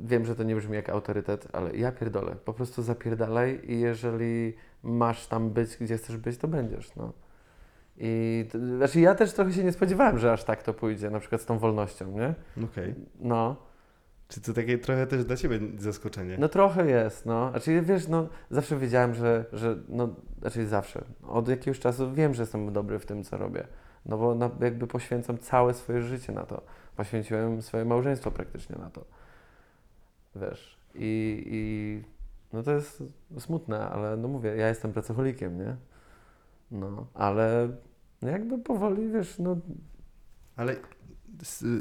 [0.04, 2.36] Wiem, że to nie brzmi jak autorytet, ale ja pierdolę.
[2.46, 7.14] Po prostu zapierdalaj i jeżeli masz tam być, gdzie chcesz być, to będziesz, no.
[7.98, 11.20] I to, znaczy ja też trochę się nie spodziewałem, że aż tak to pójdzie, na
[11.20, 12.34] przykład z tą wolnością, nie?
[12.66, 12.96] Okej.
[13.20, 13.71] No.
[14.32, 16.38] Czy to takie trochę też dla Ciebie zaskoczenie?
[16.40, 17.50] No trochę jest, no.
[17.50, 22.44] Znaczy wiesz, no zawsze wiedziałem, że, że no, znaczy zawsze, od jakiegoś czasu wiem, że
[22.44, 23.68] jestem dobry w tym, co robię.
[24.06, 26.62] No bo na, jakby poświęcam całe swoje życie na to.
[26.96, 29.06] Poświęciłem swoje małżeństwo praktycznie na to.
[30.36, 30.78] Wiesz.
[30.96, 32.04] I, i
[32.54, 33.04] no to jest
[33.40, 35.76] smutne, ale no mówię, ja jestem pracocholikiem, nie?
[36.72, 37.70] No, ale
[38.22, 39.58] no jakby powoli, wiesz, no
[40.56, 40.76] Ale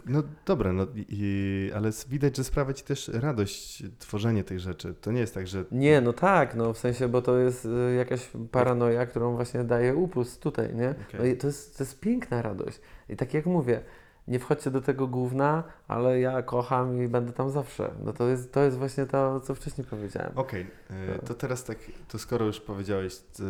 [0.07, 4.95] no dobra, no, i, ale widać, że sprawia ci też radość tworzenie tych rzeczy.
[5.01, 7.95] To nie jest tak, że Nie, no tak, no w sensie, bo to jest y,
[7.95, 10.91] jakaś paranoja, którą właśnie daje upust tutaj, nie?
[10.91, 11.21] Okej.
[11.21, 12.81] No i to jest, to jest piękna radość.
[13.09, 13.83] I tak jak mówię,
[14.29, 17.91] nie wchodźcie do tego gówna, ale ja kocham i będę tam zawsze.
[18.05, 20.33] No to jest, to jest właśnie to, co wcześniej powiedziałem.
[20.35, 23.43] Okej, e, to teraz tak, to skoro już powiedziałeś e,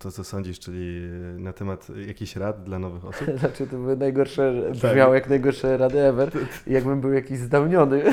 [0.00, 4.62] to, co sądzisz, czyli na temat jakichś rad dla nowych osób, Znaczy to były najgorsze,
[4.62, 4.72] Tak.
[4.72, 6.30] brzmiało jak najgorsze rady ever,
[6.66, 8.02] jakbym był jakiś zdałniony.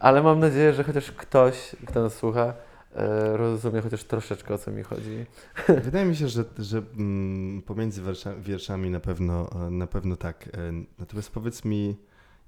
[0.00, 2.54] ale mam nadzieję, że chociaż ktoś, kto nas słucha,
[2.94, 5.26] e, rozumie chociaż troszeczkę o co mi chodzi.
[5.84, 10.48] wydaje mi się, że, że mm, pomiędzy wiersza, wierszami na pewno, na pewno tak.
[10.48, 11.96] E, Natomiast powiedz mi,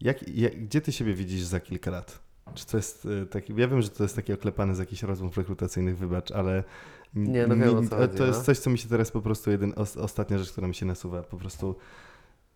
[0.01, 2.32] jak, jak, gdzie ty siebie widzisz za kilka lat?
[2.55, 5.37] Czy to jest e, taki, ja wiem, że to jest takie oklepane z jakichś rozmów
[5.37, 6.65] rekrutacyjnych, wybacz, ale
[7.15, 8.45] Nie, no wiem, o co chodzi, to jest no.
[8.45, 11.23] coś, co mi się teraz po prostu, jeden, os, ostatnia rzecz, która mi się nasuwa,
[11.23, 11.77] po prostu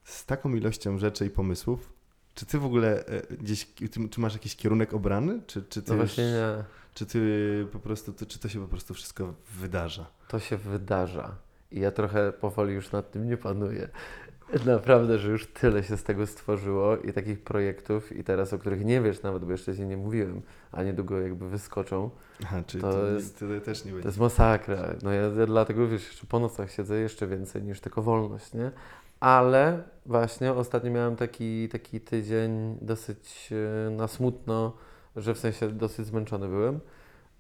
[0.05, 1.93] z taką ilością rzeczy i pomysłów,
[2.35, 3.67] czy ty w ogóle e, gdzieś,
[4.11, 6.65] czy masz jakiś kierunek obrany, czy, czy ty No już- właśnie nie.
[6.95, 10.07] czy ty po prostu, to, czy to się po prostu wszystko wydarza?
[10.29, 11.37] To się wydarza.
[11.71, 13.89] I ja trochę powoli już nad tym nie panuję.
[14.67, 18.85] Naprawdę, że już tyle się z tego stworzyło i takich projektów, i teraz o których
[18.85, 20.43] nie wiesz nawet, bo jeszcze ci nie mówiłem,
[20.73, 22.11] a niedługo jakby wyskoczą.
[22.45, 24.09] Aha, czyli To to, jest- to też nie To będzie.
[24.09, 24.95] jest masakra.
[25.03, 28.71] No ja, ja dlatego wiesz, jeszcze po nocach siedzę jeszcze więcej niż tylko wolność, nie?
[29.21, 33.51] Ale właśnie ostatnio miałem taki, taki tydzień dosyć
[33.87, 34.73] e, na smutno,
[35.17, 36.81] że w sensie dosyć zmęczony byłem.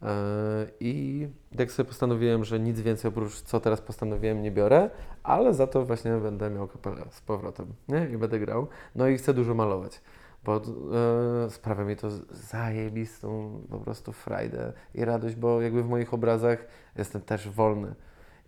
[0.02, 4.90] E, I tak sobie postanowiłem, że nic więcej oprócz co teraz postanowiłem nie biorę,
[5.22, 8.08] ale za to właśnie będę miał kapelę z powrotem, nie?
[8.12, 8.66] I będę grał.
[8.94, 10.00] No i chcę dużo malować,
[10.44, 16.14] bo e, sprawia mi to zajebistą po prostu frajdę i radość, bo jakby w moich
[16.14, 16.66] obrazach
[16.96, 17.94] jestem też wolny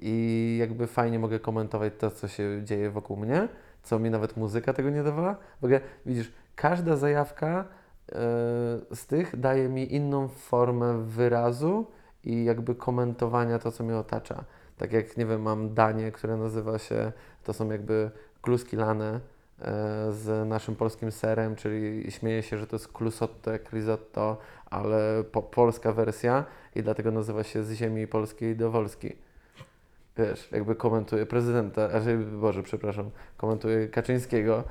[0.01, 3.49] i jakby fajnie mogę komentować to, co się dzieje wokół mnie,
[3.83, 5.37] co mi nawet muzyka tego nie dawała.
[5.61, 7.65] W ogóle widzisz, każda zajawka
[8.95, 11.87] z tych daje mi inną formę wyrazu
[12.25, 14.45] i jakby komentowania to, co mnie otacza.
[14.79, 17.13] Tak jak, nie wiem, mam danie, które nazywa się,
[17.45, 18.11] to są jakby
[18.43, 19.21] kluski lane e,
[20.13, 24.37] z naszym polskim serem, czyli śmieję się, że to jest klusotto jak risotto,
[24.71, 26.45] ale po, polska wersja
[26.75, 29.17] i dlatego nazywa się z ziemi polskiej do Wolski.
[30.19, 34.65] Wiesz, jakby komentuje prezydenta, znaczy, Boże, przepraszam, komentuje Kaczyńskiego, e,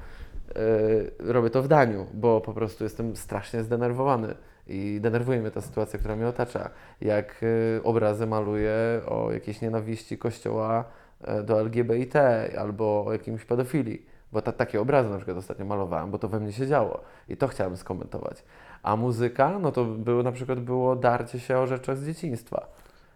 [1.19, 4.35] robię to w daniu, bo po prostu jestem strasznie zdenerwowany
[4.67, 6.69] i denerwuje mnie ta sytuacja, która mnie otacza.
[7.01, 7.41] Jak
[7.77, 8.73] e, obrazy maluję
[9.07, 10.83] o jakiejś nienawiści kościoła
[11.21, 16.11] e, do LGBT albo o jakimś pedofilii, bo ta, takie obrazy na przykład ostatnio malowałem,
[16.11, 18.43] bo to we mnie się działo i to chciałem skomentować.
[18.83, 22.67] A muzyka, no to było na przykład było darcie się o rzeczach z dzieciństwa.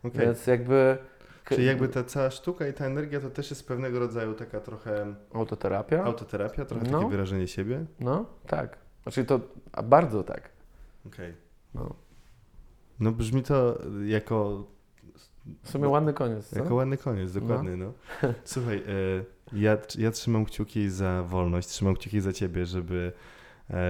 [0.03, 0.21] Okej.
[0.21, 0.97] Więc jakby...
[1.43, 4.59] k- Czyli jakby ta cała sztuka i ta energia to też jest pewnego rodzaju taka
[4.59, 6.03] trochę Autoterapia?
[6.03, 6.99] autoterapia, trochę No.
[6.99, 7.85] takie wyrażenie siebie.
[7.99, 8.77] No, tak.
[9.03, 9.39] Znaczy to
[9.71, 10.49] a bardzo tak.
[11.07, 11.33] Okej.
[11.73, 11.95] No.
[12.99, 14.67] No brzmi to jako,
[15.63, 16.59] W sumie ładny koniec, co?
[16.59, 17.77] jako ładny koniec, dokładnie.
[17.77, 17.93] No.
[18.43, 19.23] Słuchaj, e,
[19.53, 23.11] ja, ja trzymam kciuki za wolność, trzymam kciuki za ciebie, żeby,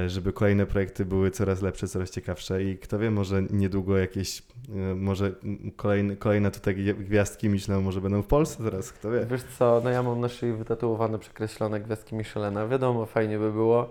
[0.08, 4.44] żeby kolejne projekty były coraz lepsze, coraz ciekawsze i kto wie, może niedługo jakieś,
[4.92, 5.32] e, może
[5.76, 9.26] kolejne, kolejne tutaj gwi- gwiazdki Michelin może będą w Polsce teraz, kto wie.
[9.26, 12.68] Wiesz co, no ja mam na szyi wytatuowane, przekreślone gwiazdki Michelena.
[12.68, 13.90] Wiadomo, fajnie by było,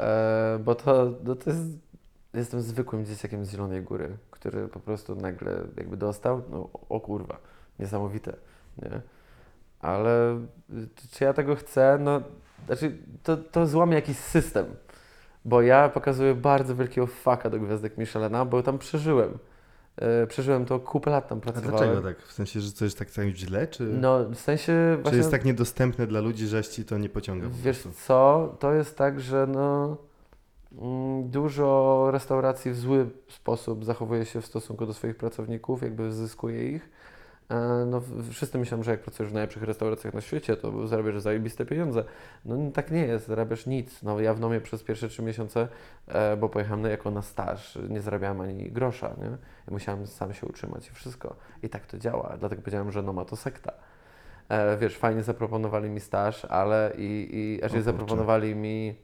[0.00, 1.62] e, bo to, no to jest...
[2.34, 7.38] Jestem zwykłym dzieciakiem z Zielonej Góry, który po prostu nagle jakby dostał, no o kurwa,
[7.78, 8.36] niesamowite,
[8.82, 9.00] nie?
[9.80, 10.40] Ale
[11.10, 11.98] czy ja tego chcę?
[12.00, 12.22] No,
[12.66, 14.66] znaczy to, to złamie jakiś system,
[15.44, 19.38] bo ja pokazuję bardzo wielkiego faka do gwiazdek Michelena, bo tam przeżyłem.
[19.96, 21.76] E, przeżyłem to kupę lat tam A pracowałem.
[21.76, 22.22] dlaczego tak?
[22.22, 25.18] W sensie, że coś tak, tak źle, czy, No, w sensie czy właśnie...
[25.18, 28.98] jest tak niedostępne dla ludzi, że ci to nie pociąga po Wiesz co, to jest
[28.98, 29.96] tak, że no,
[30.78, 36.72] mm, dużo restauracji w zły sposób zachowuje się w stosunku do swoich pracowników, jakby zyskuje
[36.72, 36.90] ich.
[37.50, 41.66] E, No, wszyscy myślą, że jak pracujesz w najlepszych restauracjach na świecie, to zarabiasz zajebiste
[41.66, 42.04] pieniądze.
[42.44, 44.02] No tak nie jest, zarabiasz nic.
[44.02, 45.68] No, ja w Nomie przez pierwsze trzy miesiące,
[46.08, 49.24] e, bo pojechałem na- jako na staż, nie zarabiałem ani grosza, nie?
[49.30, 51.36] Ja musiałem sam się utrzymać i wszystko.
[51.62, 53.72] I tak to działa, dlatego powiedziałem, że Noma to sekta.
[54.48, 57.82] E, wiesz, fajnie zaproponowali mi staż, ale i, i O raczej kurczę.
[57.82, 58.94] zaproponowali mi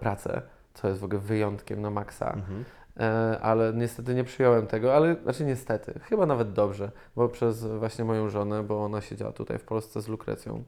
[0.00, 0.42] pracę,
[0.74, 2.32] co jest w ogóle wyjątkiem na maksa.
[2.32, 2.64] Mhm.
[2.96, 8.04] E, ale niestety nie przyjąłem tego, ale znaczy niestety, chyba nawet dobrze, bo przez właśnie
[8.04, 10.64] moją żonę, bo ona siedziała tutaj w Polsce z Lukrecją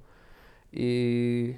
[0.72, 1.54] i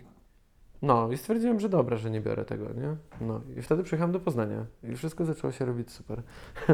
[0.83, 2.97] no i stwierdziłem, że dobra, że nie biorę tego, nie?
[3.21, 6.23] No i wtedy przyjechałem do Poznania i wszystko zaczęło się robić super.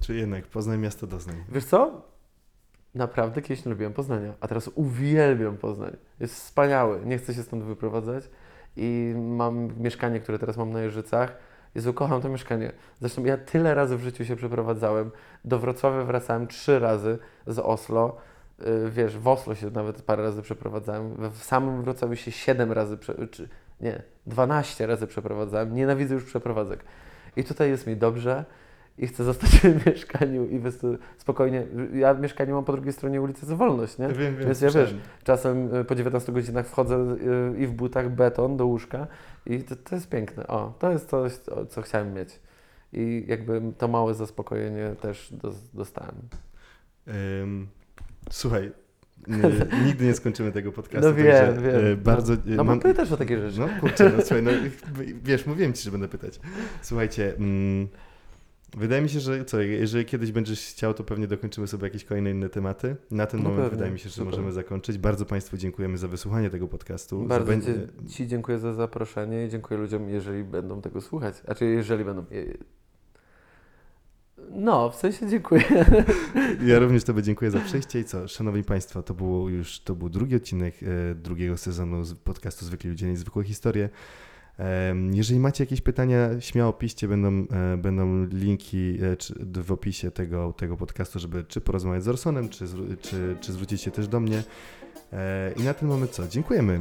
[0.00, 1.36] Czy jednak Poznań miasto doznań.
[1.48, 2.02] Wiesz co?
[2.94, 5.96] Naprawdę kiedyś nie lubiłem Poznania, a teraz uwielbiam Poznań.
[6.20, 8.30] Jest wspaniały, nie chcę się stąd wyprowadzać
[8.76, 11.36] i mam mieszkanie, które teraz mam na Jeżycach.
[11.74, 12.72] Jezu, kocham to mieszkanie.
[13.00, 15.10] Zresztą ja tyle razy w życiu się przeprowadzałem.
[15.44, 18.16] Do Wrocławia wracałem trzy razy z Oslo.
[18.58, 21.30] Yy, Wiesz, w Oslo się nawet parę razy przeprowadzałem.
[21.30, 22.98] W samym Wrocławiu się siedem razy,
[23.30, 23.48] czy
[23.80, 25.74] nie, 12 razy przeprowadzałem.
[25.74, 26.84] Nienawidzę już przeprowadzek.
[27.36, 28.44] I tutaj jest mi dobrze
[28.98, 30.60] i chcę zostać w mieszkaniu i
[31.18, 31.66] spokojnie.
[31.94, 34.08] Ja mieszkanie mam po drugiej stronie ulicy za wolność, nie?
[34.08, 34.94] Wiem, wiem, Więc ja wiesz,
[35.24, 37.16] czasem y, po 19 godzinach wchodzę
[37.56, 39.06] y, i w butach beton do łóżka
[39.46, 40.46] i to, to jest piękne.
[40.46, 41.32] O, to jest coś,
[41.68, 42.40] co, chciałem mieć.
[42.92, 46.14] I jakby to małe zaspokojenie też dos- dostałem.
[47.42, 47.68] Ym,
[48.30, 48.72] słuchaj,
[49.26, 49.38] nie,
[49.86, 51.08] nigdy nie skończymy tego podcastu.
[51.08, 51.86] No wiem, także, wiem.
[51.92, 53.60] e, bardzo, No, e, no mam- pytasz o takie rzeczy.
[53.60, 54.50] No kurczę, no słuchaj, no,
[55.24, 56.40] wiesz, mówiłem ci, że będę pytać.
[56.82, 57.88] Słuchajcie, mm,
[58.76, 62.30] wydaje mi się, że co, jeżeli kiedyś będziesz chciał, to pewnie dokończymy sobie jakieś kolejne
[62.30, 62.96] inne tematy.
[63.10, 64.30] Na ten No moment pewnie, wydaje mi się, że super.
[64.30, 64.98] możemy zakończyć.
[64.98, 67.24] Bardzo Państwu dziękujemy za wysłuchanie tego podcastu.
[67.24, 67.52] Bardzo
[68.08, 71.36] ci, dziękuję za zaproszenie i dziękuję ludziom, jeżeli będą tego słuchać.
[71.36, 72.24] Znaczy, jeżeli będą.
[74.50, 75.64] No, w sensie dziękuję.
[76.66, 80.08] Ja również Tobie dziękuję za przyjście i co, szanowni Państwo, to było już, to był
[80.08, 83.88] drugi odcinek e, drugiego sezonu podcastu Zwykli Ludzie, Niezwykłe Historie.
[85.12, 90.76] Jeżeli macie jakieś pytania, śmiało piszcie, będą, e, będą linki e, w opisie tego, tego
[90.76, 92.64] podcastu, żeby czy porozmawiać z Orsonem, czy,
[93.00, 94.42] czy, czy zwrócić się też do mnie.
[95.12, 96.28] E, I na tym mamy co?
[96.28, 96.80] Dziękujemy.